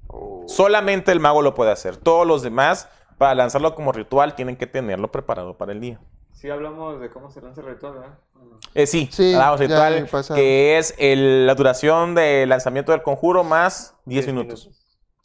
Oh. 0.09 0.45
Solamente 0.47 1.13
el 1.13 1.21
mago 1.21 1.43
lo 1.43 1.55
puede 1.55 1.73
hacer. 1.73 1.97
Todos 1.97 2.27
los 2.27 2.43
demás, 2.43 2.89
para 3.19 3.35
lanzarlo 3.35 3.75
como 3.75 3.93
ritual, 3.93 4.35
tienen 4.35 4.57
que 4.57 4.67
tenerlo 4.67 5.11
preparado 5.11 5.57
para 5.57 5.73
el 5.73 5.81
día. 5.81 6.01
Sí 6.33 6.51
hablamos 6.51 7.01
de 7.01 7.09
cómo 7.11 7.31
se 7.31 7.41
lanza 7.41 7.63
el 7.63 7.69
ritual, 7.69 7.95
¿verdad? 7.95 8.19
Eh, 8.75 8.87
sí, 8.87 9.09
Sí, 9.11 9.33
hablamos 9.35 9.61
ritual, 9.61 10.09
que 10.35 10.77
es 10.79 10.95
el- 10.99 11.47
la 11.47 11.55
duración 11.55 12.15
de 12.15 12.45
lanzamiento 12.47 12.93
del 12.93 13.03
conjuro 13.03 13.43
más 13.43 13.95
10 14.05 14.27
Diez 14.27 14.35
minutos. 14.35 14.71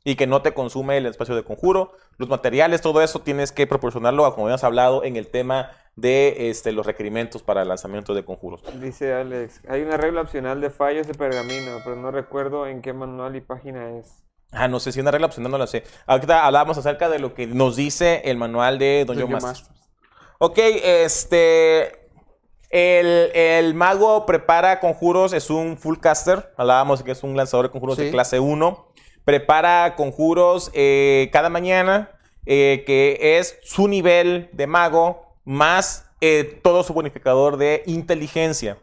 Y 0.03 0.15
que 0.15 0.25
no 0.25 0.41
te 0.41 0.53
consume 0.53 0.97
el 0.97 1.05
espacio 1.05 1.35
de 1.35 1.43
conjuro. 1.43 1.93
Los 2.17 2.27
materiales, 2.27 2.81
todo 2.81 3.01
eso 3.01 3.19
tienes 3.19 3.51
que 3.51 3.67
proporcionarlo, 3.67 4.23
como 4.33 4.47
habíamos 4.47 4.63
hablado 4.63 5.03
en 5.03 5.15
el 5.15 5.27
tema 5.27 5.71
de 5.95 6.49
este, 6.49 6.71
los 6.71 6.85
requerimientos 6.85 7.43
para 7.43 7.61
el 7.61 7.67
lanzamiento 7.67 8.13
de 8.13 8.23
conjuros. 8.23 8.61
Dice 8.79 9.13
Alex, 9.13 9.61
hay 9.67 9.81
una 9.81 9.97
regla 9.97 10.21
opcional 10.21 10.61
de 10.61 10.69
fallos 10.69 11.07
de 11.07 11.13
pergamino, 11.13 11.79
pero 11.83 11.95
no 11.95 12.11
recuerdo 12.11 12.65
en 12.67 12.81
qué 12.81 12.93
manual 12.93 13.35
y 13.35 13.41
página 13.41 13.97
es. 13.97 14.23
Ah, 14.51 14.67
no 14.67 14.79
sé 14.79 14.91
si 14.91 14.99
una 14.99 15.11
regla 15.11 15.27
opcional, 15.27 15.51
no 15.51 15.57
la 15.57 15.67
sé. 15.67 15.83
Ahorita 16.05 16.45
hablábamos 16.45 16.77
acerca 16.77 17.09
de 17.09 17.19
lo 17.19 17.33
que 17.33 17.47
nos 17.47 17.75
dice 17.75 18.21
el 18.25 18.37
manual 18.37 18.79
de. 18.79 19.05
Master. 19.29 19.73
Ok, 20.39 20.57
este. 20.57 21.99
El, 22.69 23.31
el 23.35 23.73
mago 23.73 24.25
prepara 24.25 24.79
conjuros, 24.79 25.33
es 25.33 25.49
un 25.49 25.77
full 25.77 25.97
caster. 25.99 26.53
Hablábamos 26.57 27.03
que 27.03 27.11
es 27.11 27.21
un 27.21 27.35
lanzador 27.35 27.65
de 27.65 27.71
conjuros 27.71 27.97
de 27.97 28.11
clase 28.11 28.39
1. 28.39 28.90
Prepara 29.31 29.95
conjuros 29.95 30.71
eh, 30.73 31.29
cada 31.31 31.47
mañana, 31.47 32.11
eh, 32.45 32.83
que 32.85 33.37
es 33.39 33.57
su 33.63 33.87
nivel 33.87 34.49
de 34.51 34.67
mago 34.67 35.37
más 35.45 36.05
eh, 36.19 36.59
todo 36.61 36.83
su 36.83 36.93
bonificador 36.93 37.55
de 37.55 37.81
inteligencia. 37.85 38.77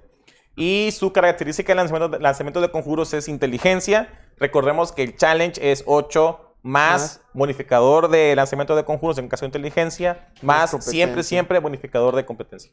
Y 0.56 0.88
su 0.92 1.12
característica 1.12 1.72
de 1.72 1.76
lanzamiento, 1.76 2.16
de 2.16 2.22
lanzamiento 2.22 2.62
de 2.62 2.70
conjuros 2.70 3.12
es 3.12 3.28
inteligencia. 3.28 4.08
Recordemos 4.38 4.90
que 4.90 5.02
el 5.02 5.16
challenge 5.16 5.60
es 5.70 5.84
8 5.84 6.54
más 6.62 6.92
Más. 7.02 7.20
bonificador 7.34 8.08
de 8.08 8.34
lanzamiento 8.34 8.74
de 8.74 8.86
conjuros 8.86 9.18
en 9.18 9.28
caso 9.28 9.42
de 9.44 9.48
inteligencia, 9.48 10.30
más 10.40 10.70
competencia. 10.70 10.90
siempre, 10.90 11.22
siempre 11.24 11.58
bonificador 11.58 12.16
de 12.16 12.24
competencia. 12.24 12.72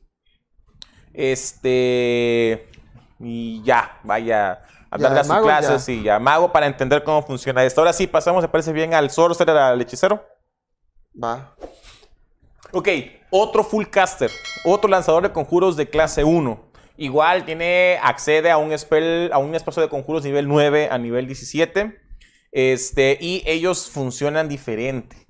Este. 1.13 2.69
Y 3.19 3.61
ya, 3.63 3.99
vaya 4.03 4.61
a 4.95 4.97
darle 4.97 5.19
a 5.19 5.23
sus 5.23 5.33
mago, 5.33 5.45
clases 5.45 5.85
ya. 5.85 5.93
y 5.93 6.03
ya, 6.03 6.19
mago 6.19 6.51
para 6.51 6.65
entender 6.65 7.03
cómo 7.03 7.21
funciona 7.21 7.63
esto. 7.63 7.81
Ahora 7.81 7.93
sí, 7.93 8.07
pasamos, 8.07 8.41
me 8.41 8.47
parece 8.47 8.73
bien, 8.73 8.93
al 8.93 9.09
sorcerer, 9.09 9.55
al 9.57 9.81
hechicero. 9.81 10.25
Va. 11.21 11.55
Ok, 12.71 12.89
otro 13.29 13.63
full 13.63 13.85
caster, 13.85 14.31
otro 14.65 14.89
lanzador 14.89 15.23
de 15.23 15.31
conjuros 15.31 15.77
de 15.77 15.89
clase 15.89 16.23
1. 16.23 16.65
Igual 16.97 17.45
tiene, 17.45 17.99
accede 18.01 18.51
a 18.51 18.57
un, 18.57 18.77
spell, 18.77 19.31
a 19.33 19.37
un 19.37 19.53
espacio 19.53 19.81
de 19.81 19.89
conjuros 19.89 20.23
nivel 20.23 20.47
9 20.47 20.89
a 20.91 20.97
nivel 20.97 21.27
17. 21.27 21.99
Este, 22.51 23.17
y 23.19 23.43
ellos 23.45 23.89
funcionan 23.89 24.47
diferente. 24.47 25.27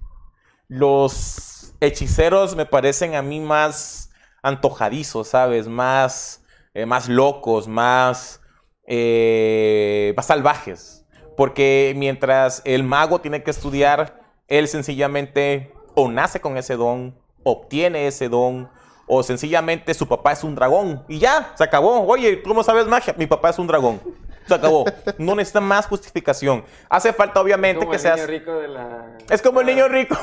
Los 0.68 1.74
hechiceros 1.80 2.56
me 2.56 2.66
parecen 2.66 3.16
a 3.16 3.22
mí 3.22 3.40
más 3.40 4.12
antojadizos, 4.44 5.30
¿sabes? 5.30 5.68
Más, 5.68 6.44
eh, 6.76 6.86
más 6.86 7.10
locos, 7.10 7.68
más, 7.68 8.42
eh, 8.88 10.14
más 10.16 10.26
salvajes. 10.26 11.06
Porque 11.38 11.94
mientras 11.98 12.62
el 12.66 12.84
mago 12.84 13.20
tiene 13.20 13.44
que 13.44 13.52
estudiar, 13.52 14.22
él 14.48 14.68
sencillamente 14.68 15.72
o 15.96 16.10
nace 16.10 16.40
con 16.40 16.58
ese 16.58 16.76
don, 16.76 17.18
obtiene 17.44 18.08
ese 18.08 18.30
don, 18.30 18.70
o 19.08 19.24
sencillamente 19.24 19.94
su 19.94 20.08
papá 20.08 20.32
es 20.32 20.44
un 20.44 20.56
dragón. 20.56 21.04
Y 21.08 21.20
ya, 21.20 21.54
se 21.56 21.64
acabó. 21.64 22.06
Oye, 22.06 22.42
¿cómo 22.42 22.64
sabes 22.64 22.88
magia? 22.88 23.14
Mi 23.18 23.28
papá 23.28 23.50
es 23.50 23.60
un 23.60 23.68
dragón. 23.68 24.02
Se 24.48 24.54
acabó. 24.54 24.86
No 25.18 25.36
necesita 25.36 25.60
más 25.60 25.88
justificación. 25.88 26.64
Hace 26.90 27.14
falta, 27.14 27.42
obviamente, 27.42 27.80
Como 27.80 27.92
que 27.92 27.98
el 27.98 28.04
niño 28.04 28.16
seas. 28.16 28.30
rico 28.30 28.54
de 28.56 28.68
la... 28.68 29.18
Es 29.30 29.42
como 29.42 29.62
el 29.62 29.68
niño 29.68 29.88
rico. 29.88 30.16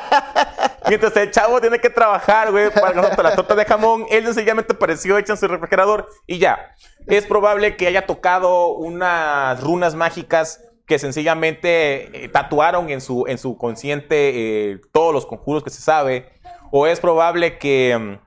Mientras 0.88 1.16
el 1.16 1.30
chavo 1.30 1.60
tiene 1.60 1.78
que 1.78 1.90
trabajar, 1.90 2.50
güey, 2.50 2.70
para 2.70 2.92
ganar 2.92 3.22
las 3.22 3.36
tortas 3.36 3.56
de 3.56 3.64
jamón, 3.64 4.06
él 4.10 4.24
sencillamente 4.24 4.72
apareció 4.72 5.16
hecha 5.18 5.34
en 5.34 5.38
su 5.38 5.46
refrigerador 5.46 6.08
y 6.26 6.38
ya. 6.38 6.74
Es 7.06 7.26
probable 7.26 7.76
que 7.76 7.86
haya 7.86 8.06
tocado 8.06 8.68
unas 8.74 9.60
runas 9.62 9.94
mágicas 9.94 10.62
que 10.86 10.98
sencillamente 10.98 12.24
eh, 12.24 12.28
tatuaron 12.28 12.90
en 12.90 13.00
su, 13.00 13.24
en 13.28 13.38
su 13.38 13.56
consciente 13.56 14.70
eh, 14.72 14.80
todos 14.92 15.14
los 15.14 15.26
conjuros 15.26 15.62
que 15.62 15.70
se 15.70 15.80
sabe. 15.82 16.28
O 16.72 16.86
es 16.86 17.00
probable 17.00 17.58
que 17.58 18.18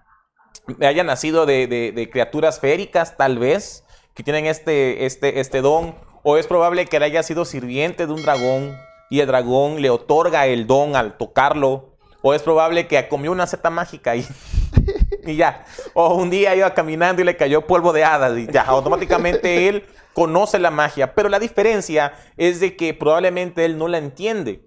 mm, 0.69 0.83
haya 0.83 1.03
nacido 1.03 1.45
de, 1.45 1.67
de- 1.67 1.91
de 1.91 2.09
criaturas 2.09 2.59
féricas, 2.59 3.17
tal 3.17 3.37
vez, 3.37 3.83
que 4.13 4.23
tienen 4.23 4.45
este, 4.45 5.05
este, 5.05 5.39
este 5.39 5.61
don. 5.61 5.95
O 6.23 6.37
es 6.37 6.47
probable 6.47 6.85
que 6.85 6.97
haya 6.97 7.21
sido 7.23 7.43
sirviente 7.45 8.07
de 8.07 8.13
un 8.13 8.21
dragón 8.23 8.77
y 9.09 9.19
el 9.19 9.27
dragón 9.27 9.81
le 9.81 9.89
otorga 9.89 10.47
el 10.47 10.65
don 10.67 10.95
al 10.95 11.17
tocarlo. 11.17 11.97
O 12.21 12.33
es 12.33 12.41
probable 12.41 12.87
que 12.87 13.07
comió 13.09 13.33
una 13.33 13.45
seta 13.47 13.69
mágica 13.69 14.15
y, 14.15 14.25
y 15.31 15.35
ya. 15.35 15.65
O 15.93 16.15
un 16.15 16.29
día 16.29 16.55
iba 16.55 16.73
caminando 16.73 17.21
y 17.21 17.25
le 17.25 17.37
cayó 17.37 17.65
polvo 17.67 17.93
de 17.93 18.03
hadas 18.03 18.37
y 18.37 18.47
ya. 18.47 18.63
Automáticamente 18.63 19.67
él 19.69 19.85
conoce 20.13 20.59
la 20.59 20.71
magia. 20.71 21.15
Pero 21.15 21.29
la 21.29 21.39
diferencia 21.39 22.13
es 22.37 22.59
de 22.59 22.75
que 22.75 22.93
probablemente 22.93 23.65
él 23.65 23.77
no 23.77 23.87
la 23.87 23.97
entiende. 23.97 24.65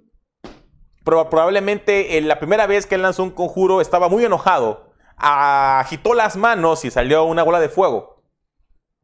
Pro- 1.05 1.31
probablemente 1.31 2.19
en 2.19 2.27
la 2.29 2.39
primera 2.39 2.67
vez 2.67 2.87
que 2.87 2.97
él 2.97 3.03
lanzó 3.03 3.23
un 3.23 3.31
conjuro 3.31 3.81
estaba 3.81 4.09
muy 4.09 4.25
enojado. 4.25 4.91
Agitó 5.17 6.15
las 6.15 6.37
manos 6.37 6.85
y 6.85 6.91
salió 6.91 7.25
una 7.25 7.43
bola 7.43 7.61
de 7.61 7.69
fuego. 7.69 8.23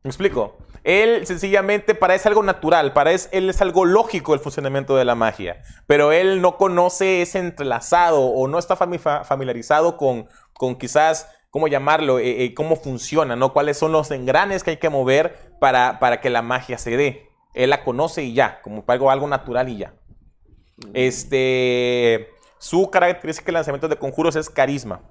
¿Me 0.02 0.08
explico? 0.10 0.58
Él 0.84 1.24
sencillamente 1.28 1.94
para 1.94 2.14
él 2.14 2.20
es 2.20 2.26
algo 2.26 2.42
natural, 2.42 2.92
para 2.92 3.12
él, 3.12 3.20
él 3.30 3.48
es 3.48 3.62
algo 3.62 3.84
lógico 3.84 4.34
el 4.34 4.40
funcionamiento 4.40 4.96
de 4.96 5.04
la 5.04 5.14
magia, 5.14 5.62
pero 5.86 6.10
él 6.10 6.40
no 6.42 6.56
conoce 6.56 7.22
ese 7.22 7.38
entrelazado 7.38 8.20
o 8.20 8.48
no 8.48 8.58
está 8.58 8.76
fami- 8.76 8.98
fa- 8.98 9.22
familiarizado 9.22 9.96
con, 9.96 10.26
con 10.54 10.74
quizás, 10.74 11.28
¿cómo 11.52 11.68
llamarlo? 11.68 12.18
Eh, 12.18 12.44
eh, 12.44 12.54
¿Cómo 12.54 12.74
funciona? 12.76 13.36
¿no? 13.36 13.52
¿Cuáles 13.52 13.76
son 13.76 13.92
los 13.92 14.10
engranes 14.10 14.64
que 14.64 14.70
hay 14.70 14.76
que 14.78 14.88
mover 14.88 15.52
para, 15.60 16.00
para 16.00 16.20
que 16.20 16.30
la 16.30 16.42
magia 16.42 16.78
se 16.78 16.96
dé? 16.96 17.28
Él 17.54 17.70
la 17.70 17.84
conoce 17.84 18.24
y 18.24 18.32
ya, 18.32 18.60
como 18.62 18.82
algo, 18.88 19.10
algo 19.10 19.28
natural 19.28 19.68
y 19.68 19.76
ya. 19.76 19.94
Este, 20.94 22.30
su 22.58 22.90
característica 22.90 23.46
de 23.46 23.52
lanzamiento 23.52 23.86
de 23.86 23.96
conjuros 23.96 24.34
es 24.34 24.48
carisma. 24.48 25.02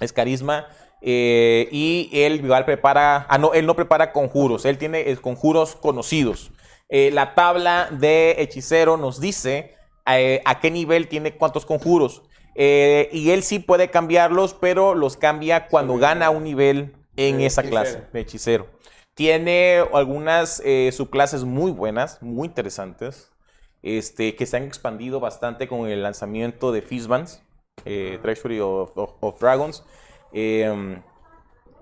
Es 0.00 0.12
carisma. 0.12 0.68
eh, 1.02 1.68
y 1.72 2.10
él 2.12 2.44
igual 2.44 2.64
prepara. 2.64 3.26
Ah, 3.28 3.36
no, 3.36 3.52
él 3.52 3.66
no 3.66 3.74
prepara 3.74 4.12
conjuros. 4.12 4.64
Él 4.64 4.78
tiene 4.78 5.16
conjuros 5.16 5.74
conocidos. 5.74 6.52
La 6.88 7.34
tabla 7.34 7.88
de 7.90 8.36
hechicero 8.38 8.96
nos 8.96 9.20
dice 9.20 9.74
a 10.04 10.60
qué 10.60 10.70
nivel 10.70 11.08
tiene 11.08 11.36
cuántos 11.36 11.66
conjuros. 11.66 12.22
Eh, 12.58 13.10
y 13.12 13.30
él 13.30 13.42
sí 13.42 13.58
puede 13.58 13.90
cambiarlos, 13.90 14.54
pero 14.54 14.94
los 14.94 15.16
cambia 15.16 15.66
cuando 15.68 15.98
gana 15.98 16.30
un 16.30 16.44
nivel 16.44 16.94
en 17.16 17.40
esa 17.42 17.60
hechicero. 17.60 17.70
clase 17.82 18.02
de 18.12 18.20
hechicero. 18.20 18.66
Tiene 19.14 19.82
algunas 19.92 20.60
eh, 20.64 20.90
subclases 20.92 21.44
muy 21.44 21.70
buenas, 21.70 22.22
muy 22.22 22.48
interesantes, 22.48 23.30
este, 23.82 24.36
que 24.36 24.46
se 24.46 24.56
han 24.56 24.64
expandido 24.64 25.20
bastante 25.20 25.68
con 25.68 25.86
el 25.88 26.02
lanzamiento 26.02 26.72
de 26.72 26.82
Fistbands, 26.82 27.42
eh, 27.84 28.18
Treasury 28.22 28.60
of, 28.60 28.90
of- 28.96 29.14
of 29.20 29.40
Dragons. 29.40 29.84
Eh, 30.32 31.00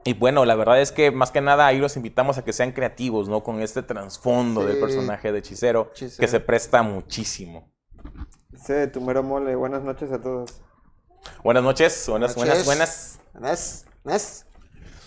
y 0.04 0.12
bueno, 0.14 0.44
la 0.44 0.54
verdad 0.54 0.80
es 0.80 0.92
que 0.92 1.10
más 1.10 1.30
que 1.30 1.40
nada 1.40 1.66
ahí 1.66 1.78
los 1.78 1.96
invitamos 1.96 2.36
a 2.36 2.44
que 2.44 2.52
sean 2.52 2.72
creativos, 2.72 3.28
¿no? 3.28 3.42
Con 3.42 3.62
este 3.62 3.82
trasfondo 3.82 4.64
del 4.64 4.78
personaje 4.78 5.32
de 5.32 5.38
hechicero, 5.38 5.90
Hechicero. 5.92 6.20
que 6.20 6.28
se 6.28 6.40
presta 6.40 6.82
muchísimo. 6.82 7.72
Dice 8.54 8.86
Tumero 8.86 9.24
Mole, 9.24 9.56
buenas 9.56 9.82
noches 9.82 10.12
a 10.12 10.20
todos. 10.20 10.60
Buenas 11.42 11.64
noches, 11.64 12.06
buenas, 12.08 12.36
buenas, 12.36 12.64
buenas. 12.64 13.18
¿Ves? 13.34 13.84
¿Ves? 14.04 14.46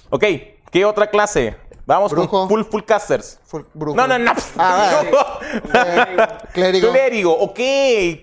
Ok, 0.09 0.25
¿qué 0.69 0.83
otra 0.83 1.09
clase? 1.09 1.55
Vamos 1.85 2.11
Brujo. 2.11 2.29
con 2.29 2.49
full, 2.49 2.63
full 2.65 2.81
casters. 2.83 3.39
Full- 3.49 3.63
brujo. 3.73 3.95
No, 3.95 4.05
no, 4.05 4.19
no. 4.19 4.33
Ah, 4.57 5.01
vale. 5.71 6.27
Clérigo. 6.53 6.91
Clérigo, 6.91 7.39
ok, 7.39 7.59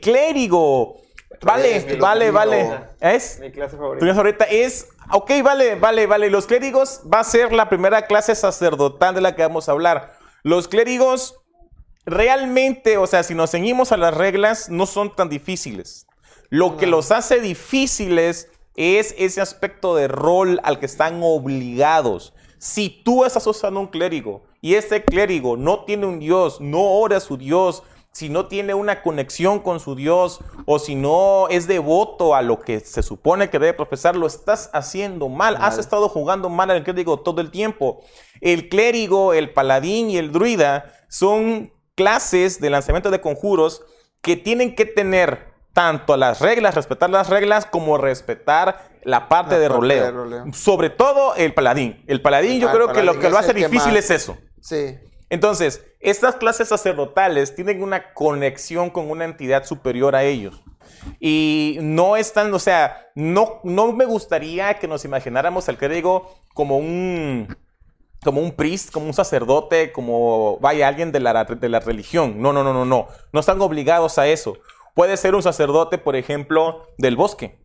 clérigo. 0.03 0.97
Vale, 1.41 1.97
vale, 1.99 2.31
vale. 2.31 2.81
¿Es? 3.01 3.39
Mi 3.41 3.51
clase 3.51 3.77
Tu 3.77 3.77
favorita. 3.79 4.05
clase 4.05 4.19
ahorita 4.21 4.45
es. 4.45 4.89
Ok, 5.11 5.31
vale, 5.43 5.77
vale, 5.77 6.07
vale. 6.07 6.29
Los 6.29 6.47
clérigos 6.47 7.01
va 7.11 7.21
a 7.21 7.25
ser 7.25 7.51
la 7.55 7.71
primera 7.71 8.03
clase 8.07 8.35
sacerdotal 8.35 9.15
de 9.15 9.23
la 9.23 9.35
que 9.35 9.41
vamos 9.43 9.71
a 9.71 9.73
hablar. 9.73 10.19
Los 10.43 10.69
clérigos 10.69 11.41
realmente, 12.07 12.97
o 12.99 13.07
sea, 13.07 13.23
si 13.23 13.35
nos 13.35 13.51
ceñimos 13.51 13.93
a 13.93 13.97
las 13.97 14.15
reglas, 14.15 14.69
no 14.69 14.87
son 14.87 15.15
tan 15.15 15.29
difíciles. 15.29 16.07
Lo 16.51 16.77
que 16.77 16.87
los 16.87 17.11
hace 17.11 17.41
difíciles 17.41 18.49
es 18.77 19.15
ese 19.19 19.41
aspecto 19.41 19.95
de 19.95 20.09
rol 20.09 20.61
al 20.65 20.79
que 20.79 20.87
están 20.87 21.21
obligados. 21.23 22.35
Si 22.59 22.89
tú 22.89 23.25
estás 23.25 23.47
usando 23.47 23.81
un 23.81 23.89
clérigo 23.89 24.43
y 24.61 24.75
este 24.75 25.05
clérigo 25.05 25.57
no 25.57 25.85
tiene 25.85 26.07
un 26.07 26.19
dios, 26.19 26.61
no 26.61 26.83
ora 26.83 27.19
a 27.19 27.21
su 27.21 27.37
dios, 27.37 27.83
si 28.15 28.29
no 28.29 28.47
tiene 28.47 28.75
una 28.75 29.03
conexión 29.03 29.59
con 29.59 29.81
su 29.81 29.97
dios 29.97 30.41
o 30.67 30.79
si 30.79 30.95
no 30.95 31.49
es 31.51 31.67
devoto 31.67 32.37
a 32.37 32.43
lo 32.43 32.61
que 32.61 32.79
se 32.79 33.03
supone 33.03 33.51
que 33.51 33.59
debe 33.59 33.75
profesar, 33.75 34.15
lo 34.15 34.29
estás 34.29 34.71
haciendo 34.73 35.29
mal. 35.29 35.57
Has 35.61 35.79
estado 35.79 36.09
jugando 36.09 36.49
mal 36.49 36.71
al 36.71 36.85
clérigo 36.85 37.19
todo 37.19 37.41
el 37.41 37.51
tiempo. 37.51 38.03
El 38.41 38.69
clérigo, 38.69 39.35
el 39.35 39.53
paladín 39.53 40.11
y 40.11 40.19
el 40.19 40.31
druida 40.31 40.95
son 41.09 41.73
clases 41.95 42.61
de 42.61 42.71
lanzamiento 42.71 43.11
de 43.11 43.21
conjuros 43.21 43.83
que 44.23 44.37
tienen 44.37 44.75
que 44.75 44.85
tener 44.87 45.53
tanto 45.73 46.17
las 46.17 46.41
reglas, 46.41 46.75
respetar 46.77 47.11
las 47.11 47.29
reglas, 47.29 47.67
como 47.67 47.99
respetar 47.99 48.89
la 49.03 49.29
parte, 49.29 49.55
La 49.57 49.61
de, 49.61 49.69
parte 49.69 49.81
roleo. 49.81 50.05
de 50.05 50.11
roleo. 50.13 50.45
Sobre 50.53 50.89
todo 50.91 51.35
el 51.35 51.53
paladín. 51.53 52.03
El 52.07 52.23
paladín 52.23 52.61
yo 52.61 52.69
Ah, 52.69 52.73
creo 52.73 52.93
que 52.93 53.03
lo 53.03 53.19
que 53.19 53.29
lo 53.29 53.39
hace 53.39 53.53
difícil 53.53 53.93
más- 53.93 53.97
es 54.05 54.11
eso. 54.11 54.39
Sí. 54.61 54.97
Entonces, 55.31 55.85
estas 56.01 56.37
clases 56.37 56.69
sacerdotales 56.69 57.55
tienen 57.57 57.83
una 57.83 58.13
conexión 58.15 58.91
con 58.91 59.11
una 59.11 59.25
entidad 59.25 59.65
superior 59.65 60.15
a 60.15 60.23
ellos. 60.23 60.63
Y 61.19 61.79
no 61.81 62.17
están, 62.17 62.55
o 62.55 62.59
sea, 62.59 63.09
no, 63.15 63.61
no 63.65 63.93
me 63.93 64.05
gustaría 64.05 64.75
que 64.79 64.87
nos 64.87 65.05
imagináramos 65.05 65.69
al 65.69 65.77
clérigo 65.77 66.33
como 66.55 66.77
un, 66.79 67.49
como 68.25 68.41
un 68.41 68.53
priest, 68.53 68.91
como 68.91 69.07
un 69.07 69.15
sacerdote, 69.15 69.93
como, 69.93 70.59
vaya, 70.61 70.89
alguien 70.89 71.13
de 71.13 71.21
la, 71.21 71.45
de 71.45 71.69
la 71.69 71.81
religión. 71.81 72.41
No, 72.43 72.53
no, 72.53 72.65
no, 72.65 72.73
no, 72.73 72.85
no. 72.85 73.07
No 73.33 73.41
están 73.41 73.61
obligados 73.61 74.19
a 74.19 74.27
eso. 74.27 74.57
Puede 74.95 75.17
ser 75.17 75.35
un 75.35 75.43
sacerdote, 75.43 75.99
por 75.99 76.17
ejemplo, 76.17 76.89
del 76.99 77.17
bosque. 77.17 77.59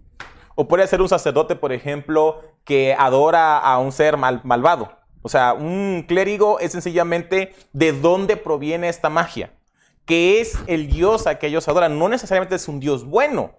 O 0.55 0.67
puede 0.67 0.85
ser 0.87 1.01
un 1.01 1.09
sacerdote, 1.09 1.55
por 1.55 1.71
ejemplo, 1.71 2.41
que 2.65 2.95
adora 2.97 3.57
a 3.57 3.79
un 3.79 3.91
ser 3.91 4.17
mal- 4.17 4.41
malvado. 4.43 4.91
O 5.21 5.29
sea, 5.29 5.53
un 5.53 6.05
clérigo 6.07 6.59
es 6.59 6.71
sencillamente 6.73 7.53
de 7.73 7.93
dónde 7.93 8.35
proviene 8.37 8.89
esta 8.89 9.09
magia. 9.09 9.53
Que 10.05 10.41
es 10.41 10.57
el 10.67 10.89
dios 10.89 11.27
a 11.27 11.39
que 11.39 11.47
ellos 11.47 11.67
adoran. 11.67 11.97
No 11.97 12.09
necesariamente 12.09 12.55
es 12.55 12.67
un 12.67 12.79
dios 12.79 13.05
bueno. 13.05 13.51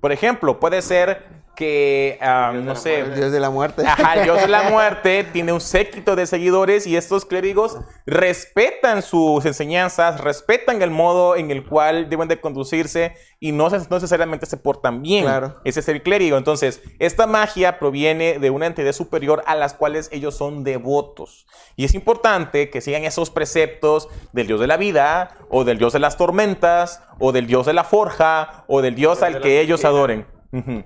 Por 0.00 0.12
ejemplo, 0.12 0.60
puede 0.60 0.82
ser 0.82 1.41
que, 1.54 2.18
ah, 2.22 2.52
no 2.54 2.62
la 2.62 2.76
sé, 2.76 3.00
El 3.00 3.14
dios 3.14 3.30
de 3.30 3.38
la 3.38 3.50
muerte. 3.50 3.82
Ajá, 3.86 4.14
el 4.14 4.22
dios 4.24 4.40
de 4.40 4.48
la 4.48 4.70
muerte 4.70 5.26
tiene 5.32 5.52
un 5.52 5.60
séquito 5.60 6.16
de 6.16 6.26
seguidores 6.26 6.86
y 6.86 6.96
estos 6.96 7.26
clérigos 7.26 7.78
respetan 8.06 9.02
sus 9.02 9.44
enseñanzas, 9.44 10.20
respetan 10.20 10.80
el 10.80 10.90
modo 10.90 11.36
en 11.36 11.50
el 11.50 11.66
cual 11.66 12.08
deben 12.08 12.28
de 12.28 12.40
conducirse 12.40 13.14
y 13.38 13.52
no, 13.52 13.68
no 13.68 13.78
necesariamente 13.90 14.46
se 14.46 14.56
portan 14.56 15.02
bien. 15.02 15.24
Claro. 15.24 15.60
Ese 15.64 15.80
es 15.80 15.88
el 15.88 16.02
clérigo. 16.02 16.38
Entonces, 16.38 16.80
esta 16.98 17.26
magia 17.26 17.78
proviene 17.78 18.38
de 18.38 18.50
una 18.50 18.66
entidad 18.66 18.92
superior 18.92 19.42
a 19.46 19.54
las 19.54 19.74
cuales 19.74 20.08
ellos 20.10 20.34
son 20.36 20.64
devotos. 20.64 21.46
Y 21.76 21.84
es 21.84 21.94
importante 21.94 22.70
que 22.70 22.80
sigan 22.80 23.04
esos 23.04 23.30
preceptos 23.30 24.08
del 24.32 24.46
dios 24.46 24.60
de 24.60 24.66
la 24.66 24.76
vida, 24.76 25.36
o 25.50 25.64
del 25.64 25.78
dios 25.78 25.92
de 25.92 25.98
las 25.98 26.16
tormentas, 26.16 27.02
o 27.18 27.32
del 27.32 27.46
dios 27.46 27.66
de 27.66 27.72
la 27.72 27.84
forja, 27.84 28.64
o 28.68 28.80
del 28.80 28.94
dios 28.94 29.02
Dios 29.02 29.22
al 29.24 29.32
de 29.34 29.40
que 29.40 29.60
ellos 29.60 29.84
adoren. 29.84 30.26
Ujú. 30.52 30.84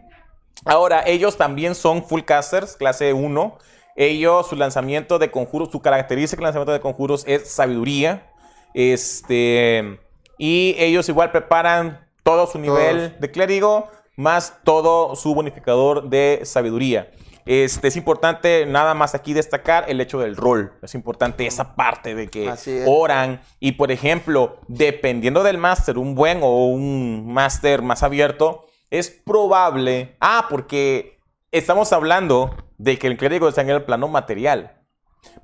Ahora, 0.65 1.03
ellos 1.07 1.37
también 1.37 1.75
son 1.75 2.05
full 2.05 2.23
casters, 2.23 2.77
clase 2.77 3.13
1. 3.13 3.59
Ellos, 3.97 4.49
su 4.49 4.57
lanzamiento 4.57 5.19
de 5.19 5.31
conjuros, 5.31 5.71
su 5.71 5.81
característica 5.81 6.41
de 6.41 6.45
lanzamiento 6.45 6.73
de 6.73 6.81
conjuros 6.81 7.25
es 7.27 7.49
sabiduría. 7.51 8.31
Este, 8.75 10.01
y 10.39 10.75
ellos 10.79 11.09
igual 11.09 11.31
preparan 11.31 12.07
todo 12.23 12.47
su 12.47 12.59
nivel 12.59 13.17
de 13.21 13.31
clérigo, 13.31 13.89
más 14.17 14.59
todo 14.65 15.15
su 15.15 15.35
bonificador 15.35 16.09
de 16.09 16.41
sabiduría. 16.45 17.11
Este, 17.47 17.87
es 17.87 17.97
importante 17.97 18.67
nada 18.67 18.93
más 18.95 19.15
aquí 19.15 19.33
destacar 19.33 19.85
el 19.89 20.01
hecho 20.01 20.19
del 20.19 20.37
rol. 20.37 20.73
Es 20.83 20.97
importante 20.97 21.47
esa 21.47 21.77
parte 21.77 22.17
de 22.17 22.29
que 22.29 22.53
oran 22.87 23.41
y, 23.61 23.73
por 23.73 23.93
ejemplo, 23.93 24.59
dependiendo 24.67 25.45
del 25.45 25.57
máster, 25.57 25.97
un 25.97 26.17
buen 26.17 26.41
o 26.43 26.67
un 26.67 27.33
máster 27.33 27.83
más 27.83 28.03
abierto, 28.03 28.66
es 28.91 29.11
probable. 29.11 30.16
Ah, 30.20 30.47
porque 30.49 31.20
estamos 31.53 31.93
hablando 31.93 32.55
de 32.78 32.99
que 32.99 33.07
el 33.07 33.16
clérigo 33.16 33.49
está 33.49 33.62
en 33.62 33.70
el 33.70 33.82
plano 33.82 34.09
material. 34.09 34.72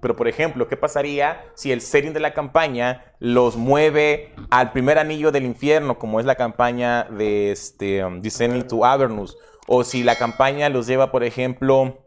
Pero, 0.01 0.15
por 0.15 0.29
ejemplo, 0.29 0.69
¿qué 0.69 0.77
pasaría 0.77 1.45
si 1.55 1.73
el 1.73 1.81
setting 1.81 2.13
de 2.13 2.21
la 2.21 2.35
campaña 2.35 3.15
los 3.19 3.57
mueve 3.57 4.33
al 4.51 4.73
primer 4.73 4.99
anillo 4.99 5.33
del 5.33 5.45
infierno, 5.45 5.99
como 5.99 6.21
es 6.21 6.27
la 6.27 6.37
campaña 6.37 7.05
de 7.05 7.51
este, 7.51 8.05
um, 8.05 8.21
Descending 8.21 8.67
to 8.67 8.85
Avernus? 8.85 9.37
o 9.67 9.85
si 9.85 10.03
la 10.03 10.17
campaña 10.17 10.69
los 10.69 10.87
lleva, 10.87 11.11
por 11.11 11.25
ejemplo, 11.25 12.05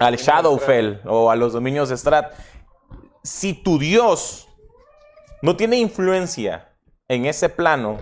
al 0.00 0.16
Shadowfell 0.16 1.00
o 1.06 1.30
a 1.30 1.36
los 1.36 1.52
dominios 1.52 1.88
de 1.88 1.96
Strat. 1.96 2.34
Si 3.22 3.54
tu 3.54 3.78
dios 3.78 4.48
no 5.42 5.56
tiene 5.56 5.78
influencia 5.78 6.72
en 7.08 7.26
ese 7.26 7.48
plano, 7.48 7.98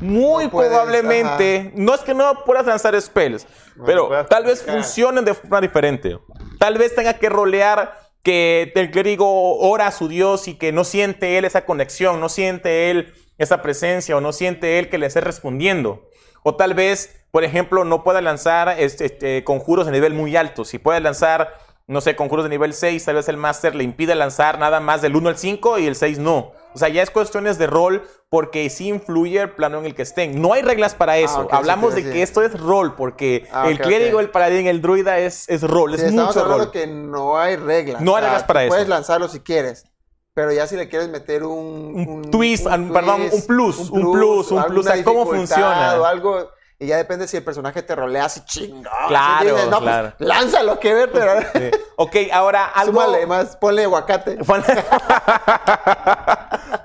muy 0.00 0.44
No 0.44 0.50
puedes, 0.50 0.70
probablemente, 0.70 1.72
no 1.74 1.94
es 1.94 2.00
que 2.02 2.14
no 2.14 2.44
puedas 2.44 2.66
lanzar 2.66 3.00
spells, 3.00 3.46
No 3.76 3.84
pero 3.84 4.26
tal 4.26 4.44
vez 4.44 4.62
funcionen 4.62 5.24
de 5.24 5.34
forma 5.34 5.60
diferente. 5.60 6.18
Tal 6.58 6.78
vez 6.78 6.94
tenga 6.94 7.14
que 7.14 7.28
rolear 7.28 7.98
que 8.22 8.72
el 8.74 8.90
clérigo 8.90 9.58
ora 9.58 9.86
a 9.86 9.92
su 9.92 10.08
dios 10.08 10.48
y 10.48 10.54
que 10.54 10.72
no 10.72 10.84
siente 10.84 11.38
él 11.38 11.44
esa 11.44 11.64
conexión, 11.64 12.20
no 12.20 12.28
siente 12.28 12.90
él 12.90 13.14
esa 13.38 13.62
presencia 13.62 14.16
o 14.16 14.20
no 14.20 14.32
siente 14.32 14.78
él 14.78 14.90
que 14.90 14.98
le 14.98 15.06
esté 15.06 15.20
respondiendo. 15.20 16.08
O 16.42 16.56
tal 16.56 16.74
vez, 16.74 17.24
por 17.30 17.44
ejemplo, 17.44 17.84
no 17.84 18.04
pueda 18.04 18.20
lanzar 18.20 18.76
este, 18.78 19.06
este, 19.06 19.44
conjuros 19.44 19.86
de 19.86 19.92
nivel 19.92 20.14
muy 20.14 20.36
alto. 20.36 20.64
Si 20.64 20.78
puede 20.78 21.00
lanzar, 21.00 21.56
no 21.88 22.00
sé, 22.00 22.14
conjuros 22.14 22.44
de 22.44 22.50
nivel 22.50 22.74
6, 22.74 23.04
tal 23.04 23.16
vez 23.16 23.28
el 23.28 23.36
máster 23.38 23.74
le 23.74 23.82
impide 23.82 24.14
lanzar 24.14 24.58
nada 24.58 24.78
más 24.78 25.02
del 25.02 25.16
1 25.16 25.30
al 25.30 25.38
5 25.38 25.78
y 25.78 25.86
el 25.86 25.96
6 25.96 26.18
no. 26.18 26.52
O 26.74 26.78
sea, 26.78 26.88
ya 26.90 27.02
es 27.02 27.10
cuestiones 27.10 27.56
de 27.58 27.66
rol 27.66 28.02
porque 28.28 28.68
sí 28.68 28.88
influye 28.88 29.40
el 29.40 29.50
plano 29.50 29.78
en 29.78 29.86
el 29.86 29.94
que 29.94 30.02
estén. 30.02 30.40
No 30.40 30.52
hay 30.52 30.60
reglas 30.62 30.94
para 30.94 31.16
eso. 31.16 31.40
ok, 31.40 31.50
sí, 31.50 31.56
Hablamos 31.56 31.94
de 31.94 32.04
que 32.04 32.22
esto 32.22 32.42
es 32.42 32.60
rol 32.60 32.94
porque 32.94 33.48
Ah, 33.50 33.68
el 33.68 33.78
clérigo, 33.80 34.18
ok. 34.18 34.24
el 34.24 34.30
paladín, 34.30 34.66
el 34.66 34.82
druida 34.82 35.18
es, 35.18 35.48
es 35.48 35.62
rol, 35.62 35.96
Sí, 35.98 36.04
es 36.04 36.12
mucho 36.12 36.44
rol. 36.44 36.70
que 36.70 36.86
no 36.86 37.38
hay 37.38 37.56
reglas. 37.56 38.02
No 38.02 38.14
hay 38.16 38.22
reglas 38.22 38.44
para 38.44 38.62
eso. 38.64 38.68
Puedes 38.68 38.86
lanzarlo 38.88 39.26
si 39.28 39.40
quieres. 39.40 39.86
Pero 40.34 40.52
ya 40.52 40.66
si 40.68 40.76
le 40.76 40.88
quieres 40.88 41.08
meter 41.08 41.42
un... 41.42 42.04
Un 42.06 42.30
twist, 42.30 42.66
un- 42.66 42.92
perdón, 42.92 43.22
un 43.32 43.46
plus, 43.46 43.78
un 43.90 44.12
plus, 44.12 44.52
un 44.52 44.62
plus, 44.64 44.86
alguna 44.86 44.92
a 44.92 45.04
cómo 45.04 45.26
funciona. 45.26 45.96
O 45.98 46.04
algo... 46.04 46.50
Y 46.80 46.86
ya 46.86 46.96
depende 46.96 47.26
si 47.26 47.36
el 47.36 47.42
personaje 47.42 47.82
te 47.82 47.96
rolea 47.96 48.26
así 48.26 48.40
chingón. 48.44 48.86
Claro, 49.08 49.52
dices, 49.52 49.68
no, 49.68 49.80
pues, 49.80 50.14
lánzalo, 50.18 50.78
que 50.78 50.94
ver, 50.94 51.10
pero... 51.12 51.40
Sí. 51.52 51.70
Ok, 52.00 52.14
ahora 52.32 52.66
algo... 52.66 53.02
Súmale 53.02 53.26
más, 53.26 53.56
ponle 53.56 53.82
aguacate. 53.82 54.36
Ponle, 54.46 54.84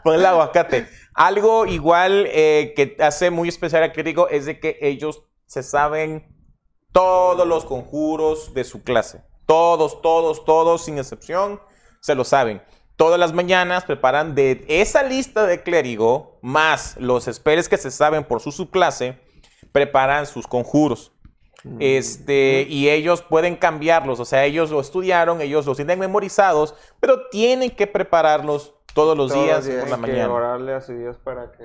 Ponle 0.03 0.27
aguacate. 0.27 0.87
Algo 1.13 1.67
igual 1.67 2.25
eh, 2.29 2.73
que 2.75 2.97
hace 2.99 3.29
muy 3.29 3.47
especial 3.47 3.83
a 3.83 3.91
Clérigo 3.91 4.27
es 4.29 4.47
de 4.47 4.59
que 4.59 4.79
ellos 4.81 5.21
se 5.45 5.61
saben 5.61 6.27
todos 6.91 7.47
los 7.47 7.63
conjuros 7.65 8.55
de 8.55 8.63
su 8.63 8.81
clase. 8.81 9.21
Todos, 9.45 10.01
todos, 10.01 10.45
todos, 10.45 10.85
sin 10.85 10.97
excepción, 10.97 11.61
se 11.99 12.15
lo 12.15 12.23
saben. 12.23 12.63
Todas 12.95 13.19
las 13.19 13.33
mañanas 13.33 13.83
preparan 13.83 14.33
de 14.33 14.65
esa 14.67 15.03
lista 15.03 15.45
de 15.45 15.61
clérigo, 15.61 16.39
más 16.41 16.95
los 16.97 17.25
spells 17.25 17.69
que 17.69 17.77
se 17.77 17.91
saben 17.91 18.23
por 18.23 18.39
su 18.39 18.51
subclase, 18.51 19.19
preparan 19.73 20.25
sus 20.25 20.47
conjuros. 20.47 21.11
Este, 21.79 22.65
y 22.69 22.89
ellos 22.89 23.21
pueden 23.21 23.55
cambiarlos, 23.55 24.19
o 24.19 24.25
sea, 24.25 24.43
ellos 24.43 24.69
lo 24.69 24.81
estudiaron, 24.81 25.39
ellos 25.39 25.65
los 25.65 25.77
tienen 25.77 25.97
memorizados, 25.97 26.75
pero 26.99 27.29
tienen 27.29 27.69
que 27.69 27.87
prepararlos 27.87 28.73
todos 28.93 29.17
los 29.17 29.31
Todos 29.31 29.45
días 29.45 29.59
por 29.63 29.89
la 29.89 29.95
Tienen 29.95 30.01
que 30.05 30.11
mañana. 30.11 30.33
orarle 30.33 30.73
a 30.73 30.81
su 30.81 30.93
Dios 30.93 31.17
para 31.19 31.51
que... 31.53 31.63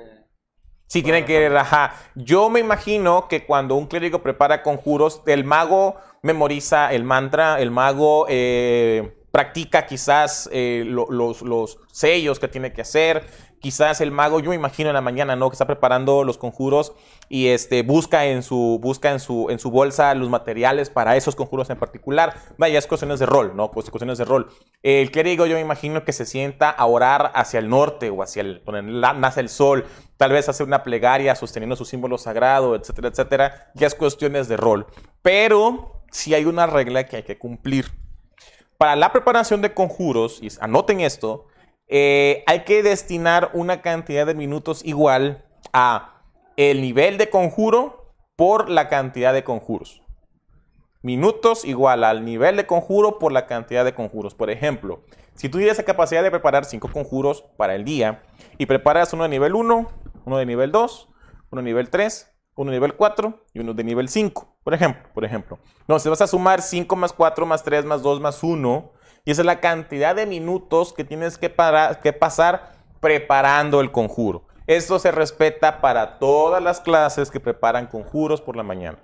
Sí, 0.87 1.03
tienen 1.03 1.25
que, 1.25 1.45
ajá. 1.47 1.93
Yo 2.15 2.49
me 2.49 2.61
imagino 2.61 3.27
que 3.27 3.45
cuando 3.45 3.75
un 3.75 3.87
clérigo 3.87 4.23
prepara 4.23 4.63
conjuros, 4.63 5.21
el 5.27 5.43
mago 5.43 5.97
memoriza 6.23 6.91
el 6.93 7.03
mantra, 7.03 7.59
el 7.61 7.69
mago 7.69 8.25
eh, 8.29 9.15
practica 9.31 9.85
quizás 9.85 10.49
eh, 10.51 10.83
lo- 10.87 11.11
los, 11.11 11.41
los 11.43 11.77
sellos 11.91 12.39
que 12.39 12.47
tiene 12.47 12.73
que 12.73 12.81
hacer. 12.81 13.23
Quizás 13.61 13.99
el 13.99 14.11
mago, 14.11 14.39
yo 14.39 14.49
me 14.49 14.55
imagino 14.55 14.89
en 14.89 14.93
la 14.93 15.01
mañana, 15.01 15.35
¿no? 15.35 15.49
Que 15.49 15.55
está 15.55 15.67
preparando 15.67 16.23
los 16.23 16.37
conjuros 16.37 16.93
y 17.27 17.47
este, 17.47 17.83
busca, 17.83 18.25
en 18.25 18.41
su, 18.41 18.79
busca 18.81 19.11
en, 19.11 19.19
su, 19.19 19.47
en 19.49 19.59
su 19.59 19.69
bolsa 19.69 20.15
los 20.15 20.29
materiales 20.29 20.89
para 20.89 21.17
esos 21.17 21.35
conjuros 21.35 21.69
en 21.69 21.77
particular. 21.77 22.35
Vaya, 22.57 22.79
es 22.79 22.87
cuestiones 22.87 23.19
de 23.19 23.25
rol, 23.25 23.55
¿no? 23.55 23.69
Pues 23.71 23.89
cuestiones 23.89 24.17
de 24.17 24.25
rol. 24.25 24.49
El 24.81 25.11
clérigo, 25.11 25.45
yo 25.45 25.55
me 25.55 25.61
imagino 25.61 26.05
que 26.05 26.13
se 26.13 26.25
sienta 26.25 26.69
a 26.69 26.85
orar 26.85 27.31
hacia 27.35 27.59
el 27.59 27.67
norte 27.67 28.09
o 28.09 28.23
hacia 28.23 28.41
el, 28.41 28.63
donde 28.65 28.81
nace 28.81 29.41
el 29.41 29.49
sol. 29.49 29.85
Tal 30.15 30.31
vez 30.31 30.47
hacer 30.47 30.65
una 30.65 30.83
plegaria 30.83 31.35
sosteniendo 31.35 31.75
su 31.75 31.85
símbolo 31.85 32.17
sagrado, 32.17 32.75
etcétera, 32.75 33.09
etcétera. 33.09 33.71
Ya 33.75 33.87
es 33.87 33.95
cuestiones 33.95 34.47
de 34.47 34.55
rol. 34.55 34.87
Pero 35.21 36.01
sí 36.11 36.33
hay 36.33 36.45
una 36.45 36.65
regla 36.65 37.05
que 37.05 37.17
hay 37.17 37.23
que 37.23 37.37
cumplir. 37.37 37.91
Para 38.77 38.95
la 38.95 39.11
preparación 39.11 39.61
de 39.61 39.73
conjuros, 39.73 40.39
y 40.41 40.47
anoten 40.61 41.01
esto, 41.01 41.47
eh, 41.89 42.43
hay 42.45 42.63
que 42.65 42.83
destinar 42.83 43.49
una 43.53 43.81
cantidad 43.81 44.27
de 44.27 44.35
minutos 44.35 44.85
igual 44.85 45.43
a 45.73 46.21
el 46.55 46.81
nivel 46.81 47.17
de 47.17 47.29
conjuro 47.29 48.13
por 48.35 48.69
la 48.69 48.87
cantidad 48.87 49.33
de 49.33 49.43
conjuros. 49.43 50.03
Minutos 51.01 51.65
igual 51.65 52.03
al 52.03 52.23
nivel 52.25 52.57
de 52.57 52.67
conjuro 52.67 53.17
por 53.17 53.31
la 53.31 53.47
cantidad 53.47 53.83
de 53.83 53.93
conjuros. 53.93 54.35
Por 54.35 54.49
ejemplo, 54.49 55.01
si 55.33 55.49
tú 55.49 55.57
tienes 55.57 55.77
la 55.77 55.83
capacidad 55.83 56.21
de 56.21 56.29
preparar 56.29 56.65
5 56.65 56.91
conjuros 56.91 57.45
para 57.57 57.73
el 57.73 57.85
día 57.85 58.21
y 58.57 58.65
preparas 58.65 59.13
uno 59.13 59.23
de 59.23 59.29
nivel 59.29 59.55
1, 59.55 59.87
uno 60.25 60.37
de 60.37 60.45
nivel 60.45 60.71
2, 60.71 61.09
uno 61.51 61.61
de 61.61 61.65
nivel 61.65 61.89
3, 61.89 62.29
uno 62.55 62.71
de 62.71 62.77
nivel 62.77 62.95
4 62.95 63.45
y 63.53 63.59
uno 63.59 63.73
de 63.73 63.83
nivel 63.83 64.09
5, 64.09 64.57
por 64.63 64.73
ejemplo, 64.73 65.09
por 65.13 65.23
ejemplo. 65.25 65.57
Entonces 65.79 66.09
vas 66.09 66.21
a 66.21 66.27
sumar 66.27 66.61
5 66.61 66.95
más 66.97 67.13
4 67.13 67.45
más 67.45 67.63
3 67.63 67.85
más 67.85 68.01
2 68.03 68.19
más 68.19 68.43
1 68.43 68.91
y 69.25 69.31
esa 69.31 69.41
es 69.41 69.45
la 69.45 69.59
cantidad 69.59 70.15
de 70.15 70.25
minutos 70.25 70.93
que 70.93 71.03
tienes 71.03 71.37
que, 71.37 71.49
para- 71.49 71.99
que 72.01 72.13
pasar 72.13 72.71
preparando 72.99 73.81
el 73.81 73.91
conjuro. 73.91 74.43
Esto 74.67 74.99
se 74.99 75.11
respeta 75.11 75.81
para 75.81 76.19
todas 76.19 76.61
las 76.61 76.79
clases 76.79 77.31
que 77.31 77.39
preparan 77.39 77.87
conjuros 77.87 78.41
por 78.41 78.55
la 78.55 78.63
mañana. 78.63 78.99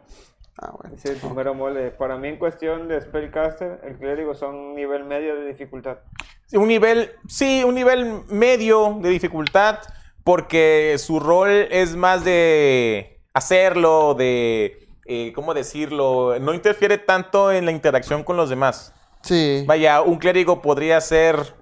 Ah, 0.62 0.72
bueno. 0.78 0.96
Dice 0.96 1.12
el 1.12 1.18
primero 1.18 1.54
mole. 1.54 1.92
Para 1.92 2.18
mí 2.18 2.28
en 2.30 2.38
cuestión 2.38 2.88
de 2.88 3.02
Spellcaster, 3.02 3.82
el 3.84 3.98
clérigo 3.98 4.36
son 4.36 4.56
un 4.56 4.76
nivel 4.76 5.04
medio 5.04 5.36
de 5.36 5.48
dificultad. 5.48 5.98
Sí, 6.46 6.58
Un 6.58 6.68
nivel, 6.68 7.12
sí, 7.28 7.64
un 7.66 7.76
nivel 7.76 8.22
medio 8.30 8.98
de 9.02 9.10
dificultad, 9.10 9.80
porque 10.24 10.96
su 10.98 11.20
rol 11.20 11.50
es 11.50 11.96
más 11.96 12.24
de 12.24 13.20
hacerlo, 13.34 14.14
de, 14.14 14.88
eh, 15.06 15.34
¿cómo 15.34 15.54
decirlo? 15.54 16.38
No 16.40 16.54
interfiere 16.54 16.98
tanto 17.00 17.52
en 17.52 17.66
la 17.66 17.72
interacción 17.72 18.24
con 18.24 18.38
los 18.38 18.50
demás. 18.50 18.94
Sí. 19.26 19.64
Vaya, 19.66 20.02
un 20.02 20.18
clérigo 20.18 20.62
podría 20.62 20.98
hacer 20.98 21.56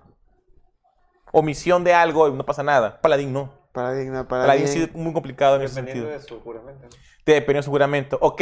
omisión 1.32 1.84
de 1.84 1.94
algo 1.94 2.28
y 2.28 2.34
no 2.34 2.46
pasa 2.46 2.62
nada. 2.62 3.00
Paladín 3.02 3.34
no. 3.34 3.52
Paladín 3.72 4.14
paradigma. 4.28 4.68
sí 4.68 4.84
es 4.84 4.94
muy 4.94 5.14
complicado 5.14 5.56
en 5.56 5.64
ese 5.64 5.76
Dependiendo 5.82 6.12
sentido. 6.12 6.22
de 6.22 6.28
su 6.28 6.44
juramento. 6.44 6.88
Dependiendo 7.26 7.60
de 7.60 7.64
su 7.64 7.72
juramento. 7.72 8.18
Ok, 8.22 8.42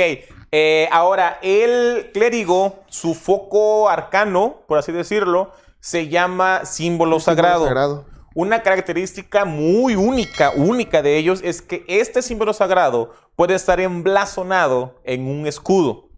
eh, 0.52 0.90
ahora 0.92 1.40
el 1.42 2.10
clérigo, 2.14 2.84
su 2.88 3.14
foco 3.14 3.90
arcano, 3.90 4.64
por 4.68 4.78
así 4.78 4.92
decirlo, 4.92 5.52
se 5.80 6.10
llama 6.10 6.66
símbolo, 6.66 7.20
sagrado. 7.20 7.66
sagrado. 7.66 8.06
Una 8.34 8.64
característica 8.64 9.46
muy 9.46 9.96
única, 9.96 10.52
única 10.56 11.02
de 11.02 11.18
ellos 11.18 11.42
es 11.44 11.62
que 11.62 11.86
este 11.88 12.22
símbolo 12.22 12.54
sagrado 12.54 13.14
puede 13.36 13.56
estar 13.56 13.80
emblasonado 13.80 15.00
en 15.04 15.28
un 15.28 15.48
escudo. 15.48 16.11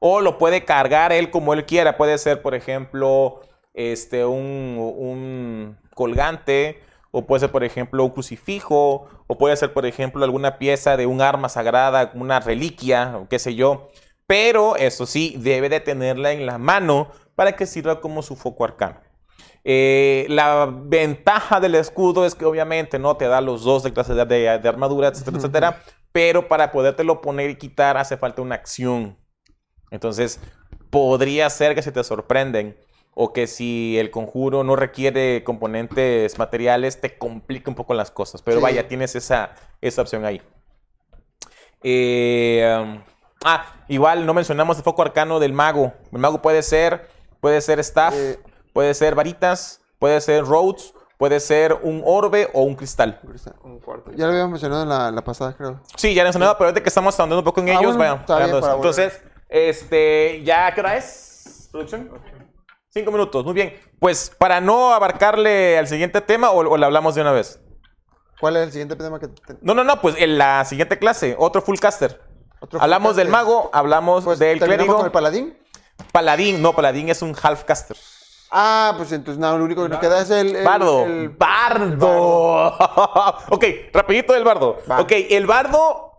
O 0.00 0.20
lo 0.20 0.38
puede 0.38 0.64
cargar 0.64 1.12
él 1.12 1.30
como 1.30 1.54
él 1.54 1.64
quiera. 1.66 1.96
Puede 1.96 2.18
ser, 2.18 2.42
por 2.42 2.54
ejemplo, 2.54 3.40
este, 3.74 4.24
un, 4.24 4.76
un 4.98 5.78
colgante. 5.94 6.80
O 7.12 7.26
puede 7.26 7.40
ser, 7.40 7.50
por 7.52 7.64
ejemplo, 7.64 8.02
un 8.04 8.10
crucifijo. 8.10 9.08
O 9.28 9.38
puede 9.38 9.56
ser, 9.56 9.72
por 9.72 9.86
ejemplo, 9.86 10.24
alguna 10.24 10.58
pieza 10.58 10.96
de 10.96 11.06
un 11.06 11.20
arma 11.22 11.48
sagrada, 11.48 12.10
una 12.14 12.40
reliquia, 12.40 13.16
o 13.18 13.28
qué 13.28 13.38
sé 13.38 13.54
yo. 13.54 13.88
Pero 14.26 14.76
eso 14.76 15.06
sí, 15.06 15.34
debe 15.38 15.68
de 15.68 15.80
tenerla 15.80 16.32
en 16.32 16.46
la 16.46 16.58
mano 16.58 17.08
para 17.34 17.52
que 17.56 17.66
sirva 17.66 18.00
como 18.00 18.22
su 18.22 18.36
foco 18.36 18.64
arcano. 18.64 19.00
Eh, 19.64 20.26
la 20.28 20.66
ventaja 20.72 21.60
del 21.60 21.74
escudo 21.74 22.24
es 22.24 22.34
que 22.34 22.44
obviamente 22.46 22.98
no 22.98 23.16
te 23.16 23.26
da 23.28 23.40
los 23.40 23.64
dos 23.64 23.82
de 23.82 23.92
clase 23.92 24.14
de, 24.14 24.24
de- 24.24 24.58
de 24.58 24.68
armadura, 24.68 25.08
etcétera, 25.08 25.36
etcétera. 25.38 25.82
Pero 26.12 26.48
para 26.48 26.72
podértelo 26.72 27.20
poner 27.20 27.50
y 27.50 27.56
quitar 27.56 27.96
hace 27.96 28.16
falta 28.16 28.40
una 28.42 28.54
acción. 28.56 29.16
Entonces, 29.90 30.40
podría 30.90 31.48
ser 31.50 31.74
que 31.74 31.82
se 31.82 31.92
te 31.92 32.02
sorprenden. 32.04 32.76
O 33.14 33.32
que 33.32 33.48
si 33.48 33.98
el 33.98 34.10
conjuro 34.12 34.62
no 34.62 34.76
requiere 34.76 35.42
componentes 35.42 36.38
materiales, 36.38 37.00
te 37.00 37.18
complica 37.18 37.68
un 37.68 37.74
poco 37.74 37.92
las 37.92 38.10
cosas. 38.12 38.40
Pero 38.40 38.58
Sí. 38.58 38.62
vaya, 38.62 38.86
tienes 38.86 39.16
esa, 39.16 39.50
esa 39.80 40.02
opción 40.02 40.24
ahí. 40.24 40.40
Eh, 41.82 42.78
um, 42.80 43.00
ah, 43.44 43.64
igual 43.88 44.26
no 44.26 44.34
mencionamos 44.34 44.76
el 44.78 44.84
foco 44.84 45.02
arcano 45.02 45.40
del 45.40 45.52
mago. 45.52 45.92
El 46.12 46.18
mago 46.18 46.40
puede 46.40 46.62
ser, 46.62 47.08
puede 47.40 47.60
ser 47.60 47.80
staff, 47.80 48.14
Eh. 48.16 48.38
puede 48.72 48.94
ser 48.94 49.14
varitas, 49.14 49.80
puede 49.98 50.20
ser 50.20 50.44
roads, 50.44 50.94
puede 51.18 51.40
ser 51.40 51.78
un 51.82 52.02
orbe 52.04 52.48
o 52.52 52.62
un 52.62 52.74
cristal. 52.76 53.20
Un 53.64 53.80
cuarto. 53.80 54.12
Ya 54.12 54.26
lo 54.26 54.32
habíamos 54.32 54.52
mencionado 54.52 54.82
en 54.84 54.88
la, 54.88 55.10
la 55.10 55.22
pasada, 55.24 55.54
creo. 55.56 55.80
Sí, 55.96 56.14
ya 56.14 56.22
lo 56.22 56.28
mencionado, 56.28 56.56
pero 56.56 56.68
ahorita 56.68 56.82
que 56.82 56.88
estamos 56.88 57.18
ahondando 57.18 57.40
un 57.40 57.44
poco 57.44 57.60
en 57.60 57.70
Ah, 57.70 57.78
ellos, 57.80 57.96
bueno, 57.96 58.20
bien. 58.26 58.54
Entonces, 58.76 59.20
este, 59.50 60.42
¿ya 60.44 60.72
qué 60.74 60.80
hora 60.80 60.96
es? 60.96 61.68
¿Producción? 61.72 62.10
Cinco 62.88 63.12
minutos, 63.12 63.44
muy 63.44 63.54
bien. 63.54 63.78
Pues 63.98 64.34
para 64.38 64.60
no 64.60 64.92
abarcarle 64.92 65.78
al 65.78 65.86
siguiente 65.86 66.20
tema, 66.20 66.50
o, 66.50 66.58
o 66.68 66.76
le 66.76 66.84
hablamos 66.86 67.14
de 67.14 67.20
una 67.20 67.32
vez. 67.32 67.60
¿Cuál 68.40 68.56
es 68.56 68.62
el 68.64 68.72
siguiente 68.72 68.96
tema 68.96 69.20
que 69.20 69.28
te- 69.28 69.56
No, 69.60 69.74
no, 69.74 69.84
no, 69.84 70.00
pues 70.00 70.16
en 70.18 70.38
la 70.38 70.64
siguiente 70.64 70.98
clase, 70.98 71.36
otro 71.38 71.60
full 71.62 71.76
caster. 71.78 72.20
Otro 72.60 72.80
Hablamos 72.80 73.16
del 73.16 73.28
Fullcaster. 73.28 73.46
mago, 73.46 73.70
hablamos 73.72 74.24
Pues, 74.24 74.38
del 74.38 74.58
¿terminamos 74.58 74.78
clérigo. 74.84 74.96
con 74.96 75.06
el 75.06 75.12
paladín? 75.12 75.58
Paladín, 76.12 76.62
no, 76.62 76.74
paladín 76.74 77.08
es 77.10 77.22
un 77.22 77.34
halfcaster. 77.40 77.96
Ah, 78.50 78.94
pues 78.96 79.12
entonces 79.12 79.38
no, 79.38 79.56
lo 79.56 79.64
único 79.64 79.82
que 79.84 79.88
nos 79.90 79.98
queda 80.00 80.20
es 80.22 80.30
el... 80.30 80.56
el- 80.56 80.64
Bardo. 80.64 81.04
el- 81.04 81.28
bardo. 81.28 82.66
ok, 83.50 83.64
rapidito 83.92 84.32
del 84.32 84.42
bardo. 84.44 84.78
Va. 84.90 85.00
Ok, 85.00 85.12
el 85.30 85.46
bardo. 85.46 86.09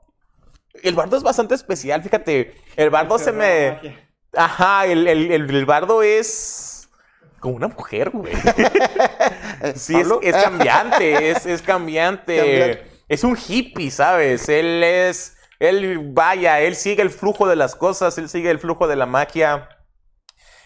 El 0.84 0.96
bardo 0.96 1.18
es 1.18 1.24
bastante 1.24 1.56
especial, 1.56 2.02
fíjate. 2.04 2.56
El 2.76 2.90
bardo 2.90 3.18
se 3.20 3.32
me. 3.32 3.72
Magia. 3.74 4.10
Ajá, 4.36 4.86
el, 4.86 5.08
el- 5.08 5.32
el- 5.32 5.50
el 5.56 5.66
bardo 5.66 6.02
es. 6.04 6.90
Como 7.40 7.56
una 7.56 7.68
mujer, 7.68 8.12
güey. 8.12 8.34
Sí, 9.76 9.96
es, 9.96 10.08
es 10.22 10.36
cambiante, 10.36 11.30
es, 11.32 11.46
es 11.46 11.62
cambiante. 11.62 12.38
Cambiante. 12.38 12.84
Es 13.08 13.24
un 13.24 13.38
hippie, 13.38 13.92
¿sabes? 13.92 14.48
Él 14.50 14.84
es. 14.84 15.38
Él, 15.60 16.00
vaya, 16.14 16.60
él 16.62 16.76
sigue 16.76 17.04
el 17.04 17.12
flujo 17.12 17.48
de 17.48 17.56
las 17.56 17.76
cosas, 17.76 18.18
él 18.18 18.30
sigue 18.30 18.50
el 18.50 18.58
flujo 18.58 18.88
de 18.88 18.96
la 18.96 19.06
magia. 19.06 19.70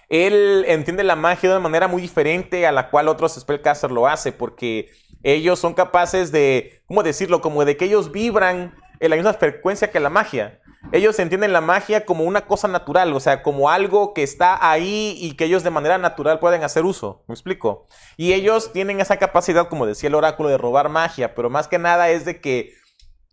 Él 0.07 0.63
entiende 0.67 1.03
la 1.03 1.15
magia 1.15 1.49
de 1.49 1.55
una 1.55 1.63
manera 1.63 1.87
muy 1.87 2.01
diferente 2.01 2.65
a 2.67 2.71
la 2.71 2.89
cual 2.89 3.07
otros 3.09 3.35
spellcasters 3.35 3.91
lo 3.91 4.07
hace, 4.07 4.31
porque 4.31 4.89
ellos 5.23 5.59
son 5.59 5.73
capaces 5.73 6.31
de, 6.31 6.81
¿cómo 6.85 7.03
decirlo? 7.03 7.41
Como 7.41 7.65
de 7.65 7.75
que 7.75 7.85
ellos 7.85 8.11
vibran 8.11 8.75
en 8.99 9.09
la 9.09 9.15
misma 9.15 9.33
frecuencia 9.33 9.91
que 9.91 9.99
la 9.99 10.09
magia. 10.09 10.59
Ellos 10.91 11.17
entienden 11.19 11.51
la 11.51 11.61
magia 11.61 12.05
como 12.05 12.23
una 12.25 12.45
cosa 12.45 12.67
natural, 12.67 13.11
o 13.13 13.19
sea, 13.19 13.41
como 13.41 13.69
algo 13.69 14.13
que 14.13 14.23
está 14.23 14.69
ahí 14.69 15.17
y 15.19 15.33
que 15.33 15.45
ellos 15.45 15.63
de 15.63 15.71
manera 15.71 15.97
natural 15.97 16.39
pueden 16.39 16.63
hacer 16.63 16.85
uso. 16.85 17.23
¿Me 17.27 17.33
explico? 17.33 17.87
Y 18.17 18.33
ellos 18.33 18.71
tienen 18.71 19.01
esa 19.01 19.17
capacidad, 19.17 19.67
como 19.67 19.85
decía 19.85 20.09
el 20.09 20.15
oráculo, 20.15 20.49
de 20.49 20.57
robar 20.57 20.89
magia, 20.89 21.33
pero 21.33 21.49
más 21.49 21.67
que 21.67 21.79
nada 21.79 22.09
es 22.09 22.23
de 22.25 22.39
que 22.39 22.73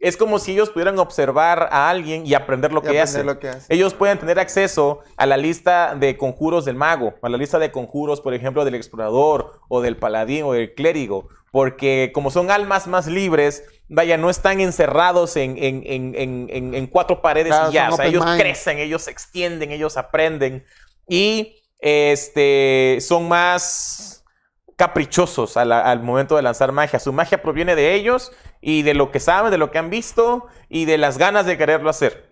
es 0.02 0.16
como 0.16 0.40
si 0.40 0.52
ellos 0.52 0.70
pudieran 0.70 0.98
observar 0.98 1.68
a 1.70 1.88
alguien 1.88 2.26
y 2.26 2.34
aprender 2.34 2.72
lo 2.72 2.80
Y 2.80 2.82
que 2.82 2.88
aprender 2.88 3.04
hace. 3.04 3.24
lo 3.24 3.38
que 3.38 3.48
hace. 3.48 3.72
Ellos 3.72 3.94
pueden 3.94 4.18
tener 4.18 4.40
acceso 4.40 4.98
a 5.16 5.26
la 5.26 5.36
lista 5.36 5.94
de 5.94 6.16
conjuros 6.16 6.64
del 6.64 6.74
mago, 6.74 7.14
a 7.22 7.28
la 7.28 7.36
lista 7.36 7.60
de 7.60 7.70
conjuros, 7.70 8.20
por 8.20 8.34
ejemplo, 8.34 8.64
del 8.64 8.74
explorador 8.74 9.60
o 9.68 9.80
del 9.80 9.96
paladín 9.96 10.44
o 10.44 10.54
del 10.54 10.74
clérigo, 10.74 11.28
porque 11.52 12.10
como 12.12 12.32
son 12.32 12.50
almas 12.50 12.88
más 12.88 13.06
libres, 13.06 13.62
vaya, 13.89 14.16
no 14.16 14.30
están 14.30 14.61
encerrados 14.61 15.37
en, 15.37 15.57
en- 15.59 15.83
en- 15.87 16.74
en- 16.74 16.87
cuatro 16.87 17.20
paredes 17.20 17.49
Claro, 17.53 17.70
y 17.70 17.74
ya, 17.74 17.91
o 17.91 17.97
sea, 17.97 18.07
ellos 18.07 18.24
mind. 18.24 18.41
crecen, 18.41 18.78
ellos 18.78 19.03
se 19.03 19.11
extienden, 19.11 19.70
ellos 19.72 19.97
aprenden 19.97 20.64
y 21.09 21.57
este, 21.78 22.99
son 23.01 23.28
más 23.28 24.24
caprichosos 24.76 25.57
a 25.57 25.64
la- 25.64 25.80
al 25.80 26.03
momento 26.03 26.37
de 26.37 26.43
lanzar 26.43 26.72
magia. 26.72 26.99
Su 26.99 27.12
magia 27.12 27.43
proviene 27.43 27.74
de 27.74 27.95
ellos 27.95 28.33
y 28.61 28.83
de 28.83 28.95
lo 28.95 29.11
que 29.11 29.20
saben, 29.20 29.51
de 29.51 29.59
lo 29.59 29.70
que 29.70 29.78
han 29.78 29.91
visto 29.91 30.47
y 30.68 30.85
de 30.87 30.97
las 30.99 31.18
ganas 31.18 31.45
de 31.47 31.59
quererlo 31.59 31.91
hacer. 31.91 32.30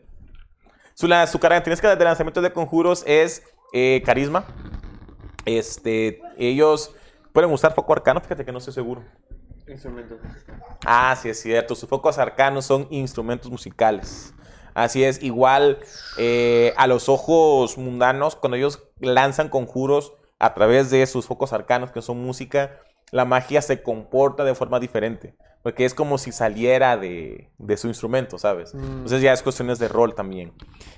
Su, 0.95 1.09
la- 1.09 1.27
su 1.27 1.39
característica 1.39 1.95
de 1.95 2.05
lanzamiento 2.05 2.41
de 2.41 2.53
conjuros 2.53 3.03
es 3.07 3.43
eh, 3.73 4.03
carisma. 4.05 4.47
Este, 5.45 6.21
ellos 6.39 6.95
pueden 7.33 7.51
usar 7.51 7.75
foco 7.75 7.93
arcano, 7.93 8.21
fíjate 8.21 8.45
que 8.45 8.53
no 8.53 8.59
estoy 8.59 8.75
seguro. 8.75 9.05
Instrumentos. 9.71 10.19
Ah, 10.85 11.17
sí, 11.21 11.29
es 11.29 11.41
cierto. 11.41 11.75
Sus 11.75 11.89
focos 11.89 12.19
arcanos 12.19 12.65
son 12.65 12.87
instrumentos 12.91 13.51
musicales. 13.51 14.35
Así 14.75 15.05
es, 15.05 15.23
igual 15.23 15.79
eh, 16.17 16.73
a 16.77 16.87
los 16.87 17.09
ojos 17.09 17.77
mundanos, 17.77 18.37
cuando 18.37 18.57
ellos 18.57 18.83
lanzan 19.01 19.49
conjuros 19.49 20.15
a 20.39 20.55
través 20.55 20.91
de 20.91 21.05
sus 21.07 21.27
focos 21.27 21.53
arcanos, 21.53 21.91
que 21.91 22.03
son 22.03 22.23
música, 22.23 22.79
la 23.11 23.25
magia 23.25 23.63
se 23.63 23.83
comporta 23.83 24.45
de 24.45 24.55
forma 24.55 24.81
diferente. 24.81 25.35
Porque 25.63 25.85
es 25.85 25.93
como 25.93 26.17
si 26.17 26.33
saliera 26.33 26.97
de, 26.97 27.51
de 27.59 27.77
su 27.77 27.89
instrumento, 27.89 28.39
¿sabes? 28.39 28.75
Mm. 28.75 28.79
Entonces 28.79 29.21
ya 29.21 29.33
es 29.35 29.43
cuestiones 29.43 29.79
de 29.79 29.89
rol 29.89 30.15
también. 30.15 30.55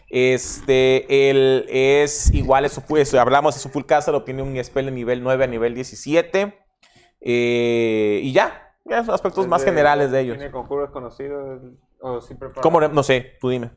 Este, 0.08 1.30
él 1.30 1.66
es 1.68 2.32
igual, 2.32 2.64
eso 2.64 2.82
pues, 2.86 3.12
hablamos 3.14 3.56
de 3.56 3.60
su 3.60 3.70
full 3.70 3.84
caster, 3.84 4.14
obtiene 4.14 4.42
un 4.42 4.62
spell 4.62 4.84
de 4.84 4.92
nivel 4.92 5.22
9 5.24 5.44
a 5.44 5.46
nivel 5.48 5.74
17. 5.74 6.61
Eh, 7.24 8.20
y 8.22 8.32
ya, 8.32 8.74
ya 8.84 9.04
son 9.04 9.14
aspectos 9.14 9.46
más 9.46 9.64
generales 9.64 10.10
de 10.10 10.20
ellos. 10.20 10.36
¿Tiene 10.36 10.50
conjuros 10.52 10.90
conocidos 10.90 11.60
o 12.00 12.20
siempre 12.20 12.48
para- 12.48 12.62
¿Cómo? 12.62 12.80
No 12.80 13.02
sé, 13.02 13.36
tú 13.40 13.48
dime. 13.50 13.70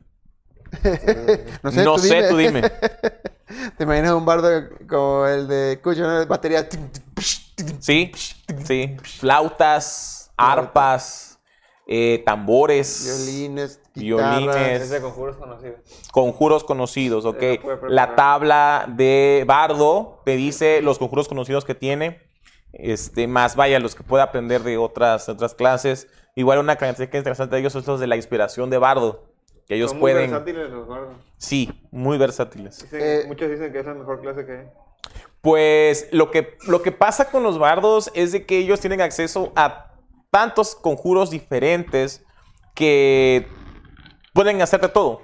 No 1.62 1.70
sé, 1.70 1.84
no 1.84 1.94
tú 1.94 2.00
sé, 2.00 2.14
dime. 2.16 2.28
tú 2.28 2.36
dime. 2.36 2.62
¿Te 3.78 3.84
imaginas 3.84 4.12
un 4.12 4.24
bardo 4.26 4.48
como 4.88 5.26
el 5.26 5.46
de 5.46 5.80
Cuyo, 5.82 6.06
¿no? 6.08 6.26
batería? 6.26 6.68
Sí, 7.78 8.10
sí. 8.64 8.96
Flautas, 9.02 10.32
arpas, 10.36 11.38
eh, 11.86 12.22
tambores, 12.26 13.04
Violines, 13.26 13.80
Violines. 13.94 14.40
guitarras. 14.40 14.80
Es 14.82 14.90
de 14.90 15.00
conjuros 15.00 15.36
conocidos. 15.36 15.76
conjuros 16.10 16.64
conocidos, 16.64 17.24
¿ok? 17.24 17.42
La 17.88 18.16
tabla 18.16 18.86
de 18.88 19.44
Bardo 19.46 20.20
te 20.24 20.34
dice 20.36 20.82
los 20.82 20.98
conjuros 20.98 21.28
conocidos 21.28 21.64
que 21.64 21.76
tiene, 21.76 22.25
este, 22.78 23.26
más 23.26 23.56
vaya, 23.56 23.78
los 23.80 23.94
que 23.94 24.02
puede 24.02 24.22
aprender 24.22 24.62
de 24.62 24.76
otras, 24.78 25.28
otras 25.28 25.54
clases. 25.54 26.08
Igual 26.34 26.58
una 26.58 26.76
característica 26.76 27.18
interesante 27.18 27.54
de 27.56 27.60
ellos 27.60 27.74
es 27.74 27.86
los 27.86 27.98
de 28.00 28.06
la 28.06 28.16
inspiración 28.16 28.68
de 28.70 28.78
Bardo, 28.78 29.24
que 29.66 29.74
ellos 29.76 29.90
Son 29.90 29.98
muy 30.00 30.12
pueden, 30.12 30.30
versátiles 30.30 30.70
los 30.70 30.86
bardos. 30.86 31.16
sí, 31.38 31.86
muy 31.90 32.18
versátiles. 32.18 32.82
Dicen- 32.82 33.00
Eh, 33.02 33.24
muchos 33.26 33.50
dicen 33.50 33.72
que 33.72 33.80
es 33.80 33.86
la 33.86 33.94
mejor 33.94 34.20
clase 34.20 34.44
que 34.46 34.52
hay. 34.52 34.66
Pues 35.40 36.08
lo 36.12 36.30
que, 36.30 36.56
lo 36.66 36.82
que 36.82 36.92
pasa 36.92 37.30
con 37.30 37.42
los 37.42 37.58
bardos 37.58 38.10
es 38.14 38.32
de 38.32 38.44
que 38.46 38.58
ellos 38.58 38.80
tienen 38.80 39.00
acceso 39.00 39.52
a 39.56 39.92
tantos 40.30 40.74
conjuros 40.74 41.30
diferentes 41.30 42.24
que 42.74 43.46
pueden 44.34 44.60
hacer 44.60 44.80
de 44.80 44.88
todo. 44.88 45.22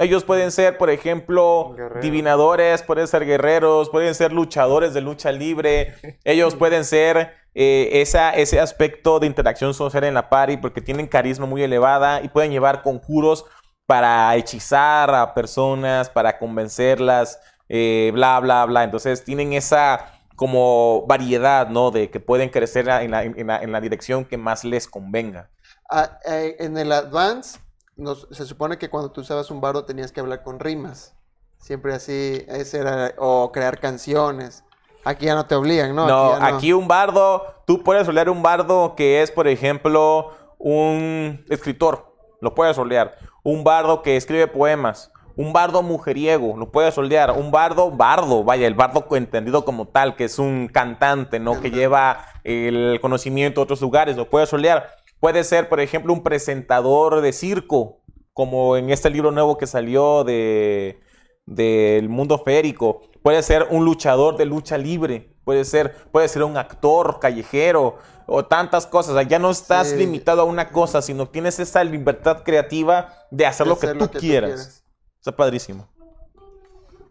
Ellos 0.00 0.24
pueden 0.24 0.50
ser, 0.50 0.78
por 0.78 0.90
ejemplo, 0.90 1.74
Guerreros. 1.76 2.02
divinadores, 2.02 2.82
pueden 2.82 3.06
ser 3.06 3.24
guerreros, 3.26 3.88
pueden 3.90 4.14
ser 4.14 4.32
luchadores 4.32 4.94
de 4.94 5.00
lucha 5.02 5.30
libre. 5.30 5.94
Ellos 6.24 6.54
pueden 6.56 6.84
ser 6.84 7.34
eh, 7.54 7.88
esa, 8.00 8.30
ese 8.30 8.58
aspecto 8.60 9.20
de 9.20 9.26
interacción 9.26 9.74
social 9.74 10.04
en 10.04 10.14
la 10.14 10.28
party 10.30 10.56
porque 10.56 10.80
tienen 10.80 11.06
carisma 11.06 11.46
muy 11.46 11.62
elevada 11.62 12.22
y 12.22 12.28
pueden 12.28 12.50
llevar 12.50 12.82
conjuros 12.82 13.44
para 13.86 14.34
hechizar 14.36 15.14
a 15.14 15.34
personas, 15.34 16.08
para 16.08 16.38
convencerlas, 16.38 17.38
eh, 17.68 18.10
bla, 18.14 18.40
bla, 18.40 18.64
bla. 18.66 18.84
Entonces 18.84 19.24
tienen 19.24 19.52
esa 19.52 20.12
como 20.34 21.04
variedad, 21.06 21.68
¿no? 21.68 21.90
De 21.90 22.08
que 22.08 22.20
pueden 22.20 22.48
crecer 22.48 22.88
en 22.88 23.10
la, 23.10 23.24
en 23.24 23.46
la- 23.46 23.62
en 23.62 23.72
la 23.72 23.80
dirección 23.82 24.24
que 24.24 24.38
más 24.38 24.64
les 24.64 24.88
convenga. 24.88 25.50
Ah, 25.90 26.18
eh, 26.24 26.56
en 26.60 26.78
el 26.78 26.90
Advance, 26.92 27.58
nos- 28.00 28.26
se 28.30 28.44
supone 28.46 28.78
que 28.78 28.90
cuando 28.90 29.10
tú 29.10 29.20
usabas 29.20 29.50
un 29.50 29.60
bardo 29.60 29.84
tenías 29.84 30.12
que 30.12 30.20
hablar 30.20 30.42
con 30.42 30.58
rimas. 30.58 31.14
Siempre 31.58 31.94
así, 31.94 32.44
ese 32.48 32.78
era, 32.78 33.12
o 33.18 33.52
crear 33.52 33.78
canciones. 33.78 34.64
Aquí 35.04 35.26
ya 35.26 35.34
no 35.34 35.46
te 35.46 35.54
obligan, 35.54 35.94
¿no? 35.94 36.06
No, 36.06 36.32
aquí 36.34 36.72
un 36.72 36.88
bardo, 36.88 37.44
tú 37.66 37.82
puedes 37.82 38.06
rolear 38.06 38.28
un 38.30 38.42
bardo 38.42 38.94
que 38.96 39.22
es, 39.22 39.30
por 39.30 39.46
ejemplo, 39.48 40.32
un 40.58 41.44
escritor, 41.48 42.14
lo 42.40 42.54
puedes 42.54 42.76
rolear. 42.76 43.16
Un 43.42 43.64
bardo 43.64 44.02
que 44.02 44.16
escribe 44.16 44.46
poemas. 44.46 45.10
Un 45.36 45.54
bardo 45.54 45.82
mujeriego, 45.82 46.54
lo 46.58 46.70
puedes 46.70 46.94
rolear. 46.96 47.30
Un 47.30 47.50
bardo, 47.50 47.90
bardo, 47.90 48.44
vaya, 48.44 48.66
el 48.66 48.74
bardo 48.74 49.06
entendido 49.16 49.64
como 49.64 49.88
tal, 49.88 50.14
que 50.16 50.24
es 50.24 50.38
un 50.38 50.68
cantante, 50.68 51.38
¿no? 51.40 51.60
Que 51.62 51.70
lleva 51.70 52.26
el 52.44 52.98
conocimiento 53.00 53.60
a 53.60 53.64
otros 53.64 53.80
lugares, 53.80 54.16
lo 54.16 54.28
puedes 54.28 54.50
rolear. 54.52 54.90
Puede 55.20 55.44
ser, 55.44 55.68
por 55.68 55.80
ejemplo, 55.80 56.12
un 56.12 56.22
presentador 56.22 57.20
de 57.20 57.32
circo, 57.32 58.00
como 58.32 58.76
en 58.76 58.90
este 58.90 59.10
libro 59.10 59.30
nuevo 59.30 59.58
que 59.58 59.66
salió 59.66 60.24
de 60.24 61.00
del 61.46 62.08
mundo 62.08 62.38
férico. 62.38 63.02
Puede 63.22 63.42
ser 63.42 63.66
un 63.70 63.84
luchador 63.84 64.36
de 64.36 64.44
lucha 64.46 64.78
libre. 64.78 65.36
Puede 65.44 65.64
ser, 65.64 65.94
puede 66.12 66.28
ser 66.28 66.44
un 66.44 66.56
actor 66.56 67.18
callejero 67.20 67.98
o 68.26 68.44
tantas 68.44 68.86
cosas. 68.86 69.12
O 69.12 69.14
sea, 69.18 69.24
ya 69.28 69.38
no 69.40 69.50
estás 69.50 69.88
Sí. 69.88 69.96
limitado 69.96 70.42
a 70.42 70.44
una 70.44 70.70
cosa, 70.70 71.02
sino 71.02 71.28
tienes 71.28 71.58
esa 71.58 71.82
libertad 71.82 72.44
creativa 72.44 73.12
de 73.32 73.46
hacer, 73.46 73.66
De 73.66 73.70
lo, 73.70 73.78
que 73.78 73.86
hacer 73.86 73.98
tú 73.98 74.04
lo 74.04 74.10
que 74.10 74.18
tú 74.18 74.20
quieras. 74.20 74.50
quieras. 74.50 74.84
Está 75.18 75.32
padrísimo. 75.34 75.88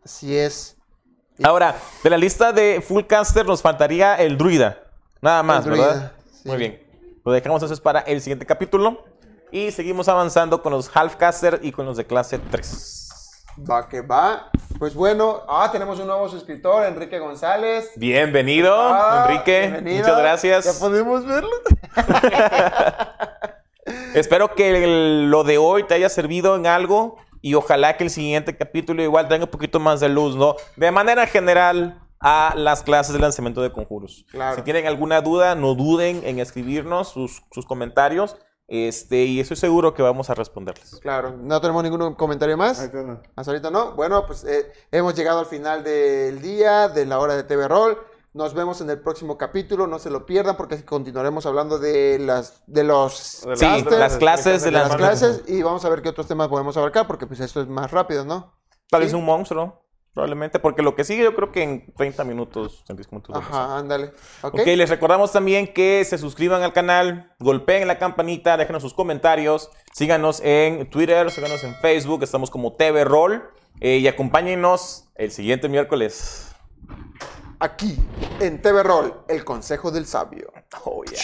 Así 0.06 0.38
es. 0.38 0.78
Ahora, 1.44 1.76
de 2.04 2.10
la 2.10 2.18
lista 2.18 2.52
de 2.54 2.82
full 2.82 3.04
caster 3.04 3.46
nos 3.46 3.62
faltaría 3.62 4.16
el 4.16 4.38
druida. 4.38 4.80
Nada 5.22 5.44
más, 5.44 5.66
druida, 5.66 5.88
¿verdad? 5.88 6.12
sí. 6.32 6.48
Muy 6.48 6.58
bien. 6.58 6.89
Lo 7.30 7.34
dejamos 7.34 7.62
entonces 7.62 7.80
para 7.80 8.00
el 8.00 8.22
siguiente 8.22 8.48
capítulo. 8.48 9.04
Y 9.52 9.70
seguimos 9.70 10.10
avanzando 10.10 10.64
con 10.64 10.74
los 10.74 10.90
half 10.96 11.16
caster 11.16 11.60
y 11.62 11.72
con 11.72 11.86
los 11.86 11.96
de 11.96 12.06
clase 12.06 12.40
3. 12.40 13.44
Va 13.70 13.88
que 13.88 14.02
va. 14.02 14.50
Pues 14.80 14.96
bueno, 14.96 15.44
ah, 15.48 15.70
tenemos 15.72 16.00
un 16.00 16.08
nuevo 16.08 16.28
suscriptor, 16.28 16.88
Enrique 16.88 17.20
González. 17.20 17.92
Bienvenido, 17.98 18.76
Ah, 18.76 19.28
Enrique. 19.30 19.60
bienvenido. 19.70 20.08
Muchas 20.08 20.18
gracias. 20.20 20.66
Ya 20.66 20.74
podemos 20.80 21.24
verlo. 21.24 21.52
Espero 24.16 24.56
que 24.56 24.84
el- 24.84 25.30
lo 25.30 25.44
de 25.44 25.60
hoy 25.60 25.84
te 25.84 25.94
haya 25.94 26.10
servido 26.10 26.56
en 26.56 26.66
algo 26.66 27.18
y 27.42 27.54
ojalá 27.54 27.96
que 27.96 28.06
el 28.06 28.10
siguiente 28.10 28.58
capítulo 28.58 29.04
igual 29.04 29.28
tenga 29.28 29.46
un 29.46 29.52
poquito 29.52 29.80
más 29.80 30.00
de 30.00 30.10
luz, 30.10 30.36
¿no? 30.36 30.56
De 30.78 30.90
manera 30.90 31.28
general 31.28 32.00
a 32.22 32.54
las 32.56 32.84
clases 32.84 33.14
de 33.14 33.20
lanzamiento 33.20 33.62
de 33.62 33.72
conjuros. 33.72 34.26
Claro. 34.32 34.56
Si 34.58 34.62
tienen 34.64 34.86
alguna 34.88 35.22
duda, 35.22 35.56
no 35.56 35.76
duden 35.76 36.22
en 36.26 36.40
escribirnos 36.40 37.10
sus, 37.10 37.44
sus 37.52 37.66
comentarios 37.66 38.36
Este, 38.72 39.24
y 39.26 39.40
estoy 39.40 39.58
seguro 39.58 39.94
que 39.96 40.04
vamos 40.04 40.30
a 40.30 40.36
responderles. 40.36 41.00
Claro, 41.02 41.36
no 41.36 41.60
tenemos 41.60 41.82
ningún 41.84 42.14
comentario 42.14 42.56
más. 42.56 42.80
Ahorita 42.80 43.02
no. 43.02 43.22
Hasta 43.36 43.52
ahorita 43.52 43.72
no. 43.72 43.94
Bueno, 43.96 44.26
pues 44.28 44.44
eh, 44.44 44.72
hemos 44.92 45.16
llegado 45.16 45.40
al 45.40 45.48
final 45.48 45.84
del 45.84 46.40
día, 46.42 46.88
de 46.88 47.06
la 47.08 47.18
hora 47.20 47.36
de 47.36 47.44
TV 47.44 47.68
Roll. 47.68 47.98
Nos 48.32 48.54
vemos 48.54 48.80
en 48.82 48.90
el 48.92 49.00
próximo 49.02 49.40
capítulo, 49.40 49.88
no 49.88 49.98
se 49.98 50.12
lo 50.12 50.24
pierdan 50.28 50.56
porque 50.56 50.86
continuaremos 50.86 51.48
hablando 51.48 51.80
de 51.80 52.20
las 52.20 52.62
de 52.68 52.84
los 52.84 53.14
Sí, 53.16 53.48
casters, 53.60 53.98
las 53.98 54.18
clases 54.18 54.62
de 54.62 54.66
de 54.68 54.72
las 54.72 54.88
las 54.90 54.98
clases 54.98 55.44
y 55.48 55.64
vamos 55.64 55.84
a 55.84 55.90
ver 55.90 56.04
qué 56.04 56.10
otros 56.10 56.28
temas 56.28 56.48
podemos 56.48 56.78
abarcar 56.78 57.08
porque 57.08 57.26
pues 57.26 57.40
esto 57.40 57.60
es 57.62 57.68
más 57.68 57.90
rápido, 57.90 58.24
¿no? 58.26 58.54
Tal 58.92 59.02
vez 59.02 59.10
Sí. 59.10 59.16
un 59.16 59.26
monstruo, 59.26 59.82
probablemente, 60.20 60.60
porque 60.60 60.82
lo 60.82 60.96
que 60.96 61.06
sigue 61.06 61.24
yo 61.24 61.34
creo 61.34 61.50
que 61.54 61.64
en 61.64 61.94
30 61.96 62.26
minutos, 62.26 62.84
30 62.86 63.04
minutos. 63.10 63.38
Ajá, 63.38 63.78
ándale. 63.78 64.12
¿Ok? 64.42 64.56
Ok, 64.56 64.66
les 64.66 64.90
recordamos 64.90 65.32
también 65.32 65.74
que 65.74 66.04
se 66.04 66.18
suscriban 66.18 66.62
al 66.62 66.74
canal, 66.74 67.32
golpeen 67.40 67.88
la 67.88 67.98
campanita, 67.98 68.58
déjenos 68.58 68.84
sus 68.84 68.94
comentarios, 68.94 69.70
síganos 69.94 70.42
en 70.44 70.90
Twitter, 70.90 71.32
síganos 71.32 71.64
en 71.64 71.74
Facebook, 71.76 72.22
estamos 72.22 72.52
como 72.52 72.74
TV 72.74 73.06
Roll 73.06 73.50
eh, 73.80 74.00
y 74.00 74.10
acompáñenos 74.10 75.08
el 75.16 75.32
siguiente 75.32 75.70
miércoles. 75.70 76.54
Aquí, 77.62 77.98
en 78.42 78.62
TV 78.62 78.84
Roll, 78.84 79.22
el 79.30 79.46
consejo 79.46 79.90
del 79.90 80.06
sabio. 80.06 80.52
Oh, 80.84 81.06
yeah. 81.06 81.22